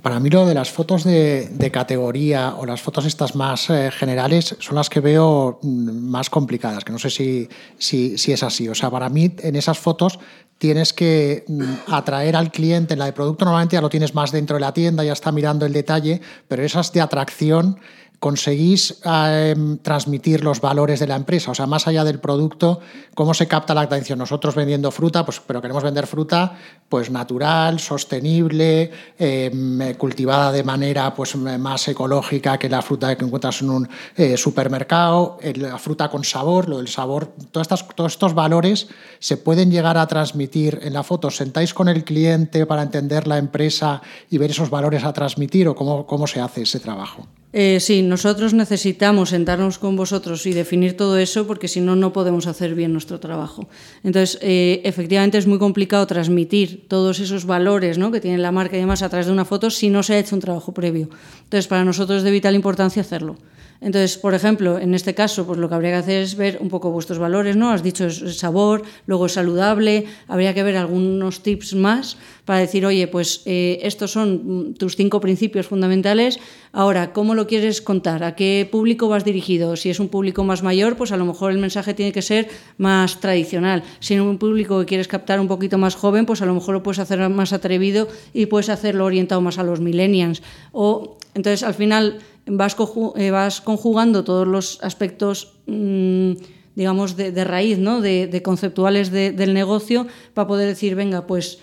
Para 0.00 0.18
mí 0.18 0.30
lo 0.30 0.46
de 0.46 0.54
las 0.54 0.70
fotos 0.70 1.04
de, 1.04 1.48
de 1.52 1.70
categoría 1.70 2.56
o 2.56 2.66
las 2.66 2.80
fotos 2.80 3.04
estas 3.04 3.36
más 3.36 3.70
eh, 3.70 3.90
generales 3.92 4.56
son 4.58 4.74
las 4.74 4.88
que 4.88 5.00
veo 5.00 5.60
mm, 5.62 5.90
más 6.08 6.28
complicadas, 6.28 6.82
que 6.82 6.92
no 6.92 6.98
sé 6.98 7.10
si, 7.10 7.48
si, 7.78 8.18
si 8.18 8.32
es 8.32 8.42
así. 8.42 8.68
O 8.68 8.74
sea, 8.74 8.90
para 8.90 9.08
mí 9.08 9.34
en 9.38 9.54
esas 9.54 9.78
fotos 9.78 10.18
tienes 10.58 10.92
que 10.92 11.44
mm, 11.46 11.92
atraer 11.92 12.36
al 12.36 12.50
cliente. 12.50 12.94
En 12.94 13.00
la 13.00 13.06
de 13.06 13.12
producto 13.12 13.44
normalmente 13.44 13.74
ya 13.74 13.80
lo 13.80 13.90
tienes 13.90 14.14
más 14.14 14.32
dentro 14.32 14.56
de 14.56 14.60
la 14.60 14.72
tienda, 14.72 15.04
ya 15.04 15.12
está 15.12 15.30
mirando 15.30 15.66
el 15.66 15.72
detalle, 15.72 16.20
pero 16.48 16.62
esas 16.62 16.92
de 16.92 17.00
atracción 17.00 17.78
conseguís 18.22 19.00
eh, 19.04 19.56
transmitir 19.82 20.44
los 20.44 20.60
valores 20.60 21.00
de 21.00 21.08
la 21.08 21.16
empresa, 21.16 21.50
o 21.50 21.56
sea, 21.56 21.66
más 21.66 21.88
allá 21.88 22.04
del 22.04 22.20
producto, 22.20 22.78
cómo 23.16 23.34
se 23.34 23.48
capta 23.48 23.74
la 23.74 23.80
atención. 23.80 24.16
Nosotros 24.16 24.54
vendiendo 24.54 24.92
fruta, 24.92 25.24
pues, 25.24 25.42
pero 25.44 25.60
queremos 25.60 25.82
vender 25.82 26.06
fruta 26.06 26.56
pues 26.88 27.10
natural, 27.10 27.80
sostenible, 27.80 28.92
eh, 29.18 29.96
cultivada 29.98 30.52
de 30.52 30.62
manera 30.62 31.12
pues 31.12 31.34
más 31.34 31.88
ecológica 31.88 32.58
que 32.58 32.68
la 32.68 32.80
fruta 32.80 33.16
que 33.16 33.24
encuentras 33.24 33.60
en 33.60 33.70
un 33.70 33.88
eh, 34.14 34.36
supermercado, 34.36 35.38
la 35.56 35.78
fruta 35.78 36.08
con 36.08 36.22
sabor, 36.22 36.68
lo 36.68 36.76
del 36.76 36.86
sabor, 36.86 37.34
todas 37.50 37.64
estas, 37.64 37.88
todos 37.88 38.12
estos 38.12 38.34
valores 38.34 38.86
se 39.18 39.36
pueden 39.36 39.68
llegar 39.68 39.98
a 39.98 40.06
transmitir 40.06 40.78
en 40.82 40.92
la 40.92 41.02
foto. 41.02 41.28
¿Sentáis 41.28 41.74
con 41.74 41.88
el 41.88 42.04
cliente 42.04 42.66
para 42.66 42.82
entender 42.82 43.26
la 43.26 43.38
empresa 43.38 44.00
y 44.30 44.38
ver 44.38 44.52
esos 44.52 44.70
valores 44.70 45.02
a 45.02 45.12
transmitir 45.12 45.66
o 45.66 45.74
cómo, 45.74 46.06
cómo 46.06 46.28
se 46.28 46.40
hace 46.40 46.62
ese 46.62 46.78
trabajo? 46.78 47.26
Eh, 47.52 47.80
sí, 47.80 48.02
nosotros 48.02 48.54
necesitamos 48.54 49.30
sentarnos 49.30 49.78
con 49.78 49.94
vosotros 49.94 50.46
y 50.46 50.52
definir 50.52 50.96
todo 50.96 51.18
eso 51.18 51.46
porque 51.46 51.68
si 51.68 51.80
no, 51.80 51.96
no 51.96 52.12
podemos 52.12 52.46
hacer 52.46 52.74
bien 52.74 52.92
nuestro 52.92 53.20
trabajo. 53.20 53.68
Entonces, 54.02 54.38
eh, 54.40 54.80
efectivamente 54.84 55.36
es 55.36 55.46
muy 55.46 55.58
complicado 55.58 56.06
transmitir 56.06 56.86
todos 56.88 57.20
esos 57.20 57.44
valores 57.44 57.98
¿no? 57.98 58.10
que 58.10 58.20
tiene 58.20 58.38
la 58.38 58.52
marca 58.52 58.76
y 58.76 58.80
demás 58.80 59.02
a 59.02 59.10
través 59.10 59.26
de 59.26 59.32
una 59.32 59.44
foto 59.44 59.70
si 59.70 59.90
no 59.90 60.02
se 60.02 60.14
ha 60.14 60.18
hecho 60.18 60.34
un 60.34 60.40
trabajo 60.40 60.72
previo. 60.72 61.10
Entonces, 61.44 61.68
para 61.68 61.84
nosotros 61.84 62.18
es 62.18 62.24
de 62.24 62.30
vital 62.30 62.54
importancia 62.54 63.02
hacerlo. 63.02 63.36
Entonces, 63.82 64.16
por 64.16 64.32
ejemplo, 64.32 64.78
en 64.78 64.94
este 64.94 65.12
caso, 65.12 65.44
pues 65.44 65.58
lo 65.58 65.68
que 65.68 65.74
habría 65.74 65.90
que 65.90 65.96
hacer 65.96 66.22
es 66.22 66.36
ver 66.36 66.58
un 66.60 66.68
poco 66.68 66.92
vuestros 66.92 67.18
valores, 67.18 67.56
¿no? 67.56 67.72
Has 67.72 67.82
dicho 67.82 68.08
sabor, 68.10 68.82
luego 69.06 69.28
saludable, 69.28 70.06
habría 70.28 70.54
que 70.54 70.62
ver 70.62 70.76
algunos 70.76 71.42
tips 71.42 71.74
más 71.74 72.16
para 72.44 72.60
decir, 72.60 72.86
oye, 72.86 73.08
pues 73.08 73.42
eh, 73.44 73.80
estos 73.82 74.12
son 74.12 74.68
mm, 74.68 74.74
tus 74.74 74.94
cinco 74.94 75.20
principios 75.20 75.66
fundamentales. 75.66 76.38
Ahora, 76.72 77.12
¿cómo 77.12 77.34
lo 77.34 77.48
quieres 77.48 77.82
contar? 77.82 78.22
¿A 78.22 78.36
qué 78.36 78.68
público 78.70 79.08
vas 79.08 79.24
dirigido? 79.24 79.74
Si 79.74 79.90
es 79.90 79.98
un 79.98 80.08
público 80.08 80.44
más 80.44 80.62
mayor, 80.62 80.96
pues 80.96 81.10
a 81.10 81.16
lo 81.16 81.24
mejor 81.24 81.50
el 81.50 81.58
mensaje 81.58 81.92
tiene 81.92 82.12
que 82.12 82.22
ser 82.22 82.48
más 82.78 83.18
tradicional. 83.18 83.82
Si 83.98 84.14
es 84.14 84.20
un 84.20 84.38
público 84.38 84.78
que 84.78 84.86
quieres 84.86 85.08
captar 85.08 85.40
un 85.40 85.48
poquito 85.48 85.76
más 85.76 85.96
joven, 85.96 86.24
pues 86.24 86.40
a 86.40 86.46
lo 86.46 86.54
mejor 86.54 86.74
lo 86.74 86.84
puedes 86.84 87.00
hacer 87.00 87.28
más 87.30 87.52
atrevido 87.52 88.06
y 88.32 88.46
puedes 88.46 88.68
hacerlo 88.68 89.06
orientado 89.06 89.40
más 89.40 89.58
a 89.58 89.64
los 89.64 89.80
millennials. 89.80 90.40
O 90.70 91.18
entonces, 91.34 91.62
al 91.62 91.74
final 91.74 92.18
vas, 92.46 92.76
eh, 93.16 93.30
vas 93.30 93.60
conjugando 93.60 94.24
todos 94.24 94.46
los 94.46 94.78
aspectos, 94.82 95.54
mmm, 95.66 96.32
digamos, 96.74 97.16
de, 97.16 97.44
raíz, 97.44 97.78
¿no? 97.78 98.00
de, 98.00 98.40
conceptuales 98.42 99.10
de, 99.10 99.32
del 99.32 99.54
negocio, 99.54 100.06
para 100.34 100.48
poder 100.48 100.68
decir, 100.68 100.94
venga, 100.94 101.26
pues 101.26 101.58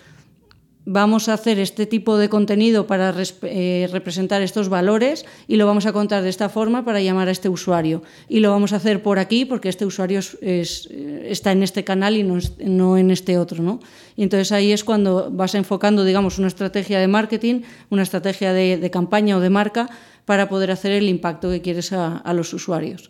vamos 0.91 1.29
a 1.29 1.33
hacer 1.33 1.59
este 1.59 1.85
tipo 1.85 2.17
de 2.17 2.29
contenido 2.29 2.87
para 2.87 3.13
eh, 3.43 3.87
representar 3.91 4.41
estos 4.41 4.69
valores 4.69 5.23
y 5.47 5.57
lo 5.57 5.67
vamos 5.67 5.85
a 5.85 5.93
contar 5.93 6.23
de 6.23 6.29
esta 6.29 6.49
forma 6.49 6.83
para 6.83 6.99
llamar 6.99 7.27
a 7.27 7.31
este 7.31 7.47
usuario. 7.47 8.01
Y 8.27 8.39
lo 8.39 8.49
vamos 8.49 8.73
a 8.73 8.77
hacer 8.77 9.03
por 9.03 9.19
aquí 9.19 9.45
porque 9.45 9.69
este 9.69 9.85
usuario 9.85 10.17
es, 10.17 10.37
es, 10.41 10.89
está 11.25 11.51
en 11.51 11.61
este 11.61 11.83
canal 11.83 12.17
y 12.17 12.23
no, 12.23 12.37
es, 12.37 12.57
no 12.57 12.97
en 12.97 13.11
este 13.11 13.37
otro. 13.37 13.61
¿no? 13.61 13.79
Y 14.15 14.23
entonces 14.23 14.51
ahí 14.51 14.71
es 14.71 14.83
cuando 14.83 15.29
vas 15.31 15.53
enfocando, 15.53 16.03
digamos, 16.03 16.39
una 16.39 16.47
estrategia 16.47 16.99
de 16.99 17.07
marketing, 17.07 17.61
una 17.91 18.01
estrategia 18.01 18.51
de 18.53 18.89
campaña 18.91 19.37
o 19.37 19.41
de 19.41 19.49
marca 19.51 19.89
para 20.29 20.47
poder 20.47 20.69
hacer 20.69 20.91
el 20.91 21.09
impacto 21.09 21.49
que 21.49 21.59
quieres 21.59 21.91
a, 21.91 22.17
a 22.17 22.33
los 22.35 22.53
usuarios. 22.53 23.09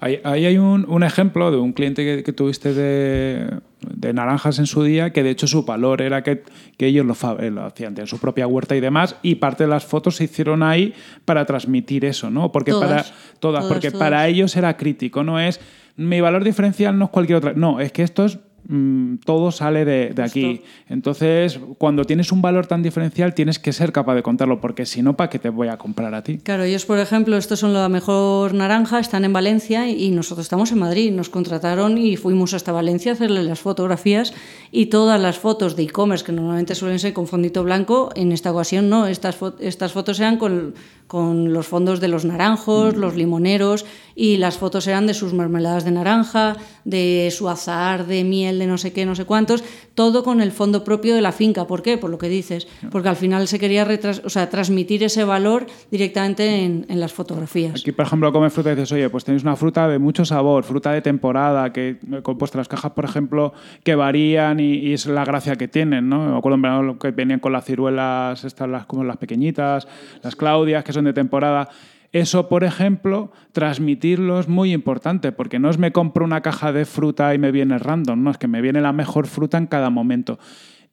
Ahí, 0.00 0.20
ahí 0.24 0.46
hay 0.46 0.56
un, 0.56 0.86
un, 0.88 1.02
ejemplo 1.02 1.50
de 1.50 1.58
un 1.58 1.74
cliente 1.74 2.02
que, 2.02 2.22
que 2.22 2.32
tuviste 2.32 2.72
de, 2.72 3.60
de 3.80 4.12
naranjas 4.14 4.58
en 4.58 4.64
su 4.64 4.82
día, 4.84 5.12
que 5.12 5.22
de 5.22 5.28
hecho 5.28 5.46
su 5.46 5.64
valor 5.66 6.00
era 6.00 6.22
que, 6.22 6.42
que 6.78 6.86
ellos 6.86 7.04
lo, 7.04 7.14
eh, 7.40 7.50
lo 7.50 7.66
hacían 7.66 7.94
en 7.98 8.06
su 8.06 8.18
propia 8.18 8.46
huerta 8.46 8.74
y 8.74 8.80
demás, 8.80 9.16
y 9.20 9.34
parte 9.34 9.64
de 9.64 9.68
las 9.68 9.84
fotos 9.84 10.16
se 10.16 10.24
hicieron 10.24 10.62
ahí 10.62 10.94
para 11.26 11.44
transmitir 11.44 12.06
eso, 12.06 12.30
¿no? 12.30 12.50
Porque 12.50 12.70
Todas, 12.70 12.88
para 12.88 13.02
todas, 13.02 13.38
todas, 13.40 13.64
porque 13.66 13.90
todas. 13.90 14.08
para 14.08 14.26
ellos 14.26 14.56
era 14.56 14.78
crítico, 14.78 15.24
no 15.24 15.38
es 15.38 15.60
mi 15.98 16.22
valor 16.22 16.42
diferencial 16.42 16.98
no 16.98 17.04
es 17.04 17.10
cualquier 17.10 17.36
otra, 17.36 17.52
no, 17.54 17.80
es 17.80 17.92
que 17.92 18.02
esto 18.02 18.24
es 18.24 18.38
mm, 18.68 19.16
todo 19.24 19.50
sale 19.50 19.84
de, 19.84 20.10
de 20.14 20.22
aquí. 20.22 20.62
Entonces, 20.88 21.58
cuando 21.78 22.04
tienes 22.04 22.32
un 22.32 22.40
valor 22.42 22.66
tan 22.66 22.82
diferencial, 22.82 23.34
tienes 23.34 23.58
que 23.58 23.72
ser 23.72 23.92
capaz 23.92 24.14
de 24.14 24.22
contarlo, 24.22 24.60
porque 24.60 24.86
si 24.86 25.02
no, 25.02 25.16
¿para 25.16 25.30
qué 25.30 25.38
te 25.38 25.48
voy 25.48 25.68
a 25.68 25.76
comprar 25.78 26.14
a 26.14 26.22
ti? 26.22 26.38
Claro, 26.38 26.62
ellos, 26.64 26.84
por 26.86 26.98
ejemplo, 26.98 27.36
estos 27.36 27.58
son 27.60 27.72
la 27.74 27.88
mejor 27.88 28.54
naranja, 28.54 28.98
están 29.00 29.24
en 29.24 29.32
Valencia 29.32 29.88
y 29.90 30.10
nosotros 30.10 30.44
estamos 30.46 30.70
en 30.72 30.78
Madrid. 30.78 31.12
Nos 31.12 31.28
contrataron 31.28 31.98
y 31.98 32.16
fuimos 32.16 32.54
hasta 32.54 32.72
Valencia 32.72 33.12
a 33.12 33.14
hacerle 33.14 33.42
las 33.42 33.60
fotografías 33.60 34.32
y 34.70 34.86
todas 34.86 35.20
las 35.20 35.38
fotos 35.38 35.76
de 35.76 35.84
e-commerce, 35.84 36.24
que 36.24 36.32
normalmente 36.32 36.74
suelen 36.74 36.98
ser 36.98 37.12
con 37.12 37.26
fondito 37.26 37.64
blanco, 37.64 38.10
en 38.14 38.32
esta 38.32 38.52
ocasión 38.52 38.88
no. 38.88 39.06
Estas, 39.06 39.38
fo- 39.40 39.54
estas 39.60 39.92
fotos 39.92 40.20
eran 40.20 40.36
con, 40.38 40.74
con 41.06 41.52
los 41.52 41.66
fondos 41.66 42.00
de 42.00 42.08
los 42.08 42.24
naranjos, 42.24 42.96
los 42.96 43.14
limoneros 43.14 43.84
y 44.14 44.36
las 44.38 44.58
fotos 44.58 44.86
eran 44.86 45.06
de 45.06 45.14
sus 45.14 45.32
mermeladas 45.32 45.84
de 45.84 45.90
naranja, 45.90 46.56
de 46.84 47.30
su 47.30 47.48
azahar, 47.48 48.06
de 48.06 48.24
miel, 48.24 48.53
de 48.58 48.66
no 48.66 48.78
sé 48.78 48.92
qué, 48.92 49.06
no 49.06 49.14
sé 49.14 49.24
cuántos, 49.24 49.62
todo 49.94 50.22
con 50.24 50.40
el 50.40 50.52
fondo 50.52 50.84
propio 50.84 51.14
de 51.14 51.20
la 51.22 51.32
finca. 51.32 51.66
¿Por 51.66 51.82
qué? 51.82 51.98
Por 51.98 52.10
lo 52.10 52.18
que 52.18 52.28
dices. 52.28 52.66
Porque 52.90 53.08
al 53.08 53.16
final 53.16 53.48
se 53.48 53.58
quería 53.58 53.86
retras- 53.86 54.22
o 54.24 54.30
sea, 54.30 54.50
transmitir 54.50 55.02
ese 55.04 55.24
valor 55.24 55.66
directamente 55.90 56.64
en, 56.64 56.86
en 56.88 57.00
las 57.00 57.12
fotografías. 57.12 57.80
Aquí, 57.80 57.92
por 57.92 58.06
ejemplo, 58.06 58.32
comes 58.32 58.52
fruta 58.52 58.72
y 58.72 58.74
dices, 58.74 58.92
oye, 58.92 59.08
pues 59.10 59.24
tenéis 59.24 59.42
una 59.42 59.56
fruta 59.56 59.88
de 59.88 59.98
mucho 59.98 60.24
sabor, 60.24 60.64
fruta 60.64 60.92
de 60.92 61.00
temporada, 61.02 61.72
que 61.72 61.96
he 62.12 62.22
compuesto 62.22 62.58
las 62.58 62.68
cajas, 62.68 62.92
por 62.92 63.04
ejemplo, 63.04 63.52
que 63.82 63.94
varían 63.94 64.60
y, 64.60 64.74
y 64.74 64.92
es 64.92 65.06
la 65.06 65.24
gracia 65.24 65.56
que 65.56 65.68
tienen, 65.68 66.08
¿no? 66.08 66.30
Me 66.32 66.38
acuerdo 66.38 66.56
en 66.56 66.62
verano 66.62 66.98
que 66.98 67.10
venían 67.10 67.40
con 67.40 67.52
las 67.52 67.64
ciruelas, 67.64 68.44
estas 68.44 68.68
las, 68.68 68.86
como 68.86 69.04
las 69.04 69.16
pequeñitas, 69.16 69.86
las 70.22 70.36
claudias, 70.36 70.84
que 70.84 70.92
son 70.92 71.04
de 71.04 71.12
temporada. 71.12 71.68
Eso, 72.14 72.48
por 72.48 72.62
ejemplo, 72.62 73.32
transmitirlo 73.50 74.38
es 74.38 74.46
muy 74.46 74.72
importante, 74.72 75.32
porque 75.32 75.58
no 75.58 75.68
es 75.68 75.78
me 75.78 75.90
compro 75.90 76.24
una 76.24 76.42
caja 76.42 76.72
de 76.72 76.84
fruta 76.84 77.34
y 77.34 77.38
me 77.38 77.50
viene 77.50 77.76
random, 77.76 78.22
no, 78.22 78.30
es 78.30 78.38
que 78.38 78.46
me 78.46 78.60
viene 78.60 78.80
la 78.80 78.92
mejor 78.92 79.26
fruta 79.26 79.58
en 79.58 79.66
cada 79.66 79.90
momento. 79.90 80.38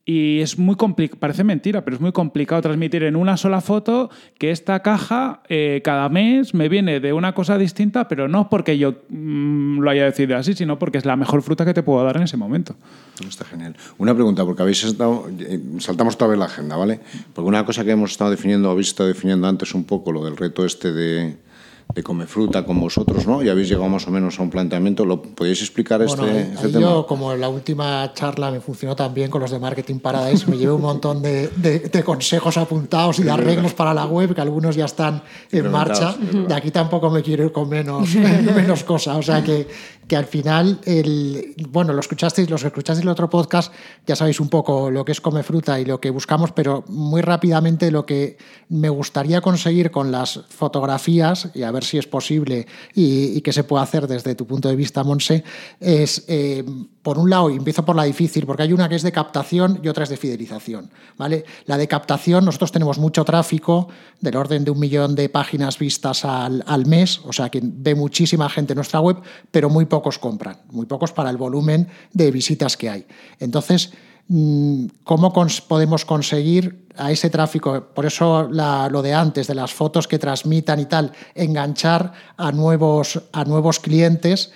Y 0.03 0.39
es 0.39 0.57
muy 0.57 0.75
complicado, 0.75 1.19
parece 1.19 1.43
mentira, 1.43 1.85
pero 1.85 1.95
es 1.95 2.01
muy 2.01 2.11
complicado 2.11 2.61
transmitir 2.61 3.03
en 3.03 3.15
una 3.15 3.37
sola 3.37 3.61
foto 3.61 4.09
que 4.39 4.49
esta 4.49 4.81
caja 4.81 5.41
eh, 5.47 5.81
cada 5.83 6.09
mes 6.09 6.55
me 6.55 6.69
viene 6.69 6.99
de 6.99 7.13
una 7.13 7.33
cosa 7.35 7.57
distinta, 7.59 8.07
pero 8.07 8.27
no 8.27 8.49
porque 8.49 8.79
yo 8.79 8.95
mm, 9.09 9.79
lo 9.79 9.89
haya 9.91 10.05
decidido 10.05 10.37
así, 10.37 10.55
sino 10.55 10.79
porque 10.79 10.97
es 10.97 11.05
la 11.05 11.15
mejor 11.15 11.43
fruta 11.43 11.65
que 11.65 11.75
te 11.75 11.83
puedo 11.83 12.03
dar 12.03 12.17
en 12.17 12.23
ese 12.23 12.35
momento. 12.35 12.75
Está 13.27 13.45
genial. 13.45 13.75
Una 13.99 14.15
pregunta, 14.15 14.43
porque 14.43 14.63
habéis 14.63 14.83
estado. 14.83 15.29
eh, 15.39 15.59
Saltamos 15.77 16.15
otra 16.15 16.27
vez 16.27 16.39
la 16.39 16.45
agenda, 16.45 16.75
¿vale? 16.75 16.99
Porque 17.33 17.47
una 17.47 17.63
cosa 17.63 17.85
que 17.85 17.91
hemos 17.91 18.11
estado 18.11 18.31
definiendo, 18.31 18.71
habéis 18.71 18.87
estado 18.87 19.07
definiendo 19.07 19.47
antes 19.47 19.75
un 19.75 19.83
poco 19.83 20.11
lo 20.11 20.25
del 20.25 20.35
reto 20.35 20.65
este 20.65 20.91
de, 20.91 21.37
de 21.93 22.03
come 22.03 22.25
fruta 22.25 22.65
con 22.65 22.79
vosotros, 22.79 23.27
¿no? 23.27 23.43
Y 23.43 23.49
habéis 23.49 23.67
llegado 23.67 23.89
más 23.89 24.07
o 24.07 24.11
menos 24.11 24.39
a 24.39 24.43
un 24.43 24.49
planteamiento. 24.49 25.03
¿Lo 25.05 25.21
podéis 25.21 25.61
explicar 25.61 26.01
este, 26.01 26.21
Bueno, 26.21 26.37
este 26.37 26.67
ahí 26.67 26.71
tema? 26.71 26.81
yo, 26.85 27.05
como 27.05 27.35
la 27.35 27.49
última 27.49 28.11
charla 28.13 28.49
me 28.49 28.61
funcionó 28.61 28.95
tan 28.95 29.13
bien 29.13 29.29
con 29.29 29.41
los 29.41 29.51
de 29.51 29.59
Marketing 29.59 29.99
Paradise, 29.99 30.49
me 30.49 30.57
llevé 30.57 30.71
un 30.71 30.81
montón 30.81 31.21
de, 31.21 31.49
de- 31.57 31.79
de 31.79 32.03
consejos 32.03 32.57
apuntados 32.57 33.19
y 33.19 33.23
de 33.23 33.31
arreglos 33.31 33.73
para 33.73 33.93
la 33.93 34.05
web, 34.05 34.33
que 34.33 34.41
algunos 34.41 34.75
ya 34.75 34.85
están 34.85 35.21
en 35.51 35.69
marcha. 35.69 36.15
De 36.47 36.53
aquí 36.53 36.71
tampoco 36.71 37.09
me 37.09 37.21
quiero 37.21 37.43
ir 37.45 37.51
con 37.51 37.67
menos, 37.67 38.07
menos 38.15 38.83
cosas. 38.85 39.17
O 39.17 39.21
sea 39.21 39.43
que, 39.43 39.67
que 40.11 40.17
al 40.17 40.25
final, 40.25 40.81
el, 40.83 41.55
bueno, 41.69 41.93
lo 41.93 42.01
escuchasteis, 42.01 42.49
los 42.49 42.59
que 42.59 42.67
escuchasteis 42.67 43.03
el 43.03 43.07
otro 43.07 43.29
podcast, 43.29 43.71
ya 44.05 44.13
sabéis 44.13 44.41
un 44.41 44.49
poco 44.49 44.91
lo 44.91 45.05
que 45.05 45.13
es 45.13 45.21
Come 45.21 45.41
Fruta 45.41 45.79
y 45.79 45.85
lo 45.85 46.01
que 46.01 46.09
buscamos, 46.09 46.51
pero 46.51 46.83
muy 46.89 47.21
rápidamente 47.21 47.89
lo 47.91 48.05
que 48.05 48.37
me 48.67 48.89
gustaría 48.89 49.39
conseguir 49.39 49.89
con 49.89 50.11
las 50.11 50.41
fotografías, 50.49 51.47
y 51.53 51.63
a 51.63 51.71
ver 51.71 51.85
si 51.85 51.97
es 51.97 52.07
posible 52.07 52.67
y, 52.93 53.37
y 53.37 53.41
qué 53.41 53.53
se 53.53 53.63
puede 53.63 53.83
hacer 53.83 54.05
desde 54.05 54.35
tu 54.35 54.45
punto 54.45 54.67
de 54.67 54.75
vista, 54.75 55.01
Monse, 55.05 55.45
es, 55.79 56.25
eh, 56.27 56.65
por 57.01 57.17
un 57.17 57.29
lado, 57.29 57.49
y 57.49 57.55
empiezo 57.55 57.85
por 57.85 57.95
la 57.95 58.03
difícil, 58.03 58.45
porque 58.45 58.63
hay 58.63 58.73
una 58.73 58.89
que 58.89 58.95
es 58.95 59.03
de 59.03 59.13
captación 59.13 59.79
y 59.81 59.87
otra 59.87 60.03
es 60.03 60.09
de 60.09 60.17
fidelización. 60.17 60.91
¿vale? 61.17 61.45
La 61.67 61.77
de 61.77 61.87
captación, 61.87 62.43
nosotros 62.43 62.73
tenemos 62.73 62.99
mucho 62.99 63.23
tráfico, 63.23 63.87
del 64.19 64.35
orden 64.35 64.65
de 64.65 64.71
un 64.71 64.79
millón 64.79 65.15
de 65.15 65.29
páginas 65.29 65.79
vistas 65.79 66.25
al, 66.25 66.65
al 66.67 66.85
mes, 66.85 67.21
o 67.23 67.31
sea 67.31 67.49
que 67.49 67.61
ve 67.63 67.95
muchísima 67.95 68.49
gente 68.49 68.73
en 68.73 68.75
nuestra 68.75 68.99
web, 68.99 69.17
pero 69.51 69.69
muy 69.69 69.85
pocos 70.01 70.17
compran, 70.17 70.57
muy 70.71 70.87
pocos 70.87 71.11
para 71.11 71.29
el 71.29 71.37
volumen 71.37 71.87
de 72.11 72.31
visitas 72.31 72.75
que 72.75 72.89
hay. 72.89 73.05
Entonces, 73.39 73.93
mm, 74.27 74.85
¿cómo 75.03 75.31
podemos 75.67 76.05
conseguir 76.05 76.87
a 76.97 77.11
ese 77.11 77.29
tráfico? 77.29 77.87
Por 77.93 78.07
eso 78.07 78.49
lo 78.49 79.01
de 79.01 79.13
antes, 79.13 79.45
de 79.45 79.53
las 79.53 79.71
fotos 79.71 80.07
que 80.07 80.17
transmitan 80.17 80.79
y 80.79 80.85
tal, 80.85 81.11
enganchar 81.35 82.13
a 82.35 82.51
nuevos, 82.51 83.21
a 83.31 83.43
nuevos 83.45 83.79
clientes 83.79 84.51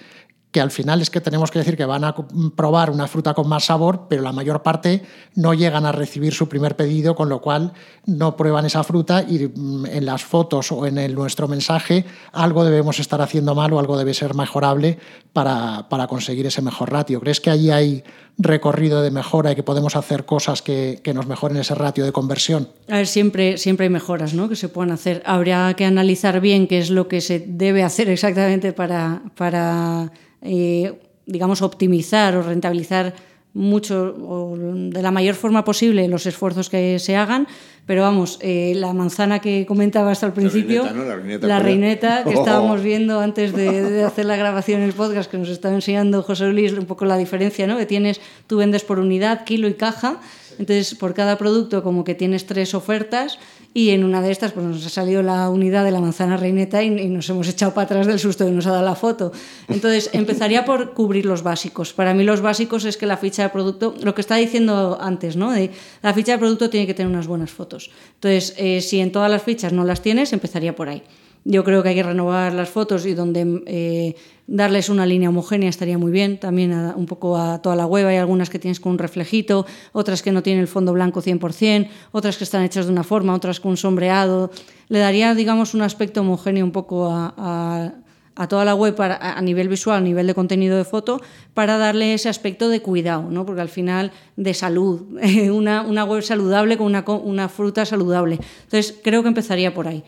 que 0.56 0.62
al 0.62 0.72
final 0.72 1.02
es 1.02 1.10
que 1.10 1.20
tenemos 1.20 1.52
que 1.52 1.60
decir 1.60 1.76
que 1.76 1.84
van 1.84 2.06
a 2.06 2.16
probar 2.56 2.90
una 2.90 3.10
fruta 3.10 3.34
con 3.34 3.50
más 3.50 3.66
sabor, 3.66 4.06
pero 4.08 4.22
la 4.22 4.32
mayor 4.32 4.64
parte 4.64 5.02
no 5.36 5.54
llegan 5.54 5.86
a 5.86 5.92
recibir 5.92 6.34
su 6.34 6.48
primer 6.48 6.78
pedido, 6.78 7.14
con 7.14 7.28
lo 7.28 7.42
cual 7.42 7.74
no 8.06 8.38
prueban 8.38 8.66
esa 8.66 8.82
fruta 8.86 9.26
y 9.28 9.52
mm, 9.54 9.86
en 9.88 10.06
las 10.06 10.24
fotos 10.24 10.72
o 10.72 10.88
en 10.88 10.98
el, 10.98 11.14
nuestro 11.14 11.50
mensaje 11.50 12.06
algo 12.32 12.64
debemos 12.64 13.00
estar 13.00 13.20
haciendo 13.20 13.54
mal 13.54 13.74
o 13.74 13.80
algo 13.80 13.98
debe 13.98 14.14
ser 14.14 14.34
mejorable 14.34 14.98
para, 15.34 15.90
para 15.90 16.08
conseguir 16.08 16.46
ese 16.46 16.62
mejor 16.62 16.90
ratio. 16.90 17.20
¿Crees 17.20 17.42
que 17.42 17.50
allí 17.50 17.70
hay 17.70 18.06
recorrido 18.38 19.02
de 19.02 19.12
mejora 19.12 19.52
y 19.52 19.56
que 19.56 19.64
podemos 19.64 19.98
hacer 19.98 20.24
cosas 20.24 20.62
que, 20.62 21.02
que 21.04 21.14
nos 21.14 21.28
mejoren 21.28 21.58
ese 21.58 21.76
ratio 21.76 22.06
de 22.06 22.14
conversión? 22.14 22.70
A 22.88 22.96
ver, 22.96 23.08
siempre, 23.08 23.58
siempre 23.58 23.88
hay 23.88 23.90
mejoras 23.90 24.34
¿no? 24.34 24.48
que 24.48 24.56
se 24.56 24.70
pueden 24.70 24.94
hacer. 24.94 25.22
Habría 25.26 25.74
que 25.74 25.84
analizar 25.84 26.40
bien 26.40 26.68
qué 26.68 26.80
es 26.80 26.92
lo 26.92 27.10
que 27.10 27.20
se 27.20 27.44
debe 27.46 27.84
hacer 27.84 28.08
exactamente 28.16 28.72
para, 28.72 29.22
para 29.36 30.14
eh, 30.46 30.94
digamos, 31.26 31.62
optimizar 31.62 32.36
o 32.38 32.42
rentabilizar 32.44 33.14
mucho 33.54 34.14
o 34.28 34.56
de 34.58 35.02
la 35.02 35.12
mayor 35.12 35.34
forma 35.36 35.64
posible 35.64 36.08
los 36.10 36.26
esfuerzos 36.26 36.70
que 36.70 37.00
se 37.00 37.16
hagan. 37.16 37.48
Pero 37.86 38.02
vamos, 38.02 38.40
eh, 38.42 38.74
la 38.76 38.94
manzana 38.94 39.40
que 39.40 39.66
comentaba 39.68 40.12
hasta 40.12 40.26
el 40.26 40.34
principio, 40.34 40.84
reineta, 40.84 40.98
¿no? 41.00 41.06
La 41.08 41.16
reineta, 41.16 41.48
la 41.48 41.56
perdón. 41.58 41.66
reineta 41.66 42.24
que 42.24 42.30
Oh. 42.36 42.40
estábamos 42.40 42.82
viendo 42.84 43.20
antes 43.22 43.54
de, 43.54 43.84
de 43.90 44.04
hacer 44.04 44.26
la 44.26 44.36
grabación 44.36 44.82
en 44.82 44.88
el 44.88 44.94
podcast, 44.94 45.30
que 45.30 45.38
nos 45.38 45.50
estaba 45.50 45.74
enseñando 45.76 46.22
José 46.24 46.48
Luis 46.48 46.74
un 46.74 46.86
poco 46.86 47.06
la 47.06 47.16
diferencia, 47.18 47.66
¿no? 47.68 47.78
Que 47.78 47.86
tienes, 47.86 48.20
tú 48.48 48.58
vendes 48.58 48.84
por 48.84 48.98
unidad, 49.00 49.46
kilo 49.46 49.68
y 49.68 49.76
caja, 49.76 50.20
entonces 50.58 50.96
por 50.96 51.14
cada 51.14 51.38
producto 51.38 51.84
como 51.84 52.04
que 52.04 52.16
tienes 52.16 52.46
tres 52.48 52.74
ofertas 52.74 53.38
y 53.76 53.90
en 53.90 54.06
una 54.06 54.22
de 54.22 54.32
estas 54.32 54.54
pues 54.54 54.66
nos 54.66 54.86
ha 54.86 54.90
salido 54.90 55.22
la 55.22 55.50
unidad 55.50 55.84
de 55.84 55.92
la 55.92 56.00
manzana 56.00 56.38
reineta 56.38 56.82
y, 56.82 56.88
y 56.98 57.10
nos 57.10 57.30
hemos 57.30 57.50
echado 57.50 57.74
para 57.74 57.84
atrás 57.84 58.08
del 58.08 58.20
susto 58.20 58.46
que 58.46 58.52
nos 58.52 58.66
ha 58.68 58.72
dado 58.72 58.86
la 58.86 58.96
foto. 58.96 59.34
Entonces 59.68 60.10
empezaría 60.14 60.64
por 60.64 60.94
cubrir 60.94 61.26
los 61.26 61.44
básicos. 61.44 61.92
Para 61.92 62.14
mí 62.14 62.24
los 62.24 62.40
básicos 62.40 62.86
es 62.86 62.96
que 62.96 63.06
la 63.06 63.18
ficha 63.18 63.44
de 63.44 63.50
producto, 63.50 63.94
lo 64.02 64.16
que 64.16 64.22
estaba 64.22 64.40
diciendo 64.40 64.98
antes, 65.02 65.36
¿no? 65.36 65.52
De, 65.52 65.72
la 66.02 66.14
ficha 66.14 66.32
de 66.32 66.38
producto 66.38 66.70
tiene 66.70 66.88
que 66.88 66.94
tener 66.94 67.12
unas 67.12 67.28
buenas 67.28 67.52
fotos. 67.52 67.92
Entonces, 68.14 68.54
eh, 68.58 68.80
si 68.80 69.02
en 69.02 69.12
todas 69.12 69.30
las 69.30 69.44
fichas 69.44 69.74
no 69.74 69.84
las 69.84 70.02
tienes, 70.02 70.32
empezaría 70.32 70.74
por 70.74 70.88
ahí. 70.88 71.04
Yo 71.48 71.64
creo 71.64 71.84
que 71.84 71.90
hay 71.90 71.96
que 71.96 72.02
renovar 72.02 72.54
las 72.54 72.70
fotos 72.70 73.06
y 73.06 73.14
donde 73.14 73.62
eh, 73.68 74.16
darles 74.48 74.90
una 74.90 75.06
línea 75.06 75.30
homogénea 75.30 75.70
estaría 75.70 75.96
muy 75.98 76.12
bien. 76.12 76.40
También 76.40 76.74
a- 76.74 76.96
un 76.98 77.06
poco 77.06 77.38
a 77.38 77.62
toda 77.62 77.76
la 77.76 77.86
web. 77.86 78.08
Hay 78.08 78.18
algunas 78.18 78.50
que 78.50 78.58
tienes 78.58 78.80
con 78.80 78.94
un 78.94 78.98
reflejito, 78.98 79.68
otras 79.92 80.24
que 80.24 80.32
no 80.32 80.42
tienen 80.42 80.62
el 80.62 80.68
fondo 80.68 80.92
blanco 80.92 81.22
100%, 81.22 81.88
otras 82.12 82.38
que 82.38 82.44
están 82.46 82.64
hechas 82.64 82.88
de 82.88 82.92
una 82.92 83.04
forma, 83.04 83.36
otras 83.36 83.60
con 83.60 83.70
un 83.72 83.78
sombreado. 83.78 84.50
Le 84.90 84.98
daría, 84.98 85.36
digamos, 85.36 85.76
un 85.76 85.84
aspecto 85.84 86.22
homogéneo 86.22 86.66
un 86.66 86.72
poco 86.72 87.12
a, 87.12 87.34
a- 87.38 87.92
a 88.38 88.48
toda 88.48 88.66
la 88.66 88.74
web 88.74 88.96
para- 88.96 89.16
a 89.38 89.40
nivel 89.42 89.70
visual, 89.70 89.98
a 90.00 90.02
nivel 90.02 90.26
de 90.26 90.34
contenido 90.34 90.76
de 90.78 90.84
foto, 90.84 91.22
para 91.54 91.78
darle 91.78 92.16
ese 92.16 92.28
aspecto 92.28 92.70
de 92.70 92.82
cuidado, 92.82 93.30
¿no? 93.30 93.46
porque 93.46 93.62
al 93.62 93.70
final 93.70 94.12
de 94.36 94.54
salud, 94.56 95.04
una, 95.54 95.84
una 95.84 96.04
web 96.06 96.22
saludable 96.24 96.76
con 96.76 96.88
una, 96.88 97.06
una 97.08 97.50
fruta 97.50 97.86
saludable. 97.86 98.40
Entonces 98.64 98.96
creo 99.04 99.22
que 99.22 99.30
empezaría 99.30 99.74
por 99.76 99.88
ahí, 99.88 100.04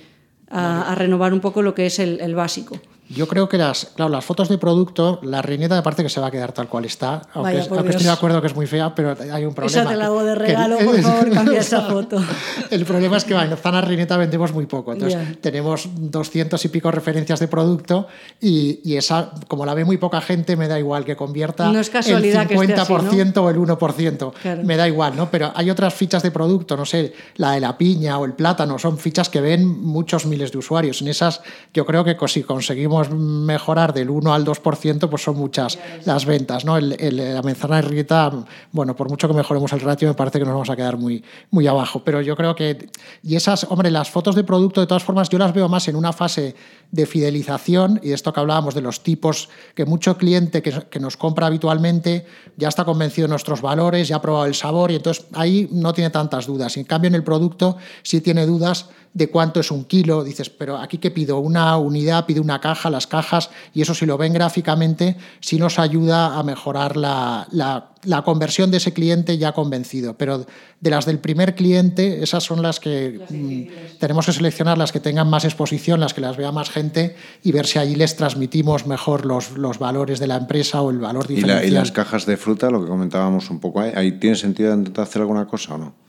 a, 0.49 0.91
a 0.91 0.95
renovar 0.95 1.33
un 1.33 1.39
poco 1.39 1.61
lo 1.61 1.73
que 1.73 1.85
es 1.85 1.99
el, 1.99 2.19
el 2.21 2.35
básico. 2.35 2.79
Yo 3.09 3.27
creo 3.27 3.47
que 3.47 3.57
las, 3.57 3.85
claro, 3.95 4.11
las 4.11 4.25
fotos 4.25 4.49
de 4.49 4.57
producto, 4.57 5.19
la 5.23 5.41
reineta 5.41 5.75
me 5.75 5.81
parece 5.81 6.03
que 6.03 6.09
se 6.09 6.19
va 6.19 6.27
a 6.27 6.31
quedar 6.31 6.51
tal 6.51 6.67
cual 6.67 6.83
está, 6.85 7.21
aunque, 7.33 7.51
Vaya, 7.51 7.59
es- 7.61 7.67
por 7.67 7.77
aunque 7.77 7.91
estoy 7.91 8.05
de 8.05 8.11
acuerdo 8.11 8.41
que 8.41 8.47
es 8.47 8.55
muy 8.55 8.67
fea, 8.67 8.93
pero 8.93 9.15
hay 9.31 9.45
un 9.45 9.53
problema. 9.53 9.81
Esa 9.81 9.89
te 9.89 9.95
la 9.95 10.05
hago 10.07 10.23
de 10.23 10.35
regalo, 10.35 10.77
que- 10.77 10.83
por 10.85 11.01
favor, 11.01 11.29
cambia 11.33 11.59
esa 11.59 11.81
foto. 11.83 12.21
El 12.69 12.85
problema 12.85 13.15
es 13.17 13.23
que 13.23 13.33
manzana 13.33 13.79
reineta 13.81 14.17
vendemos 14.17 14.51
muy 14.53 14.65
poco, 14.65 14.91
entonces 14.93 15.39
tenemos 15.41 15.87
200 15.95 16.63
y 16.65 16.67
pico 16.69 16.91
referencias 16.91 17.39
de 17.39 17.47
producto 17.47 18.07
y, 18.41 18.81
y 18.83 18.97
esa, 18.97 19.31
como 19.47 19.65
la 19.65 19.73
ve 19.73 19.85
muy 19.85 19.97
poca 19.97 20.19
gente, 20.19 20.57
me 20.57 20.67
da 20.67 20.77
igual 20.77 21.05
que 21.05 21.15
convierta 21.15 21.71
No 21.71 21.79
es 21.79 21.89
casualidad 21.89 22.41
el 22.41 22.47
que 22.49 22.55
esté 22.55 22.73
así, 22.73 22.91
50% 22.93 23.37
o 23.37 23.49
el 23.49 23.57
1%, 23.57 24.33
Claro. 24.41 24.63
me 24.63 24.75
da 24.75 24.85
igual, 24.87 25.15
¿no? 25.15 25.31
Pero 25.31 25.51
hay 25.55 25.69
otras 25.69 25.93
fichas 25.93 26.23
de 26.23 26.31
producto, 26.31 26.75
no 26.75 26.85
sé, 26.85 27.13
la 27.37 27.51
de 27.53 27.61
la 27.61 27.77
piña 27.77 28.17
o 28.19 28.25
el 28.25 28.33
plátano, 28.33 28.77
son 28.77 28.97
fichas 28.97 29.29
que 29.29 29.39
ven 29.39 29.65
muchos 29.65 30.25
miles 30.25 30.51
de 30.51 30.57
usuarios. 30.57 31.01
En 31.01 31.07
esas 31.07 31.41
yo 31.73 31.85
creo 31.85 32.03
que 32.03 32.17
si 32.27 32.43
conseguimos 32.43 32.96
podemos 32.97 33.19
mejorar 33.19 33.93
del 33.93 34.09
1 34.09 34.33
al 34.33 34.45
2%, 34.45 35.09
pues 35.09 35.21
son 35.21 35.37
muchas 35.37 35.77
las 36.05 36.25
ventas. 36.25 36.65
¿no? 36.65 36.77
El, 36.77 36.97
la 37.17 37.41
manzana 37.41 37.81
rieta, 37.81 38.31
bueno, 38.71 38.95
por 38.95 39.09
mucho 39.09 39.27
que 39.27 39.33
mejoremos 39.33 39.71
el 39.73 39.81
ratio, 39.81 40.07
me 40.07 40.13
parece 40.13 40.39
que 40.39 40.45
nos 40.45 40.53
vamos 40.53 40.69
a 40.69 40.75
quedar 40.75 40.97
muy, 40.97 41.23
muy 41.51 41.67
abajo. 41.67 42.01
Pero 42.03 42.21
yo 42.21 42.35
creo 42.35 42.55
que. 42.55 42.89
Y 43.23 43.35
esas, 43.35 43.65
hombre, 43.69 43.91
las 43.91 44.09
fotos 44.09 44.35
de 44.35 44.43
producto, 44.43 44.81
de 44.81 44.87
todas 44.87 45.03
formas, 45.03 45.29
yo 45.29 45.37
las 45.37 45.53
veo 45.53 45.69
más 45.69 45.87
en 45.87 45.95
una 45.95 46.13
fase 46.13 46.55
de 46.91 47.05
fidelización 47.05 47.99
y 48.01 48.11
esto 48.13 48.31
que 48.31 48.39
hablábamos 48.39 48.73
de 48.73 48.81
los 48.81 49.03
tipos, 49.03 49.49
que 49.75 49.85
mucho 49.85 50.17
cliente 50.17 50.61
que, 50.61 50.71
que 50.89 50.99
nos 50.99 51.17
compra 51.17 51.47
habitualmente 51.47 52.25
ya 52.55 52.69
está 52.69 52.85
convencido 52.85 53.27
de 53.27 53.31
nuestros 53.31 53.61
valores, 53.61 54.07
ya 54.07 54.17
ha 54.17 54.21
probado 54.21 54.45
el 54.45 54.55
sabor 54.55 54.91
y 54.91 54.95
entonces 54.95 55.25
ahí 55.33 55.67
no 55.71 55.93
tiene 55.93 56.09
tantas 56.09 56.45
dudas. 56.47 56.77
En 56.77 56.85
cambio, 56.85 57.09
en 57.09 57.15
el 57.15 57.23
producto 57.23 57.77
sí 58.03 58.21
tiene 58.21 58.45
dudas 58.45 58.89
de 59.17 59.31
cuánto 59.31 59.59
es 59.59 59.71
un 59.71 59.85
kilo, 59.85 60.23
dices, 60.23 60.51
pero 60.51 60.77
aquí 60.77 60.99
que 60.99 61.09
pido 61.09 61.39
una 61.39 61.75
unidad, 61.77 62.27
pido 62.27 62.43
una 62.43 62.61
caja, 62.61 62.91
las 62.91 63.07
cajas, 63.07 63.49
y 63.73 63.81
eso 63.81 63.95
si 63.95 64.05
lo 64.05 64.15
ven 64.15 64.31
gráficamente, 64.31 65.17
sí 65.39 65.57
nos 65.57 65.79
ayuda 65.79 66.37
a 66.37 66.43
mejorar 66.43 66.95
la, 66.95 67.47
la, 67.51 68.21
conversión 68.21 68.69
de 68.69 68.77
ese 68.77 68.93
cliente 68.93 69.39
ya 69.39 69.53
convencido. 69.53 70.15
Pero 70.19 70.45
de 70.79 70.89
las 70.91 71.07
del 71.07 71.17
primer 71.17 71.55
cliente, 71.55 72.21
esas 72.21 72.43
son 72.43 72.61
las 72.61 72.79
que 72.79 73.19
mm, 73.27 73.97
tenemos 73.97 74.27
que 74.27 74.33
seleccionar, 74.33 74.77
las 74.77 74.91
que 74.91 74.99
tengan 74.99 75.27
más 75.27 75.45
exposición, 75.45 75.99
las 75.99 76.13
que 76.13 76.21
las 76.21 76.37
vea 76.37 76.51
más 76.51 76.69
gente 76.69 77.15
y 77.41 77.51
ver 77.51 77.65
si 77.65 77.79
ahí 77.79 77.95
les 77.95 78.17
transmitimos 78.17 78.85
mejor 78.85 79.25
los, 79.25 79.57
los 79.57 79.79
valores 79.79 80.19
de 80.19 80.27
la 80.27 80.37
empresa 80.37 80.81
o 80.81 80.91
el 80.91 80.99
valor 80.99 81.25
diferencial. 81.25 81.65
¿Y, 81.65 81.69
¿Y, 81.69 81.71
las 81.71 81.91
cajas 81.91 82.27
de 82.27 82.37
fruta, 82.37 82.69
lo 82.69 82.81
que 82.83 82.87
comentábamos 82.87 83.49
un 83.49 83.59
poco 83.59 83.81
ahí, 83.81 83.93
¿ahí 83.95 84.11
tiene 84.11 84.35
sentido 84.35 84.71
intentar 84.75 85.05
hacer 85.05 85.23
alguna 85.23 85.47
cosa 85.47 85.73
o 85.73 85.77
no? 85.79 86.06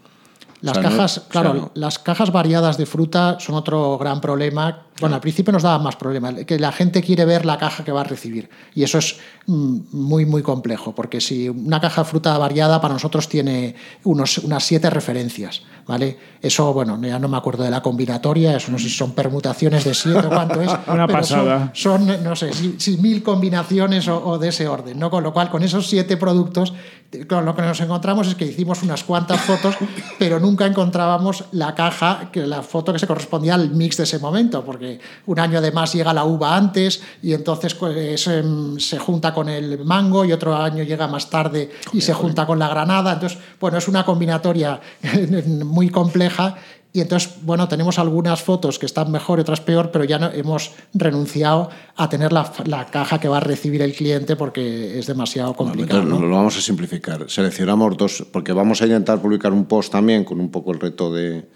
Las 0.61 0.79
cajas, 0.79 1.23
claro, 1.29 1.71
las 1.75 1.99
cajas 1.99 2.33
variadas 2.33 2.77
de 2.79 2.87
fruta 2.87 3.39
son 3.39 3.55
otro 3.55 3.97
gran 3.99 4.21
problema. 4.21 4.83
Bueno, 5.01 5.15
al 5.15 5.21
principio 5.21 5.53
nos 5.53 5.63
daba 5.63 5.79
más 5.79 5.97
problemas, 5.97 6.35
que 6.45 6.59
la 6.59 6.73
gente 6.73 7.03
quiere 7.03 7.25
ver 7.25 7.47
la 7.47 7.59
caja 7.59 7.85
que 7.85 7.93
va 7.93 8.01
a 8.01 8.05
recibir. 8.05 8.49
Y 8.75 8.83
eso 8.83 8.99
es 8.99 9.19
mm, 9.47 9.79
muy, 9.93 10.27
muy 10.27 10.43
complejo, 10.43 10.95
porque 10.95 11.21
si 11.21 11.49
una 11.49 11.81
caja 11.81 12.03
de 12.03 12.09
fruta 12.09 12.37
variada 12.39 12.81
para 12.81 12.95
nosotros 12.95 13.29
tiene 13.29 13.75
unos, 14.05 14.39
unas 14.39 14.65
siete 14.65 14.91
referencias, 14.91 15.63
¿vale? 15.87 16.19
Eso, 16.41 16.73
bueno, 16.73 17.01
ya 17.01 17.19
no 17.19 17.29
me 17.29 17.37
acuerdo 17.37 17.65
de 17.65 17.71
la 17.71 17.83
combinatoria, 17.83 18.57
eso 18.57 18.71
no 18.73 18.79
sé 18.79 18.85
si 18.85 18.95
son 18.95 19.13
permutaciones 19.13 19.85
de 19.85 19.95
siete 19.95 20.27
o 20.27 20.29
cuánto 20.29 20.61
es. 20.61 20.71
Una 20.87 21.07
pasada. 21.07 21.71
Son, 21.75 22.07
no 22.23 22.37
sé, 22.37 22.51
si, 22.53 22.97
mil 22.99 23.23
combinaciones 23.23 24.09
o, 24.09 24.25
o, 24.25 24.39
de 24.39 24.49
ese 24.49 24.69
orden, 24.69 24.99
¿no? 24.99 25.11
Con 25.11 25.23
lo 25.23 25.33
cual, 25.33 25.51
con 25.51 25.63
esos 25.63 25.89
siete 25.89 26.17
productos, 26.17 26.73
lo 27.11 27.55
que 27.55 27.63
nos 27.63 27.81
encontramos 27.81 28.29
es 28.29 28.35
que 28.35 28.45
hicimos 28.45 28.83
unas 28.83 29.03
cuantas 29.03 29.41
fotos, 29.41 29.77
pero 30.19 30.39
nunca 30.39 30.67
encontrábamos 30.67 31.45
la 31.53 31.75
caja, 31.75 32.29
que 32.31 32.47
la 32.47 32.63
foto 32.63 32.93
que 32.93 32.99
se 32.99 33.07
correspondía 33.07 33.55
al 33.55 33.71
mix 33.71 33.97
de 33.97 34.03
ese 34.03 34.19
momento, 34.19 34.65
porque 34.65 34.88
un 35.27 35.41
año 35.41 35.59
además 35.59 35.93
llega 35.93 36.13
la 36.13 36.25
uva 36.25 36.57
antes 36.57 37.03
y 37.23 37.33
entonces 37.33 37.75
pues, 37.75 38.27
em, 38.27 38.79
se 38.79 38.99
junta 38.99 39.35
con 39.35 39.49
el 39.49 39.85
mango 39.85 40.25
y 40.25 40.33
otro 40.33 40.57
año 40.57 40.83
llega 40.85 41.07
más 41.07 41.31
tarde 41.31 41.71
y 41.93 42.01
se 42.01 42.15
junta 42.15 42.47
con 42.47 42.59
la 42.59 42.69
granada. 42.69 43.13
Entonces, 43.13 43.39
bueno, 43.61 43.79
es 43.79 43.89
una 43.89 44.05
combinatoria 44.05 44.81
muy 45.65 45.89
compleja 45.91 46.57
y 46.91 47.01
entonces, 47.03 47.35
bueno, 47.43 47.69
tenemos 47.69 47.99
algunas 47.99 48.43
fotos 48.43 48.79
que 48.79 48.87
están 48.87 49.13
mejor 49.13 49.39
y 49.39 49.43
otras 49.43 49.61
peor, 49.61 49.91
pero 49.93 50.05
ya 50.05 50.19
no, 50.19 50.31
hemos 50.33 50.73
renunciado 50.95 51.69
a 51.97 52.09
tener 52.09 52.33
la, 52.33 52.51
la, 52.65 52.87
caja 52.87 53.21
que 53.21 53.29
va 53.29 53.37
a 53.37 53.41
recibir 53.41 53.83
el 53.83 53.93
cliente 53.93 54.37
porque 54.37 54.99
es 54.99 55.07
demasiado 55.07 55.55
complicado. 55.55 56.03
¿no? 56.03 56.19
Lo 56.19 56.35
vamos 56.35 56.57
a 56.57 56.63
simplificar. 56.63 57.29
Seleccionamos 57.29 57.97
dos, 57.97 58.27
porque 58.33 58.53
vamos 58.53 58.81
a 58.81 58.87
intentar 58.87 59.21
publicar 59.21 59.53
un 59.53 59.67
post 59.67 59.93
también 59.93 60.25
con 60.25 60.41
un 60.41 60.51
poco 60.51 60.73
el 60.73 60.81
reto 60.81 61.13
de. 61.13 61.47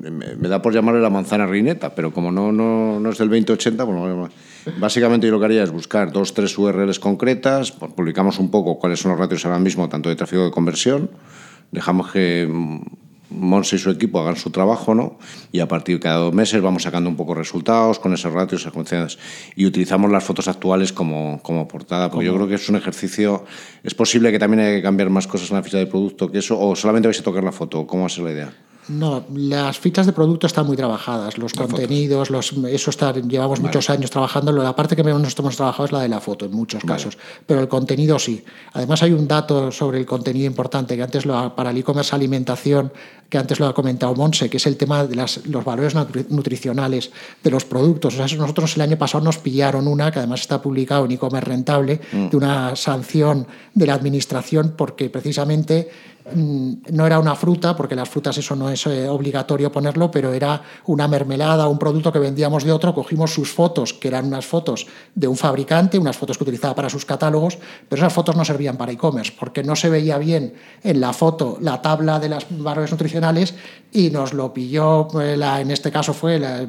Me, 0.00 0.48
da 0.48 0.62
por 0.62 0.72
llamarle 0.72 1.00
la 1.00 1.10
manzana 1.10 1.46
rineta, 1.46 1.94
pero 1.94 2.12
como 2.12 2.32
no, 2.32 2.52
no, 2.52 3.00
no 3.00 3.10
es 3.10 3.18
del 3.18 3.28
2080, 3.28 3.86
pues 3.86 4.32
básicamente 4.78 5.26
yo 5.26 5.32
lo 5.32 5.38
que 5.38 5.46
haría 5.46 5.62
es 5.62 5.70
buscar 5.70 6.12
dos, 6.12 6.34
tres 6.34 6.56
URLs 6.56 6.98
concretas, 6.98 7.72
pues 7.72 7.92
publicamos 7.92 8.38
un 8.38 8.50
poco 8.50 8.78
cuáles 8.78 9.00
son 9.00 9.12
los 9.12 9.20
ratios 9.20 9.44
ahora 9.44 9.58
mismo, 9.58 9.88
tanto 9.88 10.08
de 10.08 10.16
tráfico 10.16 10.44
de 10.44 10.50
conversión, 10.50 11.10
dejamos 11.70 12.10
que 12.12 12.48
Monse 13.28 13.76
y 13.76 13.78
su 13.78 13.90
equipo 13.90 14.20
hagan 14.20 14.36
su 14.36 14.50
trabajo, 14.50 14.94
¿no? 14.94 15.18
Y 15.50 15.58
a 15.58 15.66
partir 15.66 15.96
de 15.96 16.00
cada 16.00 16.16
dos 16.18 16.32
meses 16.32 16.62
vamos 16.62 16.84
sacando 16.84 17.10
un 17.10 17.16
poco 17.16 17.34
resultados 17.34 17.98
con 17.98 18.14
esos 18.14 18.32
ratios, 18.32 18.62
secuencias, 18.62 19.18
y 19.56 19.66
utilizamos 19.66 20.10
las 20.12 20.22
fotos 20.22 20.46
actuales 20.46 20.92
como, 20.92 21.40
como 21.42 21.66
portada, 21.66 22.10
porque 22.10 22.26
yo 22.26 22.34
creo 22.34 22.46
que 22.46 22.54
es 22.54 22.68
un 22.68 22.76
ejercicio. 22.76 23.44
Es 23.82 23.94
posible 23.94 24.30
que 24.30 24.38
también 24.38 24.60
haya 24.60 24.76
que 24.76 24.82
cambiar 24.82 25.10
más 25.10 25.26
cosas 25.26 25.50
en 25.50 25.56
la 25.56 25.62
ficha 25.62 25.78
de 25.78 25.86
producto 25.86 26.30
que 26.30 26.38
eso, 26.38 26.58
o 26.58 26.76
solamente 26.76 27.08
vais 27.08 27.18
a 27.18 27.24
tocar 27.24 27.42
la 27.42 27.52
foto. 27.52 27.86
¿Cómo 27.86 28.02
va 28.02 28.06
a 28.06 28.10
ser 28.10 28.24
la 28.24 28.32
idea? 28.32 28.52
No, 28.88 29.24
las 29.34 29.78
fichas 29.78 30.06
de 30.06 30.12
producto 30.12 30.46
están 30.46 30.66
muy 30.66 30.76
trabajadas, 30.76 31.38
los 31.38 31.52
contenidos, 31.52 32.30
los, 32.30 32.52
eso 32.68 32.90
está, 32.90 33.12
llevamos 33.12 33.60
muchos 33.60 33.90
años 33.90 34.10
trabajando. 34.10 34.52
La 34.52 34.76
parte 34.76 34.94
que 34.94 35.02
menos 35.02 35.36
hemos 35.38 35.56
trabajado 35.56 35.86
es 35.86 35.92
la 35.92 36.00
de 36.00 36.08
la 36.08 36.20
foto 36.20 36.46
en 36.46 36.52
muchos 36.52 36.84
casos, 36.84 37.18
pero 37.46 37.60
el 37.60 37.68
contenido 37.68 38.18
sí. 38.18 38.44
Además 38.74 39.02
hay 39.02 39.12
un 39.12 39.26
dato 39.26 39.72
sobre 39.72 39.98
el 39.98 40.06
contenido 40.06 40.46
importante 40.46 40.96
que 40.96 41.02
antes 41.02 41.26
lo, 41.26 41.54
para 41.56 41.70
el 41.70 41.78
e-commerce 41.78 42.14
alimentación, 42.14 42.92
que 43.28 43.38
antes 43.38 43.58
lo 43.58 43.66
ha 43.66 43.74
comentado 43.74 44.14
Monse, 44.14 44.48
que 44.48 44.58
es 44.58 44.66
el 44.66 44.76
tema 44.76 45.04
de 45.04 45.16
las, 45.16 45.44
los 45.46 45.64
valores 45.64 45.94
nutricionales 46.30 47.10
de 47.42 47.50
los 47.50 47.64
productos. 47.64 48.14
O 48.14 48.16
sea, 48.16 48.38
nosotros 48.38 48.76
el 48.76 48.82
año 48.82 48.96
pasado 48.96 49.24
nos 49.24 49.38
pillaron 49.38 49.88
una, 49.88 50.12
que 50.12 50.20
además 50.20 50.42
está 50.42 50.62
publicado 50.62 51.04
en 51.06 51.12
e-commerce 51.12 51.48
rentable, 51.48 52.00
mm. 52.12 52.28
de 52.28 52.36
una 52.36 52.76
sanción 52.76 53.46
de 53.74 53.86
la 53.86 53.94
administración 53.94 54.74
porque 54.76 55.10
precisamente 55.10 55.90
no 56.34 57.06
era 57.06 57.20
una 57.20 57.36
fruta, 57.36 57.76
porque 57.76 57.94
las 57.94 58.08
frutas 58.08 58.36
eso 58.38 58.56
no 58.56 58.68
es 58.68 58.86
eh, 58.86 59.08
obligatorio 59.08 59.70
ponerlo, 59.70 60.10
pero 60.10 60.32
era 60.32 60.60
una 60.86 61.06
mermelada, 61.06 61.68
un 61.68 61.78
producto 61.78 62.12
que 62.12 62.18
vendíamos 62.18 62.64
de 62.64 62.72
otro, 62.72 62.94
cogimos 62.94 63.32
sus 63.32 63.52
fotos, 63.52 63.94
que 63.94 64.08
eran 64.08 64.26
unas 64.26 64.44
fotos 64.44 64.86
de 65.14 65.28
un 65.28 65.36
fabricante, 65.36 65.98
unas 65.98 66.16
fotos 66.16 66.36
que 66.36 66.44
utilizaba 66.44 66.74
para 66.74 66.90
sus 66.90 67.04
catálogos, 67.04 67.58
pero 67.88 68.00
esas 68.00 68.12
fotos 68.12 68.34
no 68.34 68.44
servían 68.44 68.76
para 68.76 68.92
e-commerce, 68.92 69.32
porque 69.38 69.62
no 69.62 69.76
se 69.76 69.88
veía 69.88 70.18
bien 70.18 70.54
en 70.82 71.00
la 71.00 71.12
foto 71.12 71.58
la 71.60 71.80
tabla 71.80 72.18
de 72.18 72.28
las 72.28 72.46
valores 72.50 72.90
nutricionales 72.90 73.54
y 73.92 74.10
nos 74.10 74.32
lo 74.32 74.52
pilló, 74.52 75.08
eh, 75.20 75.38
en 75.60 75.70
este 75.70 75.92
caso 75.92 76.12
fue 76.12 76.40
la, 76.40 76.66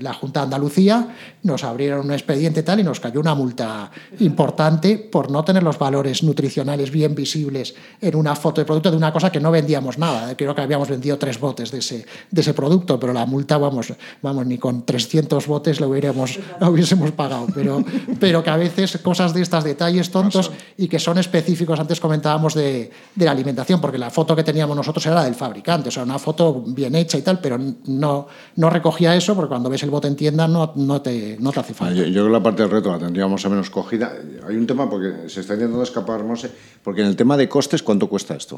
la 0.00 0.14
Junta 0.14 0.40
de 0.40 0.44
Andalucía, 0.44 1.08
nos 1.42 1.64
abrieron 1.64 2.06
un 2.06 2.12
expediente 2.12 2.62
tal 2.62 2.78
y 2.78 2.84
nos 2.84 3.00
cayó 3.00 3.18
una 3.18 3.34
multa 3.34 3.90
importante 4.20 4.98
por 4.98 5.30
no 5.30 5.44
tener 5.44 5.62
los 5.62 5.78
valores 5.78 6.22
nutricionales 6.22 6.90
bien 6.92 7.14
visibles 7.14 7.74
en 8.00 8.14
una 8.14 8.36
foto 8.36 8.60
de 8.60 8.67
producto 8.68 8.90
de 8.90 8.96
una 8.96 9.12
cosa 9.12 9.32
que 9.32 9.40
no 9.40 9.50
vendíamos 9.50 9.98
nada. 9.98 10.36
Creo 10.36 10.54
que 10.54 10.60
habíamos 10.60 10.88
vendido 10.88 11.18
tres 11.18 11.40
botes 11.40 11.72
de 11.72 11.78
ese, 11.78 12.06
de 12.30 12.40
ese 12.40 12.54
producto, 12.54 13.00
pero 13.00 13.12
la 13.12 13.26
multa, 13.26 13.58
vamos, 13.58 13.92
vamos 14.22 14.46
ni 14.46 14.58
con 14.58 14.84
300 14.84 15.46
botes 15.46 15.80
lo, 15.80 15.88
hubiéramos, 15.88 16.38
lo 16.60 16.68
hubiésemos 16.68 17.10
pagado. 17.12 17.46
Pero, 17.54 17.82
pero 18.20 18.44
que 18.44 18.50
a 18.50 18.56
veces 18.56 18.98
cosas 18.98 19.34
de 19.34 19.42
estas, 19.42 19.64
detalles 19.64 20.10
tontos 20.10 20.52
y 20.76 20.86
que 20.86 20.98
son 20.98 21.18
específicos, 21.18 21.80
antes 21.80 21.98
comentábamos 21.98 22.54
de, 22.54 22.90
de 23.14 23.24
la 23.24 23.32
alimentación, 23.32 23.80
porque 23.80 23.98
la 23.98 24.10
foto 24.10 24.36
que 24.36 24.44
teníamos 24.44 24.76
nosotros 24.76 25.04
era 25.06 25.24
del 25.24 25.34
fabricante, 25.34 25.88
o 25.88 25.92
sea, 25.92 26.04
una 26.04 26.18
foto 26.18 26.62
bien 26.66 26.94
hecha 26.94 27.18
y 27.18 27.22
tal, 27.22 27.40
pero 27.40 27.58
no, 27.86 28.28
no 28.56 28.70
recogía 28.70 29.16
eso, 29.16 29.34
porque 29.34 29.48
cuando 29.48 29.70
ves 29.70 29.82
el 29.82 29.90
bote 29.90 30.08
en 30.08 30.16
tienda 30.16 30.46
no, 30.46 30.72
no 30.76 31.00
te 31.00 31.38
no 31.40 31.52
te 31.52 31.60
hace 31.60 31.74
falta. 31.74 31.94
Yo, 31.94 32.04
yo, 32.04 32.12
creo 32.12 32.24
que 32.26 32.30
la 32.30 32.42
parte 32.42 32.62
del 32.62 32.70
reto 32.70 32.90
la 32.90 32.98
tendríamos 32.98 33.44
a 33.44 33.48
menos 33.48 33.70
cogida. 33.70 34.12
Hay 34.46 34.56
un 34.56 34.66
tema 34.66 34.88
porque 34.88 35.28
se 35.28 35.40
está 35.40 35.54
intentando 35.54 35.82
escapar, 35.82 36.24
no 36.24 36.36
sé, 36.36 36.50
porque 36.82 37.00
en 37.00 37.08
el 37.08 37.16
tema 37.16 37.36
de 37.36 37.48
costes, 37.48 37.82
¿cuánto 37.82 38.08
cuesta 38.08 38.34
esto? 38.34 38.57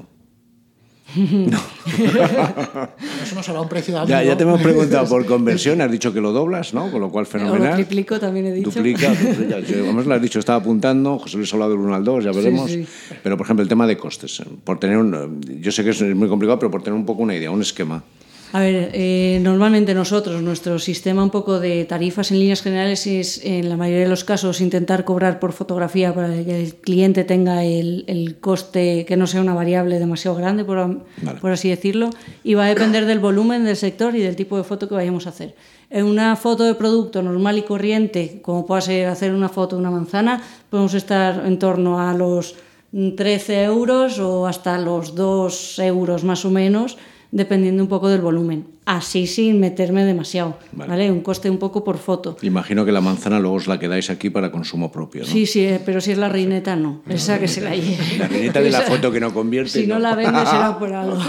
No. 1.16 1.59
Eso 3.22 3.34
no 3.34 3.42
será 3.42 3.61
un 3.61 3.68
precio 3.68 4.01
de 4.01 4.07
ya, 4.07 4.22
ya, 4.22 4.36
te 4.36 4.44
hemos 4.44 4.61
preguntado 4.61 5.09
por 5.09 5.26
conversión, 5.34 5.80
has 5.80 5.90
dicho 5.90 6.12
que 6.12 6.20
lo 6.20 6.30
doblas, 6.30 6.72
¿no? 6.72 6.90
Con 6.92 7.01
lo 7.01 7.11
cual 7.11 7.26
fenomenal. 7.26 7.61
O 7.61 7.70
lo 7.70 7.74
triplico 7.74 8.20
también 8.20 8.46
he 8.46 8.53
dicho. 8.53 8.70
Duplica, 8.70 9.12
duplica. 9.12 9.59
Yo, 9.61 9.92
lo 9.92 10.14
has 10.14 10.22
dicho, 10.22 10.38
estaba 10.38 10.61
apuntando, 10.61 11.18
José 11.18 11.36
Luis 11.36 11.53
ha 11.53 11.57
hablado 11.57 11.72
del 11.72 11.80
1 11.80 11.94
al 11.94 12.05
2, 12.05 12.24
ya 12.24 12.32
veremos. 12.32 12.70
Sí, 12.70 12.84
sí. 12.84 13.14
Pero, 13.24 13.36
por 13.36 13.44
ejemplo, 13.44 13.62
el 13.62 13.68
tema 13.68 13.86
de 13.88 13.96
costes. 13.96 14.40
Por 14.62 14.78
tener 14.78 14.98
un, 14.98 15.40
yo 15.61 15.72
sé 15.72 15.82
que 15.82 15.90
es 15.90 16.01
muy 16.03 16.28
complicado, 16.28 16.59
pero 16.61 16.70
por 16.70 16.82
tener 16.82 16.96
un 16.96 17.07
poco 17.07 17.22
una 17.22 17.34
idea, 17.34 17.51
un 17.51 17.62
esquema. 17.62 18.05
A 18.53 18.59
ver, 18.59 18.90
eh, 18.94 19.38
normalmente 19.42 19.94
nosotros, 19.94 20.42
nuestro 20.42 20.80
sistema 20.80 21.22
un 21.22 21.30
poco 21.30 21.61
de 21.61 21.84
tarifas 21.84 22.32
en 22.32 22.40
líneas 22.40 22.62
generales 22.62 23.07
es, 23.07 23.44
en 23.44 23.68
la 23.68 23.76
mayoría 23.76 24.03
de 24.03 24.09
los 24.09 24.24
casos, 24.24 24.61
intentar 24.61 25.05
cobrar 25.05 25.38
por 25.38 25.53
fotografía 25.53 26.12
para 26.12 26.32
que 26.44 26.61
el 26.64 26.74
cliente 26.74 27.22
tenga 27.22 27.62
el, 27.64 28.05
el 28.09 28.40
coste 28.40 29.05
que 29.07 29.16
no 29.16 29.28
sea 29.28 29.40
una 29.40 29.55
variable 29.55 30.01
demasiado 30.01 30.36
grande, 30.36 30.64
por, 30.64 31.05
vale. 31.22 31.40
por, 31.40 31.53
así 31.53 31.68
decirlo, 31.68 32.11
y 32.42 32.55
va 32.55 32.64
a 32.64 32.68
depender 32.68 33.07
del 33.07 33.20
volumen 33.20 33.64
del 33.64 33.76
sector 33.76 34.16
y 34.16 34.20
del 34.20 34.34
tipo 34.34 34.57
de 34.57 34.64
foto 34.64 34.88
que 34.88 34.96
vayamos 34.96 35.26
a 35.26 35.30
hacer. 35.30 35.55
En 35.88 36.07
una 36.07 36.34
foto 36.34 36.64
de 36.64 36.74
producto 36.74 37.22
normal 37.22 37.57
y 37.59 37.62
corriente, 37.62 38.40
como 38.42 38.66
pueda 38.66 38.80
ser 38.80 39.07
hacer 39.07 39.32
una 39.32 39.48
foto 39.48 39.76
de 39.76 39.80
una 39.82 39.92
manzana, 39.92 40.42
podemos 40.70 40.94
estar 40.94 41.46
en 41.46 41.57
torno 41.61 42.01
a 42.01 42.14
los 42.14 42.57
13 42.92 43.62
euros 43.62 44.18
o 44.18 44.48
hasta 44.48 44.76
los 44.78 45.14
2 45.14 45.78
euros 45.78 46.24
más 46.24 46.44
o 46.44 46.51
menos 46.51 46.96
dependiendo 47.31 47.83
un 47.83 47.89
poco 47.89 48.09
del 48.09 48.20
volumen. 48.20 48.66
Así 48.97 49.26
sin 49.26 49.61
meterme 49.61 50.05
demasiado, 50.05 50.57
Vale. 50.72 50.91
¿vale? 50.91 51.11
Un 51.12 51.20
coste 51.20 51.49
un 51.49 51.59
poco 51.59 51.84
por 51.84 51.99
foto. 51.99 52.36
Imagino 52.43 52.84
que 52.84 52.93
la 52.93 53.01
manzana 53.01 53.38
luego 53.38 53.57
os 53.57 53.66
la 53.66 53.78
quedáis 53.78 54.11
aquí 54.11 54.30
para 54.30 54.51
consumo 54.51 54.91
propio, 54.91 55.22
¿no? 55.22 55.28
Sí, 55.28 55.47
sí, 55.47 55.64
eh, 55.64 55.80
pero 55.84 56.01
si 56.01 56.11
es 56.12 56.18
la 56.18 56.28
reineta, 56.28 56.74
no. 56.76 57.01
Esa 57.09 57.38
que 57.38 57.47
se 57.49 57.61
la 57.61 57.74
lleve. 57.76 57.99
La 58.18 58.26
reineta 58.28 58.61
de 58.61 58.70
la 58.70 58.80
foto 58.91 59.12
que 59.12 59.20
no 59.20 59.32
convierte. 59.32 59.70
Si 59.82 59.86
no 59.86 59.99
la 59.99 60.14
vende 60.14 60.41
será 60.47 60.78
por 60.78 60.93
algo. 60.93 61.18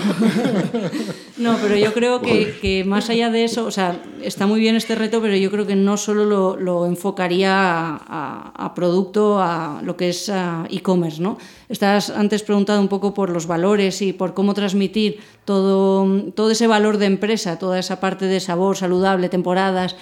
No, 1.37 1.57
pero 1.59 1.75
yo 1.75 1.91
creo 1.93 2.21
que, 2.21 2.53
que 2.61 2.83
más 2.83 3.09
allá 3.09 3.31
de 3.31 3.43
eso, 3.43 3.65
o 3.65 3.71
sea, 3.71 3.99
está 4.21 4.45
muy 4.45 4.59
bien 4.59 4.75
este 4.75 4.93
reto, 4.93 5.21
pero 5.21 5.35
yo 5.35 5.49
creo 5.49 5.65
que 5.65 5.75
no 5.75 5.97
solo 5.97 6.23
lo, 6.25 6.55
lo 6.55 6.85
enfocaría 6.85 7.51
a, 7.51 7.95
a- 8.07 8.65
a 8.65 8.73
producto, 8.75 9.39
a 9.41 9.81
lo 9.83 9.97
que 9.97 10.09
es 10.09 10.31
e-commerce, 10.69 11.19
¿no? 11.19 11.39
Estás 11.67 12.11
antes 12.11 12.43
preguntado 12.43 12.79
un 12.79 12.89
poco 12.89 13.13
por 13.15 13.29
los 13.31 13.47
valores 13.47 14.01
y 14.03 14.13
por 14.13 14.33
cómo 14.35 14.53
transmitir 14.53 15.19
todo, 15.45 16.05
todo 16.35 16.51
ese 16.51 16.67
valor 16.67 16.97
de 16.97 17.05
empresa, 17.07 17.50
toda 17.59 17.79
esa 17.79 17.99
parte 17.99 18.25
de 18.25 18.39
sabor 18.39 18.77
saludable, 18.77 19.29
temporadas, 19.29 19.95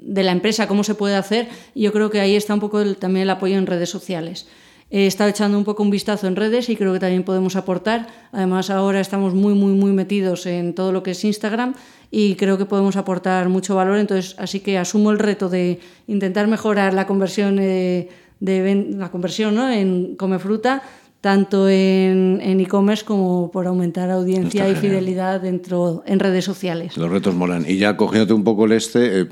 de 0.00 0.22
la 0.22 0.32
empresa, 0.32 0.68
cómo 0.68 0.84
se 0.84 0.94
puede 0.94 1.16
hacer. 1.16 1.48
Yo 1.74 1.92
creo 1.92 2.10
que 2.10 2.20
ahí 2.20 2.36
está 2.36 2.54
un 2.54 2.60
poco 2.60 2.80
el- 2.80 2.96
también 2.96 3.22
el 3.24 3.30
apoyo 3.30 3.56
en 3.56 3.66
redes 3.66 3.90
sociales. 3.90 4.46
He 4.90 5.06
estado 5.06 5.30
echando 5.30 5.56
un 5.58 5.64
poco 5.64 5.82
un 5.82 5.90
vistazo 5.90 6.26
en 6.26 6.36
redes 6.36 6.68
y 6.68 6.76
creo 6.76 6.92
que 6.92 7.00
también 7.00 7.24
podemos 7.24 7.56
aportar. 7.56 8.06
Además, 8.32 8.68
ahora 8.70 9.00
estamos 9.00 9.34
muy, 9.34 9.54
muy, 9.54 9.72
muy 9.72 9.92
metidos 9.92 10.46
en 10.46 10.74
todo 10.74 10.92
lo 10.92 11.02
que 11.02 11.12
es 11.12 11.24
Instagram 11.24 11.74
y 12.10 12.34
creo 12.36 12.58
que 12.58 12.66
podemos 12.66 12.96
aportar 12.96 13.48
mucho 13.48 13.74
valor. 13.74 13.96
Entonces, 13.98 14.36
así 14.38 14.60
que 14.60 14.78
asumo 14.78 15.10
el 15.10 15.18
reto 15.18 15.48
de 15.48 15.80
intentar 16.06 16.46
mejorar 16.46 16.92
la 16.94 17.06
conversión, 17.06 17.58
eh, 17.60 18.08
de 18.40 18.86
la 18.96 19.10
conversión 19.10 19.54
¿no? 19.54 19.70
en 19.70 20.16
Come 20.16 20.38
Fruta, 20.38 20.82
tanto 21.24 21.70
en 21.70 22.38
en 22.42 22.60
e-commerce 22.60 23.02
como 23.02 23.50
por 23.50 23.66
aumentar 23.66 24.10
audiencia 24.10 24.68
y 24.68 24.74
fidelidad 24.74 25.40
dentro 25.40 26.02
en 26.04 26.20
redes 26.20 26.44
sociales. 26.44 26.98
Los 26.98 27.10
retos 27.10 27.34
molan. 27.34 27.64
Y 27.66 27.78
ya 27.78 27.96
cogiéndote 27.96 28.34
un 28.34 28.44
poco 28.44 28.66
el 28.66 28.72
este, 28.72 29.22
eh, 29.22 29.26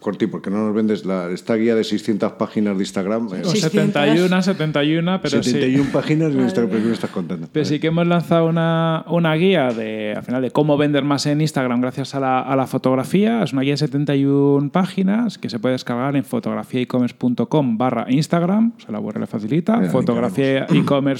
Corti, 0.00 0.26
¿por 0.26 0.40
qué 0.40 0.48
no 0.48 0.64
nos 0.64 0.74
vendes 0.74 1.04
la, 1.04 1.30
esta 1.30 1.54
guía 1.56 1.74
de 1.74 1.84
600 1.84 2.32
páginas 2.32 2.78
de 2.78 2.82
Instagram? 2.82 3.28
Eh, 3.34 3.42
O 3.44 3.50
600. 3.50 3.92
71, 3.92 4.42
71, 4.42 5.20
pero 5.20 5.42
sí. 5.42 5.50
71 5.50 5.90
páginas 5.92 6.32
de 6.32 6.40
Instagram, 6.40 6.70
¿qué 6.70 6.78
me 6.78 6.92
estás 6.94 7.10
contando? 7.10 7.48
Pero 7.52 7.64
sí 7.66 7.78
que 7.78 7.88
hemos 7.88 8.06
lanzado 8.06 8.46
una, 8.46 9.04
una 9.08 9.34
guía 9.34 9.68
de, 9.68 10.14
al 10.16 10.22
final, 10.22 10.40
de 10.40 10.50
cómo 10.50 10.78
vender 10.78 11.04
más 11.04 11.26
en 11.26 11.42
Instagram 11.42 11.82
gracias 11.82 12.14
a 12.14 12.20
la, 12.20 12.40
a 12.40 12.56
la 12.56 12.66
fotografía. 12.66 13.42
Es 13.42 13.52
una 13.52 13.60
guía 13.60 13.74
de 13.74 13.78
71 13.78 14.70
páginas 14.70 15.36
que 15.36 15.50
se 15.50 15.58
puede 15.58 15.74
descargar 15.74 16.16
en 16.16 16.24
fotografiaecommerce.com 16.24 17.76
barra 17.76 18.06
Instagram. 18.08 18.72
O 18.78 18.80
sea, 18.80 18.92
la 18.92 19.00
URL 19.00 19.26
facilita. 19.26 19.76
Mira, 19.76 19.90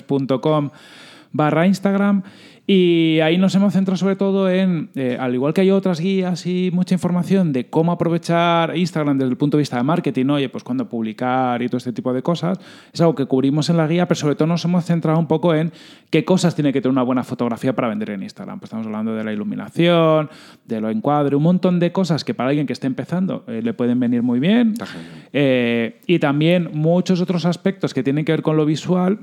fotografiaecommerce.com 0.03 0.71
barra 1.33 1.67
Instagram. 1.67 2.23
Y 2.71 3.21
ahí 3.21 3.39
nos 3.39 3.55
hemos 3.55 3.73
centrado 3.73 3.97
sobre 3.97 4.15
todo 4.15 4.51
en, 4.51 4.91
eh, 4.95 5.17
al 5.19 5.33
igual 5.33 5.55
que 5.55 5.63
hay 5.63 5.71
otras 5.71 6.01
guías 6.01 6.45
y 6.45 6.71
mucha 6.71 6.95
información 6.95 7.51
de 7.51 7.71
cómo 7.71 7.93
aprovechar 7.93 8.77
Instagram 8.77 9.17
desde 9.17 9.31
el 9.31 9.39
punto 9.39 9.57
de 9.57 9.63
vista 9.63 9.79
de 9.79 9.85
marketing, 9.85 10.27
oye, 10.27 10.51
pues 10.51 10.65
cuándo 10.65 10.87
publicar 10.87 11.63
y 11.63 11.69
todo 11.69 11.79
este 11.79 11.95
tipo 11.95 12.13
de 12.13 12.21
cosas, 12.21 12.59
es 12.93 13.01
algo 13.01 13.15
que 13.15 13.25
cubrimos 13.25 13.71
en 13.71 13.79
la 13.79 13.87
guía, 13.87 14.07
pero 14.07 14.21
sobre 14.21 14.35
todo 14.35 14.49
nos 14.49 14.63
hemos 14.67 14.85
centrado 14.85 15.19
un 15.19 15.27
poco 15.27 15.55
en 15.55 15.73
qué 16.11 16.27
cosas 16.27 16.55
tiene 16.55 16.71
que 16.71 16.83
tener 16.83 16.93
una 16.93 17.05
buena 17.05 17.25
fotografía 17.25 17.75
para 17.75 17.89
vender 17.89 18.11
en 18.11 18.23
Instagram. 18.23 18.59
Pues 18.59 18.69
estamos 18.69 18.85
hablando 18.85 19.15
de 19.15 19.25
la 19.25 19.33
iluminación, 19.33 20.29
de 20.67 20.83
lo 20.83 20.91
encuadre, 20.91 21.37
un 21.37 21.45
montón 21.45 21.81
de 21.81 21.91
cosas 21.91 22.23
que 22.23 22.35
para 22.35 22.51
alguien 22.51 22.67
que 22.67 22.75
esté 22.75 22.87
empezando 22.87 23.45
eh, 23.47 23.63
le 23.63 23.73
pueden 23.73 23.99
venir 23.99 24.23
muy 24.23 24.41
bien. 24.41 24.75
Eh, 25.33 26.03
y 26.07 26.19
también 26.19 26.69
muchos 26.75 27.23
otros 27.23 27.47
aspectos 27.47 27.95
que 27.95 28.03
tienen 28.03 28.27
que 28.27 28.33
ver 28.33 28.43
con 28.43 28.59
lo 28.59 28.67
visual, 28.67 29.21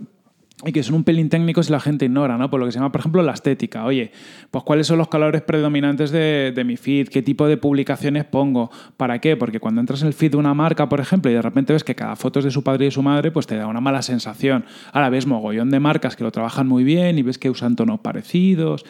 y 0.64 0.72
que 0.72 0.84
son 0.84 0.96
un 0.96 1.04
pelín 1.04 1.28
técnicos 1.30 1.68
y 1.68 1.72
la 1.72 1.82
gente 1.82 2.06
ignora, 2.06 2.38
¿no? 2.38 2.50
Por 2.50 2.60
lo 2.60 2.66
que 2.66 2.72
se 2.72 2.78
llama, 2.78 2.92
por 2.92 3.02
ejemplo, 3.02 3.22
la 3.22 3.34
estética. 3.34 3.84
Oye, 3.84 4.12
pues 4.52 4.64
cuáles 4.64 4.88
son 4.88 4.98
los 4.98 5.10
colores 5.10 5.42
predominantes 5.42 6.12
de, 6.12 6.54
de 6.56 6.64
mi 6.64 6.78
feed, 6.78 7.10
qué 7.10 7.22
tipo 7.22 7.46
de 7.48 7.58
publicaciones 7.58 8.24
pongo, 8.24 8.72
¿para 8.96 9.20
qué? 9.20 9.36
Porque 9.36 9.60
cuando 9.60 9.82
entras 9.82 10.02
en 10.02 10.08
el 10.08 10.14
feed 10.14 10.32
de 10.32 10.38
una 10.38 10.54
marca, 10.54 10.88
por 10.88 11.02
ejemplo, 11.02 11.30
y 11.30 11.34
de 11.34 11.42
repente 11.42 11.74
ves 11.74 11.84
que 11.84 11.96
cada 11.96 12.16
foto 12.16 12.40
es 12.40 12.46
de 12.46 12.52
su 12.52 12.64
padre 12.64 12.86
y 12.86 12.88
de 12.88 12.92
su 12.92 13.04
madre, 13.04 13.32
pues 13.32 13.48
te 13.48 13.58
da 13.58 13.68
una 13.68 13.82
mala 13.82 14.02
sensación. 14.02 14.66
Ahora 14.94 15.10
ves 15.10 15.28
mogollón 15.28 15.72
de 15.72 15.80
marcas 15.82 16.16
que 16.16 16.24
lo 16.24 16.32
trabajan 16.32 16.68
muy 16.68 16.86
bien 16.86 17.20
y 17.20 17.22
ves 17.22 17.38
que 17.38 17.50
usan 17.50 17.76
tonos 17.76 18.00
parecidos 18.00 18.86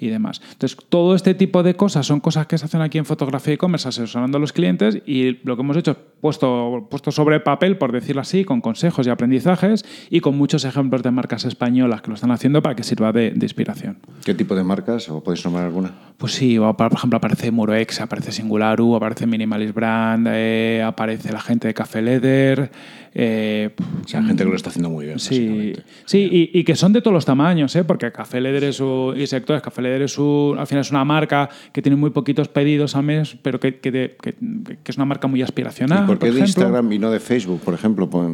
y 0.00 0.08
demás. 0.08 0.40
Entonces, 0.52 0.78
todo 0.88 1.14
este 1.14 1.34
tipo 1.34 1.62
de 1.62 1.74
cosas 1.74 2.06
son 2.06 2.20
cosas 2.20 2.46
que 2.46 2.58
se 2.58 2.64
hacen 2.64 2.80
aquí 2.80 2.98
en 2.98 3.04
fotografía 3.04 3.54
e-commerce 3.54 3.88
asesorando 3.88 4.38
a 4.38 4.40
los 4.40 4.52
clientes 4.52 4.98
y 5.06 5.38
lo 5.44 5.56
que 5.56 5.62
hemos 5.62 5.76
hecho 5.76 5.92
es 5.92 5.96
puesto, 6.20 6.86
puesto 6.90 7.12
sobre 7.12 7.40
papel, 7.40 7.76
por 7.76 7.92
decirlo 7.92 8.22
así, 8.22 8.44
con 8.44 8.60
consejos 8.60 9.06
y 9.06 9.10
aprendizajes 9.10 9.84
y 10.08 10.20
con 10.20 10.36
muchos 10.36 10.64
ejemplos 10.64 11.02
de 11.02 11.10
marcas 11.10 11.44
españolas 11.44 12.02
que 12.02 12.08
lo 12.08 12.14
están 12.14 12.30
haciendo 12.30 12.62
para 12.62 12.74
que 12.74 12.82
sirva 12.82 13.12
de, 13.12 13.30
de 13.30 13.44
inspiración. 13.44 13.98
¿Qué 14.24 14.34
tipo 14.34 14.54
de 14.54 14.64
marcas? 14.64 15.08
¿O 15.08 15.22
podéis 15.22 15.44
nombrar 15.44 15.66
alguna? 15.66 15.92
Pues 16.20 16.32
sí, 16.32 16.58
por 16.58 16.92
ejemplo 16.92 17.16
aparece 17.16 17.50
Muroex, 17.50 18.02
aparece 18.02 18.30
Singularu, 18.30 18.94
aparece 18.94 19.26
Minimalist 19.26 19.74
Brand, 19.74 20.28
eh, 20.30 20.82
aparece 20.84 21.32
la 21.32 21.40
gente 21.40 21.68
de 21.68 21.72
Café 21.72 22.02
Leather. 22.02 22.70
Eh, 23.14 23.70
O 24.04 24.08
sea, 24.08 24.22
gente 24.22 24.44
que 24.44 24.50
lo 24.50 24.56
está 24.56 24.70
haciendo 24.70 24.88
muy 24.90 25.06
bien. 25.06 25.18
Sí, 25.18 25.72
sí 26.04 26.28
y, 26.30 26.58
y 26.60 26.64
que 26.64 26.76
son 26.76 26.92
de 26.92 27.00
todos 27.02 27.12
los 27.14 27.24
tamaños, 27.24 27.74
¿eh? 27.76 27.84
porque 27.84 28.12
Café 28.12 28.40
Leder 28.40 28.64
es 28.64 28.80
un, 28.80 29.14
y 29.20 29.26
sectores, 29.26 29.62
Café 29.62 29.82
Leder 29.82 30.02
es 30.02 30.16
un, 30.18 30.56
al 30.58 30.66
final 30.66 30.82
es 30.82 30.90
una 30.90 31.04
marca 31.04 31.48
que 31.72 31.82
tiene 31.82 31.96
muy 31.96 32.10
poquitos 32.10 32.48
pedidos 32.48 32.94
al 32.96 33.02
mes, 33.04 33.36
pero 33.42 33.58
que, 33.58 33.80
que, 33.80 33.90
de- 33.90 34.16
que- 34.22 34.34
que 34.34 34.90
es 34.92 34.96
una 34.96 35.06
marca 35.06 35.26
muy 35.28 35.42
aspiracional. 35.42 36.04
¿Y 36.04 36.06
por 36.06 36.18
qué 36.18 36.26
de 36.26 36.30
ejemplo. 36.32 36.46
Instagram 36.46 36.92
y 36.92 36.98
no 36.98 37.10
de 37.10 37.20
Facebook, 37.20 37.60
por 37.60 37.74
ejemplo? 37.74 38.08
Pues, 38.08 38.28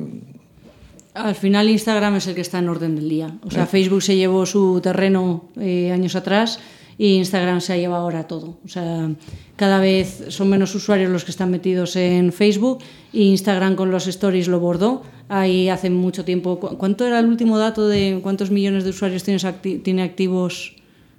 Al 1.14 1.34
final 1.34 1.70
Instagram 1.70 2.16
es 2.16 2.26
el 2.26 2.34
que 2.34 2.42
está 2.42 2.58
en 2.58 2.68
orden 2.68 2.94
del 2.96 3.08
día. 3.08 3.30
O 3.42 3.50
sea, 3.50 3.64
Facebook 3.66 4.02
se 4.02 4.16
llevó 4.16 4.44
su 4.44 4.80
terreno 4.82 5.44
eh, 5.58 5.90
años 5.90 6.14
atrás 6.14 6.60
y 6.98 7.16
Instagram 7.16 7.60
se 7.60 7.72
ha 7.72 7.76
llevado 7.76 8.02
ahora 8.04 8.26
todo. 8.26 8.58
O 8.64 8.68
sea, 8.68 9.10
cada 9.56 9.80
vez 9.80 10.24
son 10.28 10.48
menos 10.48 10.74
usuarios 10.74 11.10
los 11.10 11.24
que 11.24 11.30
están 11.30 11.50
metidos 11.50 11.96
en 11.96 12.32
Facebook 12.32 12.78
y 13.12 13.24
Instagram 13.30 13.74
con 13.76 13.90
los 13.90 14.06
stories 14.06 14.48
lo 14.48 14.60
bordó. 14.60 15.02
Ahí 15.28 15.68
hace 15.68 15.90
mucho 15.90 16.24
tiempo. 16.24 16.58
¿cu- 16.60 16.76
¿Cuánto 16.78 17.06
era 17.06 17.18
el 17.18 17.26
último 17.26 17.58
dato 17.58 17.88
de 17.88 18.20
cuántos 18.22 18.50
millones 18.50 18.84
de 18.84 18.90
usuarios 18.90 19.24
tienes 19.24 19.44
acti- 19.44 19.82
tiene 19.82 20.02
activos? 20.02 20.74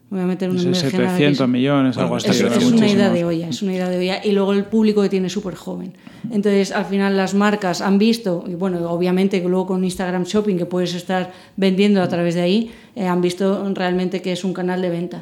Voy 0.10 0.22
a 0.22 0.26
meter 0.26 0.50
aquí. 0.50 0.70
700 0.80 1.50
millones, 1.50 1.98
algo 1.98 2.16
así. 2.16 2.28
Es, 2.30 2.40
era 2.40 2.56
es 2.56 2.64
una 2.78 2.88
idea 2.94 3.10
de 3.10 3.26
olla, 3.26 3.50
es 3.50 3.62
una 3.62 3.74
idea 3.74 3.90
de 3.90 3.98
olla. 3.98 4.22
Y 4.26 4.32
luego 4.32 4.54
el 4.54 4.64
público 4.64 5.02
que 5.02 5.10
tiene 5.10 5.30
súper 5.30 5.56
joven. 5.56 5.96
Entonces, 6.32 6.72
al 6.72 6.86
final 6.86 7.18
las 7.18 7.34
marcas 7.34 7.82
han 7.82 7.98
visto, 7.98 8.46
y 8.48 8.56
bueno, 8.56 8.90
obviamente 8.90 9.42
que 9.42 9.50
luego 9.50 9.68
con 9.68 9.84
Instagram 9.84 10.24
Shopping, 10.24 10.56
que 10.56 10.66
puedes 10.66 10.94
estar 10.94 11.34
vendiendo 11.58 12.02
a 12.02 12.08
través 12.08 12.36
de 12.36 12.42
ahí, 12.42 12.72
eh, 12.96 13.06
han 13.06 13.20
visto 13.20 13.70
realmente 13.74 14.22
que 14.22 14.32
es 14.32 14.46
un 14.46 14.54
canal 14.54 14.82
de 14.82 14.90
venta. 14.90 15.22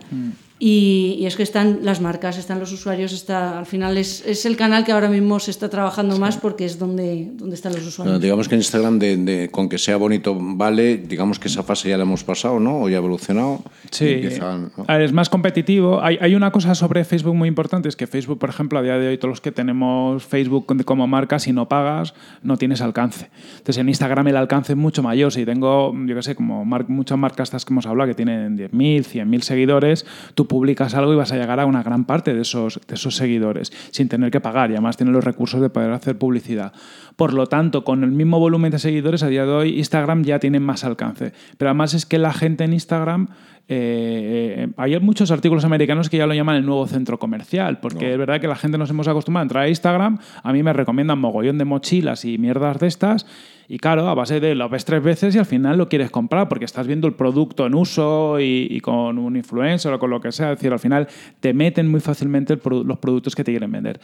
Y, 0.58 1.18
y 1.20 1.26
es 1.26 1.36
que 1.36 1.44
están 1.44 1.80
las 1.82 2.00
marcas, 2.00 2.38
están 2.38 2.60
los 2.62 2.72
usuarios, 2.72 3.12
está, 3.12 3.60
al 3.60 3.66
final 3.66 3.98
es, 3.98 4.26
es 4.26 4.46
el 4.46 4.56
canal 4.56 4.86
que 4.86 4.94
ahora 4.94 5.10
mismo 5.10 5.38
se 5.42 5.52
está 5.52 5.70
trabajando 5.70 6.18
más 6.18 6.38
porque 6.38 6.64
es 6.64 6.80
donde, 6.80 7.30
donde 7.34 7.56
están 7.56 7.74
los 7.74 7.82
bueno, 7.82 7.90
usuarios. 7.90 8.22
digamos 8.22 8.48
que 8.48 8.56
en 8.56 8.62
Instagram, 8.62 8.98
de, 8.98 9.18
de- 9.18 9.50
con 9.50 9.68
que 9.68 9.78
sea 9.78 9.98
bonito, 9.98 10.34
vale. 10.40 10.96
Digamos 10.98 11.40
que 11.40 11.50
esa 11.50 11.62
fase 11.64 11.90
ya 11.90 11.98
la 11.98 12.04
hemos 12.04 12.24
pasado, 12.24 12.62
¿no? 12.62 12.84
O 12.84 12.88
ya 12.90 12.96
ha 12.96 13.00
evolucionado. 13.00 13.64
Sí, 13.92 14.08
empiezan, 14.08 14.72
¿no? 14.78 14.86
A 14.88 14.94
ver, 14.94 15.02
es 15.02 15.12
más 15.12 15.28
competitivo. 15.30 16.02
Hay, 16.02 16.18
hay 16.22 16.36
una 16.36 16.52
cosa 16.52 16.74
sobre 16.74 17.04
Facebook 17.04 17.36
muy 17.36 17.50
importante, 17.50 17.90
es 17.90 17.98
que 17.98 18.08
Facebook, 18.08 18.40
por 18.40 18.50
ejemplo, 18.50 18.80
a 18.80 18.82
día 18.82 18.98
de 18.98 19.10
hoy, 19.10 19.18
todos 19.18 19.32
los 19.32 19.42
que 19.42 19.52
tenemos 19.52 20.24
Facebook 20.24 20.66
como 20.86 21.06
marca, 21.06 21.38
si 21.38 21.52
no 21.52 21.68
pagas, 21.68 22.14
no 22.44 22.56
tienes 22.56 22.80
alcance. 22.80 23.30
Entonces, 23.58 23.78
en 23.80 23.90
Instagram 23.90 24.28
el 24.30 24.38
alcance 24.38 24.72
es 24.72 24.78
mucho 24.78 25.04
mayor. 25.04 25.34
Si 25.34 25.44
tengo, 25.44 25.94
yo 26.06 26.16
qué 26.16 26.22
sé, 26.24 26.34
como 26.36 26.64
mar- 26.64 26.88
muchas 26.88 27.18
marcas 27.18 27.50
estas 27.50 27.66
que 27.66 27.74
hemos 27.74 27.86
hablado, 27.86 28.08
que 28.08 28.16
tienen 28.16 28.58
10.000, 28.58 29.04
100.000 29.04 29.42
seguidores, 29.42 30.06
tú 30.34 30.45
publicas 30.46 30.94
algo 30.96 31.14
y 31.14 31.16
vas 31.16 31.32
a 31.32 31.38
llegar 31.38 31.60
a 31.60 31.66
una 31.66 31.84
gran 31.84 32.06
parte 32.06 32.34
de 32.34 32.42
esos, 32.42 32.80
de 32.88 32.96
esos 32.96 33.16
seguidores, 33.16 33.72
sin 33.92 34.10
tener 34.10 34.32
que 34.32 34.42
pagar. 34.42 34.72
Y 34.72 34.74
además 34.74 34.98
tienes 34.98 35.14
los 35.14 35.24
recursos 35.24 35.62
de 35.62 35.70
poder 35.70 35.92
hacer 35.92 36.18
publicidad. 36.18 36.74
Por 37.16 37.34
lo 37.34 37.48
tanto, 37.48 37.84
con 37.84 38.04
el 38.04 38.12
mismo 38.12 38.40
volumen 38.40 38.72
de 38.72 38.80
seguidores, 38.80 39.24
a 39.24 39.28
día 39.28 39.46
de 39.46 39.52
hoy, 39.52 39.78
Instagram 39.78 40.24
ya 40.24 40.40
tiene 40.40 40.60
más 40.60 40.84
alcance. 40.84 41.34
Pero 41.58 41.70
además 41.70 41.94
es 41.94 42.06
que 42.06 42.18
la 42.18 42.34
gente 42.34 42.64
en 42.64 42.74
Instagram 42.74 43.30
eh, 43.68 44.68
hay 44.78 45.00
muchos 45.00 45.32
artículos 45.32 45.66
americanos 45.66 46.10
que 46.10 46.18
ya 46.18 46.28
lo 46.28 46.34
llaman 46.34 46.58
el 46.58 46.66
nuevo 46.66 46.86
centro 46.88 47.18
comercial, 47.18 47.80
porque 47.80 48.12
es 48.12 48.18
verdad 48.18 48.40
que 48.40 48.48
la 48.48 48.56
gente 48.56 48.78
nos 48.78 48.90
hemos 48.90 49.08
acostumbrado 49.08 49.42
a 49.42 49.46
entrar 49.46 49.64
a 49.64 49.70
Instagram, 49.70 50.20
a 50.44 50.54
mí 50.54 50.62
me 50.62 50.74
recomiendan 50.74 51.20
mogollón 51.20 51.58
de 51.58 51.66
mochilas 51.66 52.26
y 52.26 52.38
mierdas 52.38 52.80
de 52.80 52.88
estas, 52.88 53.26
y 53.68 53.80
claro, 53.80 54.08
a 54.08 54.14
base 54.14 54.40
de 54.40 54.54
lo 54.54 54.70
ves 54.70 54.86
tres 54.86 55.02
veces 55.02 55.36
y 55.36 55.40
al 55.40 55.48
final 55.48 55.78
lo 55.78 55.90
quieres 55.90 56.12
comprar 56.12 56.48
porque 56.48 56.66
estás 56.66 56.86
viendo 56.86 57.08
el 57.08 57.14
producto 57.14 57.66
en 57.66 57.74
uso 57.74 58.40
y, 58.40 58.68
y 58.70 58.80
con 58.82 59.18
un 59.18 59.36
influencer 59.36 59.92
o 59.92 60.00
con 60.00 60.12
lo 60.12 60.22
que 60.22 60.32
sea, 60.32 60.52
es 60.52 60.60
decir, 60.60 60.72
al 60.72 60.80
final 60.80 61.08
te 61.40 61.54
meten 61.54 61.90
muy 61.90 62.02
fácilmente 62.02 62.60
los 62.64 63.00
productos 63.00 63.36
que 63.36 63.44
te 63.44 63.52
quieren 63.52 63.72
vender. 63.72 64.00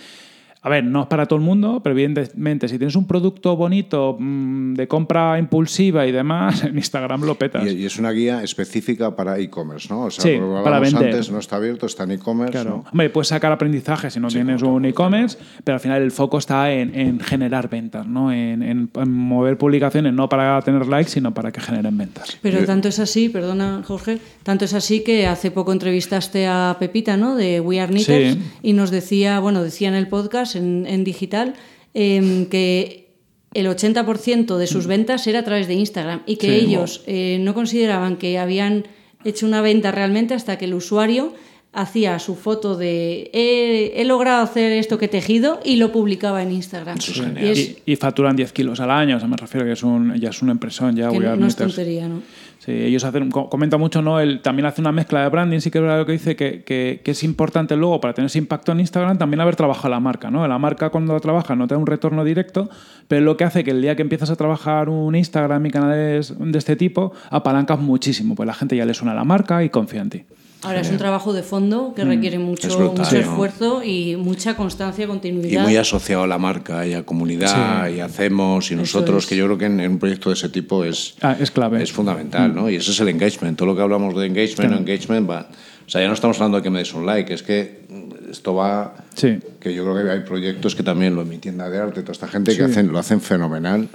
A 0.64 0.70
ver, 0.70 0.84
no 0.84 1.02
es 1.02 1.08
para 1.08 1.26
todo 1.26 1.38
el 1.40 1.46
mundo, 1.46 1.82
pero 1.84 1.94
evidentemente, 1.94 2.68
si 2.68 2.78
tienes 2.78 2.96
un 2.96 3.08
producto 3.08 3.56
bonito 3.56 4.16
mmm, 4.20 4.74
de 4.76 4.88
compra 4.88 5.40
impulsiva 5.40 6.06
y 6.06 6.12
demás, 6.12 6.64
en 6.66 6.78
Instagram 6.78 7.24
lo 7.24 7.36
petas. 7.36 7.66
Y, 7.66 7.78
y 7.78 7.86
es 7.86 7.98
una 7.98 8.12
guía 8.12 8.44
específica 8.44 9.16
para 9.16 9.40
e-commerce, 9.40 9.88
¿no? 9.90 10.02
O 10.04 10.12
sea, 10.12 10.24
Sí, 10.24 10.40
para 10.64 10.80
vender. 10.80 11.06
antes, 11.10 11.32
no 11.32 11.40
está 11.40 11.56
abierto, 11.56 11.86
está 11.88 12.04
en 12.04 12.12
e-commerce. 12.12 12.52
Claro. 12.52 12.70
¿no? 12.84 12.86
Hombre, 12.92 13.10
puedes 13.10 13.30
sacar 13.30 13.52
aprendizaje 13.52 14.12
si 14.12 14.20
no 14.20 14.28
tienes 14.28 14.62
un 14.62 14.86
e-commerce, 14.86 15.38
pero 15.64 15.76
al 15.76 15.80
final 15.80 16.02
el 16.02 16.12
foco 16.12 16.38
está 16.38 16.72
en, 16.72 16.94
en 16.94 17.20
generar 17.20 17.70
ventas, 17.70 18.06
¿no? 18.06 18.32
En, 18.32 18.62
en- 18.62 18.90
en 18.94 19.12
mover 19.12 19.58
publicaciones 19.58 20.14
no 20.14 20.30
para 20.30 20.62
tener 20.62 20.86
likes, 20.88 21.10
sino 21.12 21.34
para 21.34 21.52
que 21.52 21.60
generen 21.62 21.98
ventas. 21.98 22.38
Pero 22.42 22.64
tanto 22.66 22.88
es 22.88 23.00
así, 23.00 23.30
perdona 23.30 23.82
Jorge, 23.86 24.20
tanto 24.44 24.66
es 24.66 24.74
así 24.74 25.04
que 25.04 25.26
hace 25.26 25.50
poco 25.50 25.72
entrevistaste 25.74 26.46
a 26.48 26.76
Pepita, 26.80 27.18
¿no? 27.18 27.36
De 27.36 27.60
We 27.60 27.80
Are 27.80 27.92
Knitters, 27.92 28.36
Sí. 28.36 28.42
y 28.62 28.74
nos 28.74 28.92
decía, 28.92 29.40
bueno, 29.40 29.64
decía 29.64 29.88
en 29.90 29.96
el 29.96 30.08
podcast, 30.08 30.51
en, 30.56 30.86
en 30.88 31.04
digital, 31.04 31.54
em, 31.94 32.46
que 32.48 33.10
el 33.54 33.68
80% 33.68 34.58
de 34.58 34.68
sus 34.68 34.88
ventas 34.88 35.28
era 35.28 35.40
a 35.40 35.44
través 35.44 35.68
de 35.68 35.74
Instagram 35.74 36.22
y 36.26 36.38
que 36.38 36.48
Sí. 36.48 36.66
ellos 36.66 37.04
eh, 37.06 37.38
no 37.42 37.54
consideraban 37.54 38.16
que 38.18 38.38
habían 38.40 38.86
hecho 39.26 39.46
una 39.46 39.62
venta 39.62 39.92
realmente 39.92 40.34
hasta 40.34 40.58
que 40.58 40.66
el 40.66 40.74
usuario 40.74 41.34
hacía 41.74 42.20
su 42.20 42.36
foto 42.36 42.76
de 42.76 43.30
he, 43.34 43.94
he 44.02 44.04
logrado 44.06 44.44
hacer 44.44 44.72
esto 44.74 44.98
que 44.98 45.06
he 45.06 45.08
tejido 45.10 45.60
y 45.64 45.78
lo 45.78 45.92
publicaba 45.92 46.44
en 46.44 46.52
Instagram. 46.52 46.98
Eso 46.98 47.12
es 47.12 47.18
Y 47.18 47.22
genial. 47.22 47.46
es 47.48 47.60
Y, 47.86 47.92
y 47.94 47.96
facturan 47.98 48.36
10 48.36 48.52
kilos 48.52 48.80
al 48.82 48.92
año, 48.92 49.16
o 49.18 49.20
sea, 49.20 49.28
me 49.30 49.38
refiero 49.38 49.66
que 49.66 49.74
es 49.74 49.84
un, 49.84 50.16
ya 50.20 50.30
es 50.30 50.42
una 50.42 50.52
impresión, 50.54 50.96
ya 50.96 51.10
que 51.10 51.20
no 51.20 51.48
es 51.48 51.56
tontería, 51.56 52.08
¿no? 52.10 52.22
Sí, 52.64 52.72
ellos 52.74 53.04
hacen, 53.06 53.32
co- 53.32 53.50
comenta 53.50 53.78
mucho, 53.78 54.04
¿no? 54.04 54.20
Él 54.20 54.40
también 54.44 54.68
hace 54.68 54.82
una 54.82 54.92
mezcla 54.92 55.24
de 55.24 55.30
branding, 55.30 55.62
sí 55.62 55.72
que 55.72 55.80
es 55.80 55.84
lo 55.84 56.06
que 56.06 56.12
dice, 56.12 56.36
que, 56.36 56.62
que- 56.64 57.02
es 57.04 57.24
importante 57.24 57.76
luego 57.76 58.00
para 58.00 58.14
tener 58.14 58.28
ese 58.28 58.38
impacto 58.38 58.72
en 58.72 58.82
Instagram 58.82 59.18
también 59.18 59.42
haber 59.42 59.56
trabajado 59.56 59.90
la 59.90 60.00
marca, 60.00 60.30
¿no? 60.30 60.48
La 60.48 60.60
marca 60.60 60.92
cuando 60.92 61.20
trabaja 61.20 61.56
no 61.56 61.68
te 61.68 61.74
da 61.74 61.80
un 61.80 61.88
retorno 61.88 62.24
directo, 62.24 62.70
pero 63.08 63.22
lo 63.26 63.36
que 63.36 63.46
hace 63.46 63.64
que 63.64 63.72
el 63.72 63.82
día 63.82 63.96
que 63.96 64.04
empiezas 64.04 64.30
a 64.30 64.36
trabajar 64.36 64.90
un 64.90 65.16
Instagram 65.16 65.66
y 65.66 65.72
canales 65.72 66.36
de 66.38 66.58
este 66.60 66.76
tipo, 66.76 67.14
apalancas 67.32 67.80
muchísimo, 67.80 68.36
pues 68.36 68.46
la 68.46 68.54
gente 68.54 68.76
ya 68.76 68.86
le 68.86 68.94
suena 68.94 69.14
a 69.14 69.16
la 69.16 69.24
marca 69.24 69.64
y 69.64 69.70
confía 69.70 70.02
en 70.02 70.10
ti. 70.12 70.24
Ahora 70.64 70.82
es 70.82 70.90
un 70.92 70.98
trabajo 70.98 71.34
de 71.34 71.42
fondo 71.44 71.94
que 71.96 72.04
requiere 72.04 72.38
mucho, 72.38 72.68
Es 72.68 72.76
brutal, 72.76 73.00
mucho 73.00 73.16
¿no? 73.16 73.20
esfuerzo 73.22 73.84
y 73.84 74.16
mucha 74.16 74.56
constancia, 74.56 75.06
Y 75.06 75.08
continuidad. 75.08 75.64
muy 75.64 75.76
asociado 75.78 76.24
a 76.24 76.28
la 76.28 76.38
marca 76.38 76.86
y 76.86 76.94
a 76.94 77.04
comunidad 77.04 77.90
y 77.90 78.00
hacemos 78.00 78.70
y 78.72 78.76
nosotros, 78.76 79.24
es. 79.24 79.30
que 79.30 79.36
yo 79.36 79.46
creo 79.46 79.58
que 79.58 79.66
en, 79.66 79.80
en 79.80 79.92
un 79.94 80.00
proyecto 80.00 80.30
de 80.30 80.36
ese 80.36 80.50
tipo 80.50 80.84
es, 80.84 81.16
Ah, 81.22 81.36
es 81.40 81.50
clave. 81.52 81.82
es 81.82 81.92
fundamental, 81.92 82.54
¿no? 82.54 82.70
Y 82.70 82.76
ese 82.76 82.92
es 82.92 83.00
el 83.00 83.10
engagement. 83.10 83.58
Todo 83.58 83.68
lo 83.70 83.76
que 83.76 83.82
hablamos 83.82 84.16
de 84.16 84.28
engagement, 84.28 84.74
engagement 84.74 85.30
va. 85.30 85.50
O 85.86 85.90
sea, 85.90 86.00
ya 86.02 86.08
no 86.08 86.14
estamos 86.14 86.38
hablando 86.38 86.58
de 86.58 86.64
que 86.64 86.70
me 86.70 86.80
des 86.80 86.94
un 86.94 87.06
like, 87.06 87.34
es 87.34 87.44
que 87.44 87.82
mm, 87.90 88.30
esto 88.32 88.54
va. 88.56 88.94
Sí. 89.16 89.40
Que 89.60 89.74
yo 89.74 89.84
creo 89.84 90.06
que 90.06 90.12
hay 90.12 90.20
proyectos 90.22 90.76
que 90.76 90.84
también 90.84 91.16
lo 91.16 91.26
mi 91.26 91.38
tienda 91.40 91.70
de 91.70 91.80
arte, 91.80 92.02
toda 92.02 92.14
esta 92.14 92.28
gente 92.28 92.56
que 92.56 92.64
hacen, 92.64 92.92
lo 92.92 93.00
hacen 93.00 93.20
fenomenal 93.20 93.90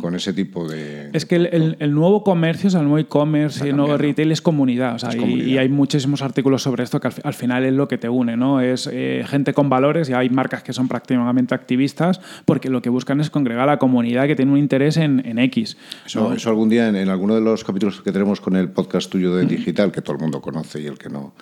con 0.00 0.14
ese 0.14 0.32
tipo 0.32 0.68
de. 0.68 1.10
Es 1.12 1.26
que 1.26 1.36
el, 1.36 1.46
el- 1.46 1.76
el 1.80 1.92
nuevo 1.94 2.22
comercio, 2.24 2.68
o 2.68 2.70
sea, 2.70 2.80
el 2.80 2.86
nuevo 2.86 2.98
e-commerce 2.98 3.66
y 3.66 3.70
el 3.70 3.76
nuevo 3.76 3.96
retail 3.96 4.30
es 4.32 4.40
comunidad. 4.40 4.94
O 4.94 4.98
sea, 4.98 5.08
Es 5.10 5.16
y- 5.16 5.18
comunidad. 5.18 5.46
Y, 5.46 5.58
hay 5.58 5.68
muchísimos 5.68 6.22
artículos 6.22 6.62
sobre 6.62 6.84
esto 6.84 7.00
que 7.00 7.08
al 7.22 7.34
final 7.34 7.64
es 7.64 7.72
lo 7.72 7.88
que 7.88 7.98
te 7.98 8.08
une, 8.08 8.36
¿no? 8.36 8.60
Es 8.60 8.88
eh, 8.92 9.24
gente 9.26 9.52
con 9.52 9.68
valores 9.68 10.08
y 10.08 10.12
hay 10.12 10.30
marcas 10.30 10.62
que 10.62 10.72
son 10.72 10.88
prácticamente 10.88 11.54
activistas 11.54 12.20
porque 12.44 12.70
lo 12.70 12.80
que 12.82 12.90
buscan 12.90 13.20
es 13.20 13.30
congregar 13.30 13.68
a 13.68 13.72
la 13.72 13.78
comunidad 13.78 14.26
que 14.26 14.36
tiene 14.36 14.52
un 14.52 14.58
interés 14.58 14.96
en, 14.96 15.22
en 15.26 15.38
X. 15.38 15.76
Eso, 16.06 16.32
eso 16.32 16.48
algún 16.50 16.68
día 16.68 16.88
en, 16.88 16.96
en 16.96 17.08
alguno 17.08 17.34
de 17.34 17.40
los 17.40 17.64
capítulos 17.64 18.00
que 18.02 18.12
tenemos 18.12 18.40
con 18.40 18.56
el 18.56 18.68
podcast 18.70 19.10
tuyo 19.10 19.34
de 19.34 19.46
digital, 19.46 19.92
que 19.92 20.00
todo 20.02 20.16
el 20.16 20.22
mundo 20.22 20.40
conoce 20.40 20.80
y 20.80 20.86
el 20.86 20.98
que 20.98 21.08
no. 21.08 21.34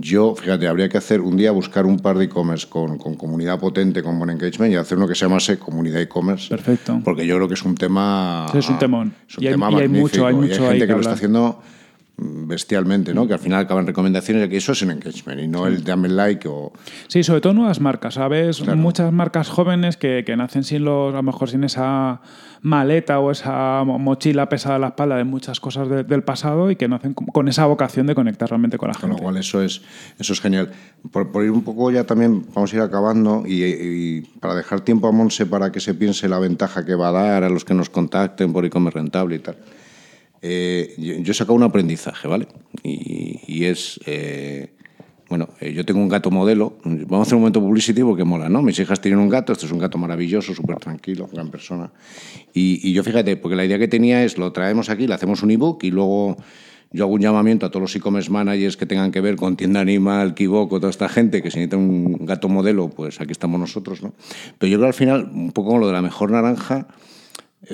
Yo, 0.00 0.34
fíjate, 0.34 0.66
habría 0.66 0.88
que 0.88 0.98
hacer 0.98 1.20
un 1.20 1.36
día 1.36 1.50
buscar 1.52 1.84
un 1.86 1.98
par 1.98 2.16
de 2.16 2.24
e-commerce 2.24 2.66
con, 2.68 2.96
con 2.98 3.14
comunidad 3.14 3.58
potente, 3.58 4.02
con 4.02 4.18
buen 4.18 4.30
engagement 4.30 4.72
y 4.72 4.76
hacer 4.76 4.96
uno 4.98 5.06
que 5.06 5.14
se 5.14 5.24
llamase 5.26 5.58
comunidad 5.58 6.00
e-commerce. 6.00 6.48
Perfecto. 6.48 7.00
Porque 7.04 7.26
yo 7.26 7.36
creo 7.36 7.48
que 7.48 7.54
es 7.54 7.62
un 7.62 7.74
tema. 7.74 8.46
Sí, 8.52 8.58
es 8.58 8.68
un 8.68 8.78
temón. 8.78 9.14
Es 9.28 9.36
un 9.38 9.44
Y 9.44 9.46
hay- 9.48 9.52
tema 9.54 9.70
y 9.70 9.74
hay 9.76 9.88
mucho- 9.88 10.26
hay 10.26 10.34
y 10.34 10.36
mucho 10.38 10.62
ahí 10.62 10.68
gente 10.70 10.78
que 10.78 10.86
que 10.86 10.92
lo 10.94 11.00
está 11.00 11.12
haciendo 11.12 11.62
bestialmente, 12.22 13.14
¿no? 13.14 13.26
Que 13.26 13.32
al 13.34 13.38
final 13.38 13.60
acaban 13.60 13.86
recomendaciones 13.86 14.48
que 14.48 14.56
eso 14.58 14.72
es 14.72 14.82
un 14.82 14.90
engagement 14.90 15.40
y 15.40 15.48
no 15.48 15.66
el 15.66 15.82
dame 15.82 16.08
like 16.08 16.46
o. 16.48 16.72
Sí, 17.08 17.22
sobre 17.22 17.40
todo 17.40 17.54
nuevas 17.54 17.80
marcas, 17.80 18.14
¿sabes? 18.14 18.64
Muchas 18.76 19.12
marcas 19.12 19.48
jóvenes 19.48 19.96
que, 19.96 20.22
que 20.26 20.36
nacen 20.36 20.64
sin 20.64 20.84
los, 20.84 21.12
a 21.14 21.16
lo 21.16 21.22
mejor 21.22 21.48
sin 21.48 21.64
esa 21.64 22.20
maleta 22.62 23.20
o 23.20 23.30
esa 23.30 23.82
mo- 23.84 23.98
mochila 23.98 24.48
pesada 24.50 24.76
a 24.76 24.78
la 24.78 24.88
espalda 24.88 25.16
de 25.16 25.24
muchas 25.24 25.60
cosas 25.60 25.88
de- 25.88 26.04
del 26.04 26.22
pasado 26.22 26.70
y 26.70 26.76
que 26.76 26.88
nacen 26.88 27.14
con, 27.14 27.48
esa 27.48 27.64
vocación 27.64 28.06
de 28.06 28.14
conectar 28.14 28.50
realmente 28.50 28.76
con 28.76 28.88
la 28.88 28.94
Con 28.94 29.08
lo 29.08 29.14
gente. 29.16 29.22
cual 29.22 29.36
eso 29.38 29.62
es, 29.62 29.80
eso 30.18 30.32
es 30.34 30.40
genial. 30.42 30.70
Por, 31.10 31.32
por 31.32 31.42
ir 31.42 31.50
un 31.50 31.62
poco 31.62 31.90
ya 31.90 32.04
también, 32.04 32.44
vamos 32.54 32.72
a 32.72 32.76
ir 32.76 32.82
acabando 32.82 33.44
y, 33.46 33.64
y 33.64 34.20
para 34.40 34.54
dejar 34.54 34.82
tiempo 34.82 35.08
a 35.08 35.12
Monse 35.12 35.46
para 35.46 35.72
que 35.72 35.80
se 35.80 35.94
piense 35.94 36.28
la 36.28 36.38
ventaja 36.38 36.84
que 36.84 36.94
va 36.94 37.08
a 37.08 37.12
dar 37.12 37.44
a 37.44 37.48
los 37.48 37.64
que 37.64 37.72
nos 37.72 37.88
contacten 37.88 38.52
por 38.52 38.64
e-commerce 38.66 38.98
rentable 38.98 39.36
y 39.36 39.38
tal. 39.38 39.56
Eh, 40.42 40.94
yo, 40.96 41.32
he 41.32 41.34
sacado 41.34 41.54
un 41.54 41.62
aprendizaje, 41.62 42.26
¿vale? 42.28 42.48
Y, 42.82 43.40
y 43.46 43.64
es, 43.64 44.00
eh, 44.06 44.70
bueno, 45.28 45.48
eh, 45.60 45.72
yo 45.72 45.84
tengo 45.84 46.00
un 46.00 46.08
gato 46.08 46.30
modelo. 46.30 46.78
Vamos 46.84 47.20
a 47.20 47.22
hacer 47.22 47.34
un 47.34 47.42
momento 47.42 47.60
publicity 47.60 48.02
porque 48.02 48.24
mola, 48.24 48.48
¿no? 48.48 48.62
Mis 48.62 48.78
hijas 48.78 49.00
tienen 49.00 49.20
un 49.20 49.28
gato, 49.28 49.52
este 49.52 49.66
es 49.66 49.72
un 49.72 49.78
gato 49.78 49.98
maravilloso, 49.98 50.54
súper 50.54 50.76
tranquilo, 50.76 51.28
gran 51.32 51.50
persona. 51.50 51.92
Y, 52.54 52.80
y 52.82 52.92
yo 52.92 53.04
fíjate, 53.04 53.36
porque 53.36 53.56
la 53.56 53.64
idea 53.64 53.78
que 53.78 53.88
tenía 53.88 54.24
es, 54.24 54.38
lo 54.38 54.52
traemos 54.52 54.90
aquí, 54.90 55.06
le 55.06 55.14
hacemos 55.14 55.42
un 55.42 55.50
ebook 55.50 55.84
y 55.84 55.90
luego 55.90 56.36
yo 56.92 57.04
hago 57.04 57.14
un 57.14 57.20
llamamiento 57.20 57.66
a 57.66 57.70
todos 57.70 57.82
los 57.82 57.94
e-commerce 57.94 58.30
managers 58.30 58.76
que 58.76 58.84
tengan 58.84 59.12
que 59.12 59.20
ver 59.20 59.36
con 59.36 59.56
tienda 59.56 59.80
animal, 59.80 60.34
Kiboko, 60.34 60.80
toda 60.80 60.90
esta 60.90 61.08
gente 61.08 61.40
que 61.40 61.50
si 61.50 61.58
necesita 61.58 61.76
un 61.76 62.26
gato 62.26 62.48
modelo, 62.48 62.90
pues 62.90 63.20
aquí 63.20 63.30
estamos 63.30 63.60
nosotros, 63.60 64.02
¿no? 64.02 64.12
Pero 64.58 64.72
yo 64.72 64.78
creo 64.78 64.88
al 64.88 64.94
final, 64.94 65.30
un 65.32 65.52
poco 65.52 65.78
lo 65.78 65.86
de 65.86 65.92
la 65.92 66.02
mejor 66.02 66.32
naranja, 66.32 66.88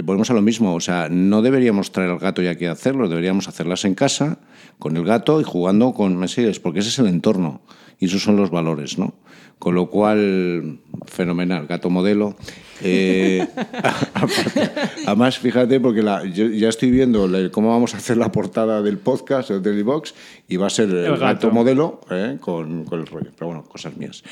volvemos 0.02 0.30
a 0.30 0.34
lo 0.34 0.42
mismo, 0.42 0.74
o 0.74 0.80
sea, 0.80 1.08
no 1.08 1.42
deberíamos 1.42 1.92
traer 1.92 2.10
al 2.10 2.18
gato 2.18 2.42
ya 2.42 2.50
a 2.68 2.72
hacerlo, 2.72 3.08
deberíamos 3.08 3.48
hacerlas 3.48 3.84
en 3.84 3.94
casa, 3.94 4.38
con 4.78 4.96
el 4.96 5.04
gato 5.04 5.40
y 5.40 5.44
jugando 5.44 5.92
con 5.92 6.16
Messias, 6.16 6.58
porque 6.58 6.80
ese 6.80 6.88
es 6.88 6.98
el 6.98 7.06
entorno 7.06 7.60
y 7.98 8.06
esos 8.06 8.22
son 8.22 8.36
los 8.36 8.50
valores, 8.50 8.98
¿no? 8.98 9.14
Con 9.58 9.74
lo 9.74 9.88
cual, 9.88 10.78
fenomenal, 11.06 11.66
gato 11.66 11.88
modelo. 11.88 12.36
Eh, 12.82 13.46
aparte, 14.14 14.70
además, 15.06 15.38
fíjate, 15.38 15.80
porque 15.80 16.02
la- 16.02 16.24
yo 16.26 16.46
ya 16.48 16.68
estoy 16.68 16.90
viendo 16.90 17.26
la- 17.26 17.50
cómo 17.50 17.70
vamos 17.70 17.94
a 17.94 17.96
hacer 17.96 18.18
la 18.18 18.30
portada 18.30 18.82
del 18.82 18.98
podcast, 18.98 19.48
del 19.48 19.62
Daily 19.62 19.82
Box, 19.82 20.14
y 20.46 20.56
va 20.58 20.66
a 20.66 20.70
ser 20.70 20.90
el, 20.90 21.04
gato. 21.12 21.20
gato 21.20 21.50
modelo 21.52 22.00
eh, 22.10 22.36
con, 22.38 22.84
con 22.84 23.00
el 23.00 23.06
rollo. 23.06 23.30
Pero 23.34 23.46
bueno, 23.46 23.64
cosas 23.64 23.96
mías. 23.96 24.22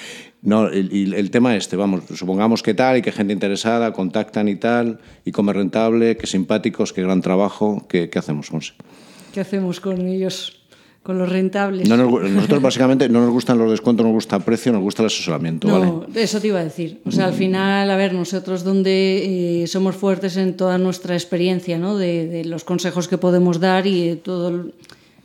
No, 0.43 0.69
el, 0.69 0.93
y 0.95 1.15
el 1.15 1.31
tema 1.31 1.57
este, 1.57 1.75
vamos, 1.77 2.03
supongamos 2.15 2.63
que 2.63 2.75
tal 2.75 2.99
y 2.99 3.03
que 3.03 3.11
gente 3.11 3.33
interesada, 3.33 3.93
contactan 3.95 4.47
y 4.49 4.57
tal, 4.57 5.01
y 5.25 5.33
come 5.33 5.55
rentable, 5.55 6.19
que 6.19 6.27
simpáticos, 6.27 6.93
qué 6.93 7.01
gran 7.03 7.23
trabajo, 7.23 7.87
¿qué, 7.89 8.11
qué 8.11 8.19
hacemos, 8.19 8.53
Monse? 8.53 8.75
¿Qué 9.33 9.41
hacemos 9.41 9.81
con 9.81 10.07
ellos, 10.07 10.61
con 11.05 11.19
los 11.19 11.29
rentables? 11.29 11.89
No 11.89 11.97
nos 11.97 12.11
nosotros 12.33 12.61
básicamente 12.61 13.09
no 13.09 13.21
nos 13.21 13.31
gustan 13.31 13.59
los 13.59 13.71
descuentos, 13.71 14.05
nos 14.05 14.13
gusta 14.15 14.35
el 14.37 14.43
precio, 14.43 14.73
nos 14.73 14.83
gusta 14.83 15.03
el 15.03 15.07
asesoramiento, 15.07 15.69
¿vale? 15.69 15.87
No, 15.87 16.07
eso 16.17 16.41
te 16.41 16.49
iba 16.49 16.59
a 16.59 16.65
decir. 16.65 16.99
O 17.07 17.13
sea, 17.13 17.27
al 17.27 17.35
final, 17.35 17.89
a 17.91 17.97
ver, 17.97 18.13
nosotros 18.15 18.65
donde 18.65 19.63
eh, 19.63 19.67
somos 19.69 19.95
fuertes 19.95 20.37
en 20.37 20.57
toda 20.57 20.79
nuestra 20.79 21.15
experiencia, 21.15 21.79
¿no? 21.79 21.97
De, 21.97 22.27
de 22.27 22.45
los 22.47 22.65
consejos 22.65 23.07
que 23.07 23.19
podemos 23.19 23.61
dar 23.61 23.87
y 23.87 24.09
de 24.09 24.17
todo 24.17 24.49
el- 24.49 24.75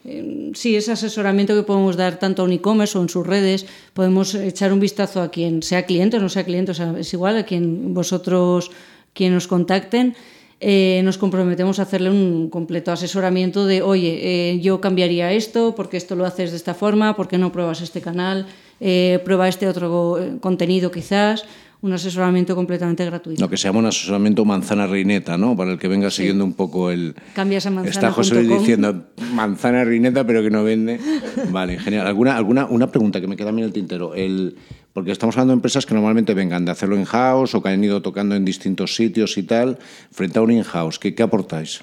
eh, 0.06 0.52
sí, 0.56 0.76
ese 0.76 0.92
asesoramiento 0.94 1.54
que 1.56 1.64
podemos 1.64 1.96
dar 1.98 2.20
tanto 2.20 2.42
a 2.42 2.46
un 2.46 2.52
e-commerce 2.54 2.98
o 2.98 3.02
en 3.02 3.10
sus 3.10 3.26
redes, 3.28 3.66
podemos 3.94 4.34
echar 4.36 4.72
un 4.74 4.80
vistazo 4.80 5.22
a 5.22 5.30
quien 5.30 5.62
sea 5.62 5.84
cliente 5.86 6.18
o 6.18 6.20
no 6.22 6.30
sea 6.30 6.44
cliente, 6.46 6.72
o 6.72 6.74
sea, 6.74 6.96
es 6.98 7.14
igual 7.14 7.38
a 7.38 7.44
quien 7.44 7.94
vosotros, 7.94 8.72
quien 9.14 9.34
nos 9.34 9.48
contacten. 9.48 10.16
Eh, 10.60 11.02
nos 11.04 11.18
comprometemos 11.18 11.80
a 11.80 11.84
hacerle 11.84 12.10
un 12.10 12.50
completo 12.50 12.92
asesoramiento 12.92 13.66
de, 13.66 13.82
oye, 13.82 14.20
eh, 14.22 14.60
yo 14.60 14.82
cambiaría 14.82 15.32
esto, 15.32 15.74
porque 15.76 15.98
esto 15.98 16.16
lo 16.16 16.26
haces 16.26 16.52
de 16.52 16.58
esta 16.58 16.74
forma, 16.74 17.16
porque 17.16 17.38
no 17.38 17.52
pruebas 17.52 17.82
este 17.82 18.02
canal, 18.02 18.48
Eh, 18.82 19.20
prueba 19.26 19.48
este 19.48 19.68
otro 19.68 20.18
contenido 20.40 20.90
quizás, 20.90 21.44
un 21.82 21.94
asesoramiento 21.94 22.56
completamente 22.56 23.06
gratuito. 23.06 23.42
Lo 23.42 23.50
que 23.50 23.58
se 23.58 23.68
llama 23.68 23.80
un 23.80 23.86
asesoramiento 23.86 24.44
manzana 24.44 24.86
reineta, 24.86 25.38
¿no? 25.38 25.56
Para 25.56 25.72
el 25.72 25.80
que 25.80 25.88
venga 25.88 26.10
siguiendo 26.10 26.44
un 26.44 26.54
poco 26.54 26.92
el... 26.92 27.16
Cambias 27.34 27.66
a 27.66 27.72
manzana. 27.72 27.92
Está 27.92 28.12
José 28.12 28.36
Luis 28.36 28.60
diciendo 28.60 29.06
manzana 29.34 29.84
rineta, 29.86 30.26
pero 30.26 30.42
que 30.42 30.50
no 30.50 30.64
vende. 30.64 31.00
Vale, 31.52 31.80
genial. 31.80 32.08
¿Alguna, 32.08 32.36
alguna, 32.36 32.66
una 32.66 32.92
pregunta 32.92 33.22
que 33.22 33.28
me 33.28 33.38
queda 33.38 33.50
a 33.50 33.52
mí 33.52 33.62
en 33.62 33.68
el 33.68 33.74
tintero. 33.74 34.14
El, 34.14 34.58
porque 34.94 35.12
estamos 35.12 35.36
hablando 35.36 35.52
de 35.52 35.58
empresas 35.58 35.86
que 35.86 35.94
normalmente 35.94 36.34
vengan 36.34 36.66
de 36.66 36.72
hacerlo 36.72 36.98
in-house 36.98 37.56
o 37.56 37.62
que 37.62 37.70
han 37.70 37.84
ido 37.84 38.02
tocando 38.02 38.36
en 38.36 38.44
distintos 38.44 38.96
sitios 38.96 39.38
y 39.38 39.44
tal. 39.44 39.78
Frente 40.12 40.40
a 40.40 40.42
un 40.42 40.52
in-house, 40.52 41.00
¿qué, 41.00 41.14
qué 41.14 41.24
aportáis? 41.24 41.82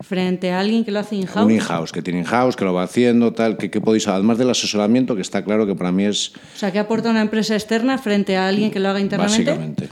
Frente 0.00 0.52
a 0.52 0.60
alguien 0.60 0.84
que 0.84 0.90
lo 0.90 1.00
hace 1.00 1.16
in-house. 1.16 1.44
Un 1.44 1.52
in-house, 1.52 1.92
que 1.92 2.02
tiene 2.02 2.20
in-house, 2.20 2.56
que 2.56 2.64
lo 2.64 2.72
va 2.72 2.84
haciendo, 2.84 3.32
tal. 3.32 3.56
¿qué, 3.56 3.70
¿Qué 3.70 3.80
podéis, 3.80 4.08
además 4.08 4.38
del 4.38 4.50
asesoramiento, 4.50 5.14
que 5.14 5.22
está 5.22 5.44
claro 5.44 5.66
que 5.66 5.74
para 5.74 5.92
mí 5.92 6.04
es 6.04 6.32
O 6.54 6.58
sea, 6.58 6.72
¿qué 6.72 6.78
aporta 6.78 7.10
una 7.10 7.22
empresa 7.22 7.54
externa 7.54 7.98
frente 7.98 8.36
a 8.36 8.48
alguien 8.48 8.70
que 8.70 8.80
lo 8.80 8.88
haga 8.88 9.00
internamente? 9.00 9.50
básicamente. 9.50 9.88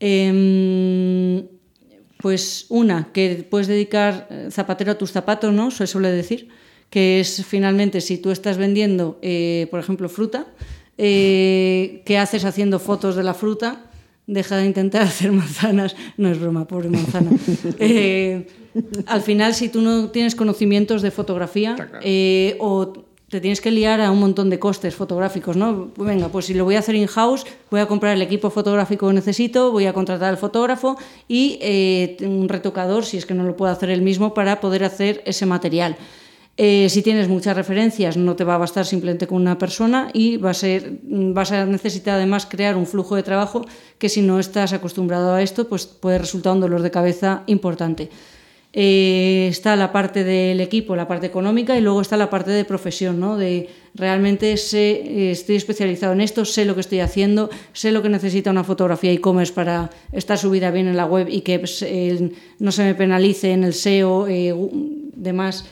Em, 0.00 1.44
pues 2.16 2.66
una, 2.68 3.08
que 3.12 3.46
puedes 3.48 3.66
dedicar 3.66 4.28
eh, 4.30 4.48
zapatero 4.50 4.92
a 4.92 4.98
tus 4.98 5.12
zapatos, 5.12 5.52
¿no? 5.52 5.70
Se 5.70 5.86
suele 5.86 6.10
decir, 6.10 6.48
que 6.88 7.20
es 7.20 7.44
finalmente 7.44 8.00
si 8.00 8.18
tú 8.18 8.30
estás 8.30 8.56
vendiendo, 8.56 9.18
eh, 9.22 9.68
por 9.70 9.80
ejemplo, 9.80 10.08
fruta, 10.08 10.46
eh, 11.02 12.02
¿qué 12.04 12.18
haces 12.18 12.44
haciendo 12.44 12.78
fotos 12.78 13.16
de 13.16 13.22
la 13.22 13.32
fruta? 13.32 13.86
Deja 14.26 14.58
de 14.58 14.66
intentar 14.66 15.02
hacer 15.10 15.32
manzanas. 15.32 15.96
No 16.18 16.28
es 16.28 16.38
broma, 16.38 16.66
pobre 16.66 16.90
manzana. 16.90 17.30
Eh, 17.78 18.46
al 19.06 19.22
final, 19.22 19.54
si 19.54 19.68
tú 19.68 19.80
no 19.80 20.10
tienes 20.10 20.36
conocimientos 20.36 21.02
de 21.02 21.10
fotografía 21.10 21.74
eh, 22.02 22.56
o 22.60 22.92
te 23.30 23.40
tienes 23.40 23.60
que 23.60 23.70
liar 23.70 24.00
a 24.00 24.10
un 24.10 24.20
montón 24.20 24.50
de 24.50 24.58
costes 24.58 24.94
fotográficos, 24.94 25.56
¿no? 25.56 25.90
Venga, 25.96 26.28
pues 26.28 26.46
si 26.46 26.54
lo 26.54 26.64
voy 26.64 26.76
a 26.76 26.80
hacer 26.80 26.94
in-house, 26.96 27.46
voy 27.70 27.80
a 27.80 27.86
comprar 27.86 28.14
el 28.14 28.22
equipo 28.22 28.50
fotográfico 28.50 29.08
que 29.08 29.14
necesito, 29.14 29.72
voy 29.72 29.86
a 29.86 29.92
contratar 29.92 30.28
al 30.28 30.36
fotógrafo 30.36 30.96
y 31.26 31.58
eh, 31.62 32.16
un 32.20 32.48
retocador, 32.48 33.04
si 33.04 33.16
es 33.16 33.26
que 33.26 33.34
no 33.34 33.44
lo 33.44 33.56
puedo 33.56 33.72
hacer 33.72 33.88
él 33.90 34.02
mismo, 34.02 34.34
para 34.34 34.60
poder 34.60 34.84
hacer 34.84 35.22
ese 35.24 35.46
material. 35.46 35.96
Eh, 36.62 36.90
si 36.90 37.00
tienes 37.00 37.26
muchas 37.26 37.56
referencias, 37.56 38.18
no 38.18 38.36
te 38.36 38.44
va 38.44 38.56
a 38.56 38.58
bastar 38.58 38.84
simplemente 38.84 39.26
con 39.26 39.40
una 39.40 39.56
persona 39.56 40.10
y 40.12 40.36
va 40.36 40.50
a 40.50 40.54
ser, 40.54 40.98
vas 41.02 41.52
a 41.52 41.64
necesitar 41.64 42.16
además 42.16 42.44
crear 42.44 42.76
un 42.76 42.86
flujo 42.86 43.16
de 43.16 43.22
trabajo 43.22 43.64
que 43.96 44.10
si 44.10 44.20
no 44.20 44.38
estás 44.38 44.74
acostumbrado 44.74 45.32
a 45.32 45.40
esto, 45.40 45.68
pues 45.68 45.86
puede 45.86 46.18
resultar 46.18 46.52
un 46.52 46.60
dolor 46.60 46.82
de 46.82 46.90
cabeza 46.90 47.44
importante. 47.46 48.10
Eh, 48.74 49.46
está 49.48 49.74
la 49.74 49.90
parte 49.90 50.22
del 50.22 50.60
equipo, 50.60 50.94
la 50.96 51.08
parte 51.08 51.28
económica 51.28 51.78
y 51.78 51.80
luego 51.80 52.02
está 52.02 52.18
la 52.18 52.28
parte 52.28 52.50
de 52.50 52.66
profesión, 52.66 53.18
¿no? 53.18 53.38
de 53.38 53.70
realmente 53.94 54.58
sé, 54.58 54.90
eh, 54.90 55.30
estoy 55.30 55.56
especializado 55.56 56.12
en 56.12 56.20
esto, 56.20 56.44
sé 56.44 56.66
lo 56.66 56.74
que 56.74 56.82
estoy 56.82 57.00
haciendo, 57.00 57.48
sé 57.72 57.90
lo 57.90 58.02
que 58.02 58.10
necesita 58.10 58.50
una 58.50 58.64
fotografía 58.64 59.12
e-commerce 59.12 59.54
para 59.54 59.88
estar 60.12 60.36
subida 60.36 60.70
bien 60.70 60.88
en 60.88 60.98
la 60.98 61.06
web 61.06 61.26
y 61.30 61.40
que 61.40 61.58
pues, 61.58 61.82
no 62.58 62.70
se 62.70 62.84
me 62.84 62.94
penalice 62.94 63.50
en 63.50 63.64
el 63.64 63.72
SEO, 63.72 64.26
demás, 64.26 65.64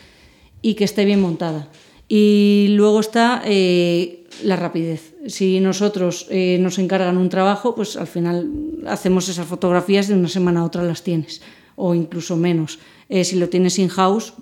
y 0.63 0.75
que 0.75 0.85
esté 0.85 1.05
bien 1.05 1.21
montada. 1.21 1.69
Y 2.09 2.69
luego 2.71 3.01
está 3.01 3.43
la 3.45 4.57
rapidez. 4.57 5.15
Si 5.27 5.61
nosotros 5.61 6.29
nos 6.31 6.79
encargan 6.79 7.19
un 7.19 7.29
trabajo, 7.29 7.75
pues 7.75 7.97
al 7.97 8.07
final 8.07 8.49
hacemos 8.87 9.29
esas 9.29 9.47
fotografías 9.47 10.09
de 10.09 10.15
una 10.15 10.29
semana 10.29 10.61
a 10.61 10.65
otra 10.65 10.83
las 10.85 11.03
tienes 11.03 11.43
o 11.79 11.95
incluso 11.95 12.37
menos. 12.37 12.79
Eh, 13.09 13.25
si 13.25 13.39
lo 13.39 13.49
tienes 13.49 13.79
in-house, 13.79 14.35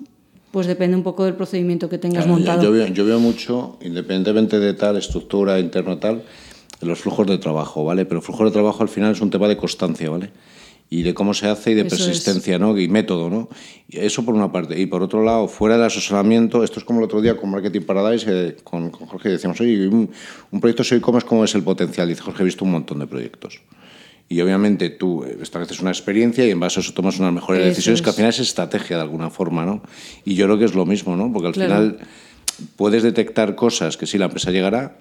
pues 0.51 0.67
depende 0.67 0.97
un 0.97 1.03
poco 1.03 1.23
del 1.23 1.35
procedimiento 1.35 1.87
que 1.87 1.97
tengas 1.97 2.27
montado. 2.27 2.61
Yo 2.63 2.71
veo, 2.71 2.87
yo 2.87 3.05
veo, 3.05 3.19
mucho, 3.19 3.77
independientemente 3.81 4.59
de 4.59 4.73
tal 4.73 4.97
estructura 4.97 5.59
interna 5.59 5.99
tal, 5.99 6.23
los 6.81 6.99
flujos 6.99 7.27
de 7.27 7.37
trabajo, 7.37 7.85
¿vale? 7.85 8.05
Pero 8.05 8.21
flujos 8.21 8.47
de 8.47 8.51
trabajo 8.51 8.81
al 8.81 8.89
final 8.89 9.11
es 9.11 9.21
un 9.21 9.29
tema 9.29 9.47
de 9.47 9.55
constancia, 9.55 10.09
¿vale? 10.09 10.31
Y 10.89 11.03
de 11.03 11.13
cómo 11.13 11.33
se 11.33 11.47
hace 11.47 11.71
y 11.71 11.73
de 11.73 11.83
persistencia, 11.83 12.57
¿no? 12.57 12.77
Y 12.77 12.87
método, 12.87 13.29
¿no? 13.29 13.49
eso 13.89 14.23
por 14.23 14.35
una 14.35 14.51
parte. 14.51 14.79
Y 14.79 14.85
por 14.85 15.03
otro 15.03 15.23
lado, 15.23 15.47
fuera 15.47 15.75
del 15.75 15.85
asesoramiento, 15.85 16.63
esto 16.63 16.79
es 16.79 16.85
como 16.85 16.99
el 16.99 17.05
otro 17.05 17.21
día 17.21 17.35
con 17.35 17.49
Marketing 17.49 17.81
Paradise, 17.81 18.55
con, 18.63 18.89
con, 18.89 19.07
Jorge 19.07 19.29
decíamos, 19.29 19.59
oye, 19.59 19.87
un, 19.87 20.09
un 20.51 20.61
proyecto 20.61 20.83
soy 20.83 20.99
cómo 21.01 21.17
es 21.17 21.25
cómo 21.25 21.43
es 21.43 21.55
el 21.55 21.63
potencial. 21.63 22.07
Dice 22.07 22.21
Jorge, 22.21 22.43
he 22.43 22.45
visto 22.45 22.63
un 22.63 22.71
montón 22.71 22.99
de 22.99 23.07
proyectos. 23.07 23.61
Y 24.29 24.41
obviamente 24.41 24.89
tú 24.89 25.23
eh, 25.23 25.37
estableces 25.41 25.79
una 25.79 25.91
experiencia 25.91 26.45
y 26.45 26.51
en 26.51 26.59
base 26.59 26.79
a 26.79 26.81
eso 26.81 26.93
tomas 26.93 27.19
unas 27.19 27.33
mejores 27.33 27.63
decisiones, 27.63 28.01
que 28.01 28.09
al 28.09 28.15
final 28.15 28.29
es 28.29 28.39
estrategia 28.39 28.97
de 28.97 29.03
alguna 29.03 29.29
forma, 29.29 29.65
¿no? 29.65 29.81
Y 30.25 30.35
yo 30.35 30.45
creo 30.45 30.57
que 30.57 30.65
es 30.65 30.75
lo 30.75 30.85
mismo, 30.85 31.15
¿no? 31.15 31.31
Porque 31.31 31.47
al 31.47 31.53
final 31.53 31.99
puedes 32.75 33.03
detectar 33.03 33.55
cosas 33.55 33.95
que 33.95 34.05
sí 34.05 34.17
la 34.17 34.25
empresa 34.25 34.51
llegará, 34.51 34.97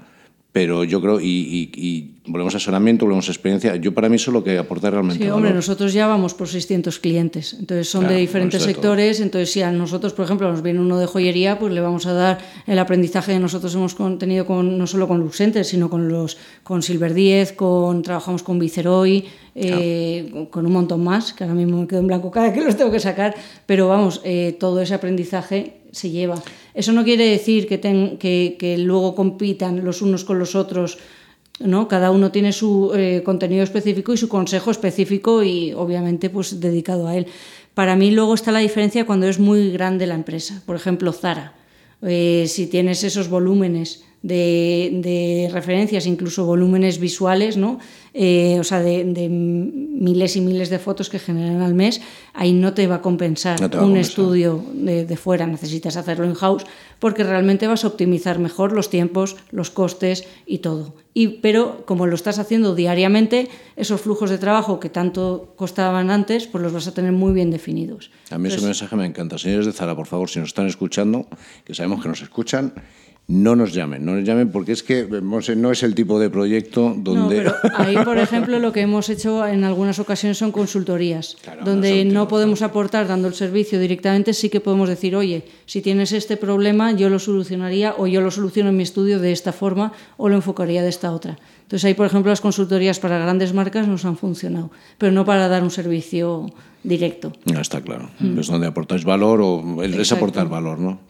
pero 0.57 0.85
yo 0.85 1.03
creo, 1.03 1.21
y, 1.21 2.15
volvemos 2.25 2.55
a 2.55 2.57
asesoramiento, 2.57 3.05
volvemos 3.05 3.29
a 3.29 3.31
experiencia, 3.31 3.77
yo 3.77 3.93
para 3.93 4.09
mí 4.09 4.17
eso 4.17 4.31
es 4.31 4.33
lo 4.33 4.43
que 4.43 4.57
aporta 4.57 4.89
realmente. 4.89 5.23
Sí, 5.23 5.29
hombre, 5.29 5.53
nosotros 5.53 5.93
ya 5.93 6.07
vamos 6.07 6.33
por 6.33 6.49
600 6.49 6.99
clientes, 6.99 7.53
entonces 7.61 7.91
son 7.91 8.09
de 8.09 8.17
diferentes 8.17 8.63
sectores, 8.63 9.21
entonces 9.21 9.53
si 9.53 9.61
a 9.61 9.71
nosotros, 9.71 10.15
por 10.15 10.25
ejemplo, 10.25 10.51
nos 10.51 10.63
viene 10.63 10.81
uno 10.81 10.99
de 10.99 11.05
joyería, 11.05 11.59
pues 11.59 11.75
le 11.75 11.83
vamos 11.83 12.07
a 12.07 12.15
dar 12.15 12.39
el 12.67 12.79
aprendizaje 12.79 13.35
que 13.35 13.39
nosotros 13.39 13.75
hemos 13.75 13.95
tenido 14.19 14.47
con, 14.47 14.79
no 14.79 14.87
solo 14.87 15.07
con 15.07 15.21
Luxenter, 15.21 15.63
sino 15.63 15.91
con 15.91 16.09
los 16.09 16.39
con 16.63 16.83
Silver 16.83 17.13
10, 17.13 17.53
con, 17.53 18.01
trabajamos 18.01 18.43
con 18.43 18.59
Viceroy, 18.59 19.27
eh, 19.55 20.49
con 20.51 20.65
un 20.65 20.73
montón 20.73 21.05
más, 21.05 21.35
que 21.35 21.45
ahora 21.45 21.55
mismo 21.55 21.83
me 21.83 21.87
quedo 21.87 22.01
en 22.01 22.07
blanco 22.07 22.31
cada 22.31 22.55
que 22.55 22.63
los 22.63 22.79
tengo 22.79 22.91
que 22.91 23.01
sacar, 23.01 23.35
pero 23.67 23.89
vamos, 23.89 24.23
eh, 24.25 24.57
todo 24.59 24.81
ese 24.81 24.95
aprendizaje 24.95 25.75
se 25.97 26.11
lleva. 26.11 26.43
Eso 26.75 26.93
no 26.93 27.05
quiere 27.05 27.27
decir 27.29 27.67
que, 27.67 27.81
que, 28.59 28.79
luego 28.79 29.15
compitan 29.15 29.85
los 29.85 30.03
unos 30.03 30.25
con 30.25 30.39
los 30.39 30.55
otros. 30.55 30.99
¿no? 31.59 31.89
Cada 31.89 32.11
uno 32.11 32.31
tiene 32.31 32.53
su 32.53 32.93
eh, 32.95 33.23
contenido 33.25 33.63
específico 33.63 34.13
y 34.13 34.17
su 34.17 34.29
consejo 34.29 34.71
específico 34.71 35.43
y 35.43 35.73
obviamente 35.73 36.31
pues 36.31 36.61
dedicado 36.61 37.09
a 37.09 37.17
él. 37.17 37.27
Para 37.75 37.97
mí 37.97 38.11
luego 38.11 38.35
está 38.35 38.53
la 38.53 38.61
diferencia 38.61 39.07
cuando 39.07 39.27
es 39.27 39.39
muy 39.39 39.71
grande 39.71 40.07
la 40.07 40.15
empresa. 40.15 40.63
Por 40.67 40.77
ejemplo, 40.77 41.13
Zara. 41.13 41.55
Eh, 42.03 42.45
si 42.47 42.67
tienes 42.67 43.05
esos 43.05 43.29
volúmenes 43.29 44.05
de, 44.27 45.49
referencias, 45.53 46.07
incluso 46.07 46.45
volúmenes 46.45 46.99
visuales, 46.99 47.57
¿no? 47.57 47.79
Eh, 48.13 48.57
o 48.59 48.65
sea, 48.65 48.81
de, 48.81 49.05
miles 49.29 50.37
y 50.37 50.41
miles 50.41 50.71
de 50.71 50.79
fotos 50.79 51.11
que 51.11 51.19
generan 51.19 51.61
al 51.61 51.75
mes, 51.75 52.01
ahí 52.33 52.53
no 52.53 52.73
te 52.73 52.87
va 52.87 52.97
a 52.97 53.03
compensar 53.03 53.59
un 53.81 53.97
estudio 53.97 54.65
de, 54.73 55.17
fuera, 55.17 55.47
necesitas 55.47 55.97
hacerlo 55.97 56.25
in-house, 56.25 56.65
porque 56.99 57.25
realmente 57.25 57.67
vas 57.67 57.85
a 57.85 57.89
optimizar 57.89 58.39
mejor 58.39 58.73
los 58.73 58.91
tiempos, 58.91 59.37
los 59.51 59.71
costes 59.71 60.25
y 60.47 60.59
todo. 60.59 60.95
Y, 61.13 61.29
pero 61.41 61.85
como 61.87 62.07
lo 62.07 62.15
estás 62.15 62.39
haciendo 62.39 62.75
diariamente, 62.75 63.49
esos 63.77 64.01
flujos 64.01 64.29
de 64.29 64.39
trabajo 64.39 64.81
que 64.81 64.91
tanto 64.91 65.55
costaban 65.57 66.11
antes, 66.11 66.47
pues 66.47 66.63
los 66.63 66.73
vas 66.73 66.87
a 66.89 66.93
tener 66.93 67.13
muy 67.13 67.33
bien 67.33 67.51
definidos. 67.51 68.11
A 68.31 68.39
mí 68.39 68.49
ese 68.49 68.61
mensaje 68.61 68.97
me 68.97 69.07
encanta. 69.07 69.39
Señores 69.39 69.67
de 69.67 69.73
Zara, 69.73 69.95
por 69.95 70.07
favor, 70.07 70.29
si 70.29 70.41
nos 70.41 70.49
están 70.49 70.67
escuchando, 70.67 71.27
que 71.65 71.75
sabemos 71.75 72.03
que 72.03 72.09
nos 72.09 72.21
escuchan, 72.21 72.75
no 73.29 73.57
nos 73.57 73.73
llamen, 73.73 74.05
no 74.05 74.15
nos 74.15 74.25
llamen 74.25 74.53
porque 74.53 74.71
es 74.71 74.85
que 74.85 75.09
no 75.09 75.71
es 75.73 75.83
el 75.83 75.95
tipo 75.97 76.21
de 76.21 76.31
proyecto 76.31 76.95
donde... 76.97 77.43
No, 77.43 77.53
pero 77.63 77.75
ahí, 77.77 77.97
por 78.05 78.19
ejemplo, 78.19 78.61
lo 78.61 78.73
que 78.73 78.83
hemos 78.83 79.09
hecho 79.09 79.45
en 79.45 79.65
algunas 79.65 79.99
ocasiones 79.99 80.39
son 80.39 80.53
consultorías, 80.53 81.37
donde 81.65 82.05
no, 82.05 82.29
podemos 82.29 82.63
aportar 82.63 83.09
dando 83.09 83.27
el 83.27 83.35
servicio 83.35 83.81
directamente, 83.81 84.33
sí 84.33 84.49
que 84.49 84.61
podemos 84.61 84.89
decir, 84.89 85.17
oye, 85.17 85.45
si 85.67 85.83
tienes 85.83 86.13
este 86.13 86.37
problema, 86.37 86.93
yo 86.93 87.09
lo 87.09 87.19
solucionaría 87.19 87.95
o 87.99 88.07
yo 88.07 88.21
lo 88.21 88.31
soluciono 88.31 88.71
en 88.71 88.77
mi 88.77 88.85
estudio 88.85 89.19
de 89.19 89.33
esta 89.33 89.53
forma 89.53 89.93
o 90.17 90.29
lo 90.29 90.37
enfocaría 90.37 90.83
de 90.83 90.89
esta 90.89 91.11
otra. 91.11 91.37
Entonces 91.63 91.85
ahí, 91.85 91.95
por 91.95 92.07
ejemplo, 92.07 92.31
las 92.31 92.41
consultorías 92.41 93.01
para 93.01 93.19
grandes 93.19 93.53
marcas 93.53 93.89
nos 93.89 94.05
han 94.05 94.17
funcionado, 94.17 94.71
pero 94.99 95.11
no 95.11 95.25
para 95.25 95.49
dar 95.49 95.65
un 95.65 95.73
servicio 95.73 96.47
directo. 96.85 97.33
No, 97.45 97.61
está 97.61 97.81
claro. 97.81 98.09
Mm. 98.21 98.39
Es 98.39 98.47
donde 98.47 98.69
aportáis 98.69 99.05
valor 99.05 99.41
o 99.43 99.83
es 99.83 100.13
aportar 100.13 100.49
valor, 100.49 100.79
¿no? 100.79 101.01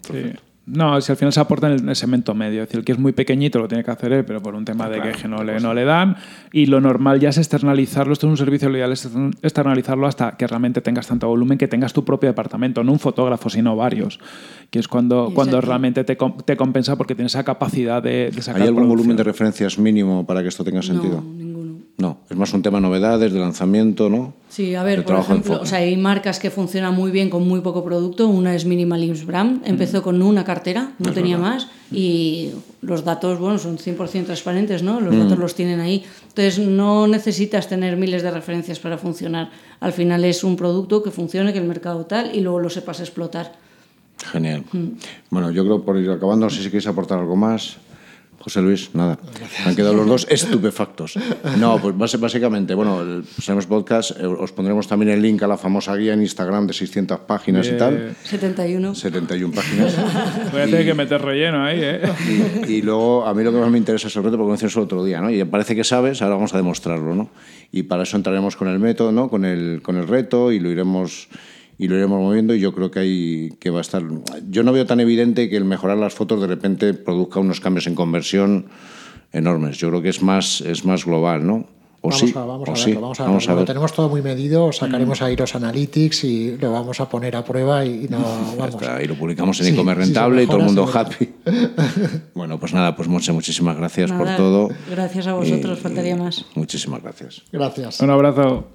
No, 0.66 1.00
si 1.00 1.12
al 1.12 1.16
final 1.16 1.32
se 1.32 1.38
aporta 1.38 1.72
en 1.72 1.88
el 1.88 1.94
segmento 1.94 2.34
medio. 2.34 2.62
Es 2.62 2.68
decir, 2.68 2.80
el 2.80 2.84
que 2.84 2.90
es 2.90 2.98
muy 2.98 3.12
pequeñito 3.12 3.60
lo 3.60 3.68
tiene 3.68 3.84
que 3.84 3.90
hacer 3.92 4.12
él, 4.12 4.24
pero 4.24 4.42
por 4.42 4.56
un 4.56 4.64
tema 4.64 4.88
de 4.88 5.00
que 5.00 5.28
no 5.28 5.44
le, 5.44 5.60
no 5.60 5.72
le 5.72 5.84
dan. 5.84 6.16
Y 6.52 6.66
lo 6.66 6.80
normal 6.80 7.20
ya 7.20 7.28
es 7.28 7.38
externalizarlo. 7.38 8.12
Esto 8.12 8.26
es 8.26 8.32
un 8.32 8.36
servicio, 8.36 8.68
lo 8.68 8.76
ideal 8.76 8.90
es 8.90 9.08
externalizarlo 9.42 10.08
hasta 10.08 10.32
que 10.32 10.44
realmente 10.44 10.80
tengas 10.80 11.06
tanto 11.06 11.28
volumen 11.28 11.56
que 11.56 11.68
tengas 11.68 11.92
tu 11.92 12.04
propio 12.04 12.28
departamento, 12.28 12.82
no 12.82 12.90
un 12.90 12.98
fotógrafo, 12.98 13.48
sino 13.48 13.76
varios. 13.76 14.18
Que 14.70 14.80
es 14.80 14.88
cuando, 14.88 15.30
cuando 15.32 15.60
realmente 15.60 16.02
te, 16.02 16.16
te, 16.44 16.56
compensa 16.56 16.96
porque 16.96 17.14
tienes 17.14 17.32
esa 17.32 17.44
capacidad 17.44 18.02
de, 18.02 18.32
de 18.34 18.42
sacar. 18.42 18.60
¿Hay 18.60 18.68
algún 18.68 18.88
volumen 18.88 19.16
de 19.16 19.22
referencias 19.22 19.78
mínimo 19.78 20.26
para 20.26 20.42
que 20.42 20.48
esto 20.48 20.64
tenga 20.64 20.82
sentido? 20.82 21.22
No, 21.22 21.55
no, 21.98 22.18
es 22.28 22.36
más 22.36 22.52
un 22.52 22.60
tema 22.60 22.76
de 22.76 22.82
novedades, 22.82 23.32
de 23.32 23.40
lanzamiento, 23.40 24.10
¿no? 24.10 24.34
Sí, 24.50 24.74
a 24.74 24.82
ver, 24.82 25.02
por 25.02 25.18
ejemplo, 25.18 25.60
o 25.62 25.66
sea, 25.66 25.78
hay 25.78 25.96
marcas 25.96 26.38
que 26.38 26.50
funcionan 26.50 26.94
muy 26.94 27.10
bien 27.10 27.30
con 27.30 27.48
muy 27.48 27.60
poco 27.60 27.82
producto. 27.84 28.28
Una 28.28 28.54
es 28.54 28.66
Minimalism 28.66 29.26
Brand, 29.26 29.62
empezó 29.64 30.02
con 30.02 30.20
una 30.20 30.44
cartera, 30.44 30.92
no 30.98 31.12
tenía 31.12 31.38
más, 31.38 31.68
y 31.90 32.50
los 32.82 33.02
datos, 33.02 33.38
bueno, 33.38 33.58
son 33.58 33.78
100% 33.78 34.26
transparentes, 34.26 34.82
¿no? 34.82 35.00
Los 35.00 35.16
datos 35.16 35.38
los 35.38 35.54
tienen 35.54 35.80
ahí. 35.80 36.04
Entonces, 36.28 36.58
no 36.58 37.06
necesitas 37.06 37.66
tener 37.66 37.96
miles 37.96 38.22
de 38.22 38.30
referencias 38.30 38.78
para 38.78 38.98
funcionar. 38.98 39.50
Al 39.80 39.94
final 39.94 40.24
es 40.24 40.44
un 40.44 40.56
producto 40.56 41.02
que 41.02 41.10
funcione, 41.10 41.54
que 41.54 41.58
el 41.58 41.66
mercado 41.66 42.04
tal, 42.04 42.34
y 42.34 42.40
luego 42.40 42.60
lo 42.60 42.68
sepas 42.68 43.00
explotar. 43.00 43.54
Genial. 44.32 44.64
Bueno, 45.30 45.50
yo 45.50 45.64
creo 45.64 45.82
por 45.82 45.98
ir 45.98 46.10
acabando, 46.10 46.46
no 46.46 46.50
sé 46.50 46.58
si 46.58 46.66
queréis 46.66 46.86
aportar 46.86 47.18
algo 47.18 47.36
más. 47.36 47.78
José 48.38 48.62
Luis, 48.62 48.90
nada. 48.94 49.18
Han 49.64 49.74
quedado 49.74 49.94
los 49.94 50.06
dos 50.06 50.26
estupefactos. 50.30 51.18
No, 51.58 51.80
pues 51.80 52.20
básicamente, 52.20 52.74
bueno, 52.74 53.22
tenemos 53.44 53.66
podcast, 53.66 54.12
eh, 54.20 54.26
os 54.26 54.52
pondremos 54.52 54.86
también 54.86 55.10
el 55.10 55.22
link 55.22 55.42
a 55.42 55.46
la 55.46 55.56
famosa 55.56 55.96
guía 55.96 56.14
en 56.14 56.22
Instagram 56.22 56.66
de 56.66 56.72
600 56.72 57.20
páginas 57.20 57.66
y 57.66 57.76
tal. 57.76 58.14
71. 58.22 58.94
71 58.94 59.54
páginas. 59.54 59.96
Voy 60.52 60.60
a 60.60 60.64
tener 60.66 60.84
que 60.84 60.94
meter 60.94 61.20
relleno 61.20 61.64
ahí, 61.64 61.80
¿eh? 61.82 62.00
Y, 62.68 62.82
luego, 62.82 63.26
a 63.26 63.34
mí 63.34 63.42
lo 63.42 63.52
que 63.52 63.58
más 63.58 63.70
me 63.70 63.78
interesa 63.78 64.08
es 64.08 64.16
el 64.16 64.22
reto, 64.22 64.36
porque 64.38 64.64
lo 64.64 64.68
el 64.68 64.78
otro 64.78 65.04
día, 65.04 65.20
¿no? 65.20 65.30
Y 65.30 65.42
parece 65.44 65.74
que 65.74 65.84
sabes, 65.84 66.22
ahora 66.22 66.36
vamos 66.36 66.54
a 66.54 66.56
demostrarlo, 66.56 67.14
¿no? 67.14 67.30
Y 67.72 67.84
para 67.84 68.04
eso 68.04 68.16
entraremos 68.16 68.56
con 68.56 68.68
el 68.68 68.78
método, 68.78 69.12
¿no? 69.12 69.28
Con 69.28 69.44
el, 69.44 69.80
con 69.82 69.96
el 69.96 70.06
reto 70.06 70.52
y 70.52 70.60
lo 70.60 70.70
iremos 70.70 71.28
y 71.78 71.88
lo 71.88 71.96
iremos 71.96 72.20
moviendo 72.20 72.54
y 72.54 72.60
yo 72.60 72.72
creo 72.74 72.90
que 72.90 72.98
hay 73.00 73.50
que 73.60 73.70
va 73.70 73.78
a 73.78 73.82
estar 73.82 74.02
yo 74.48 74.62
no 74.62 74.72
veo 74.72 74.86
tan 74.86 75.00
evidente 75.00 75.48
que 75.50 75.56
el 75.56 75.64
mejorar 75.64 75.98
las 75.98 76.14
fotos 76.14 76.40
de 76.40 76.46
repente 76.46 76.94
produzca 76.94 77.38
unos 77.40 77.60
cambios 77.60 77.86
en 77.86 77.94
conversión 77.94 78.66
enormes 79.32 79.78
yo 79.78 79.88
creo 79.90 80.02
que 80.02 80.08
es 80.08 80.22
más 80.22 80.60
es 80.62 80.84
más 80.84 81.04
global 81.04 81.46
no 81.46 81.66
O 82.02 82.08
vamos 82.10 82.20
sí, 82.20 82.32
a, 82.36 82.44
vamos 82.44 82.68
o 82.68 82.72
a 82.72 82.76
sí. 82.76 82.90
verlo, 82.90 83.00
vamos 83.02 83.20
a 83.20 83.24
Vamos 83.24 83.46
verlo. 83.46 83.62
a 83.62 83.64
tenemos 83.64 83.92
todo 83.92 84.08
muy 84.08 84.22
medido, 84.22 84.70
sacaremos 84.70 85.20
a 85.22 85.30
Iros 85.32 85.54
Analytics 85.56 86.22
y 86.24 86.56
lo 86.56 86.70
vamos 86.70 87.00
a 87.00 87.08
poner 87.08 87.34
a 87.34 87.42
prueba 87.44 87.84
y 87.84 88.06
no 88.08 88.18
vamos. 88.58 88.74
está, 88.80 89.02
y 89.02 89.06
lo 89.08 89.16
publicamos 89.16 89.58
en 89.60 89.66
Sí, 89.66 89.72
e-commerce 89.72 90.04
rentable 90.04 90.44
y 90.44 90.46
todo 90.46 90.58
el 90.58 90.64
mundo 90.66 90.88
happy. 90.92 91.30
bueno, 92.34 92.60
pues 92.60 92.72
nada, 92.74 92.94
pues 92.94 93.08
Monse, 93.08 93.32
muchísimas 93.32 93.76
gracias 93.76 94.12
por 94.12 94.28
todo. 94.36 94.68
Gracias 94.88 95.26
a 95.26 95.34
vosotros, 95.34 95.78
Y- 95.78 95.82
faltaría 95.82 96.14
más. 96.16 96.44
Muchísimas 96.54 97.02
gracias. 97.02 97.42
Gracias. 97.50 97.98
Un 98.00 98.10
abrazo. 98.10 98.68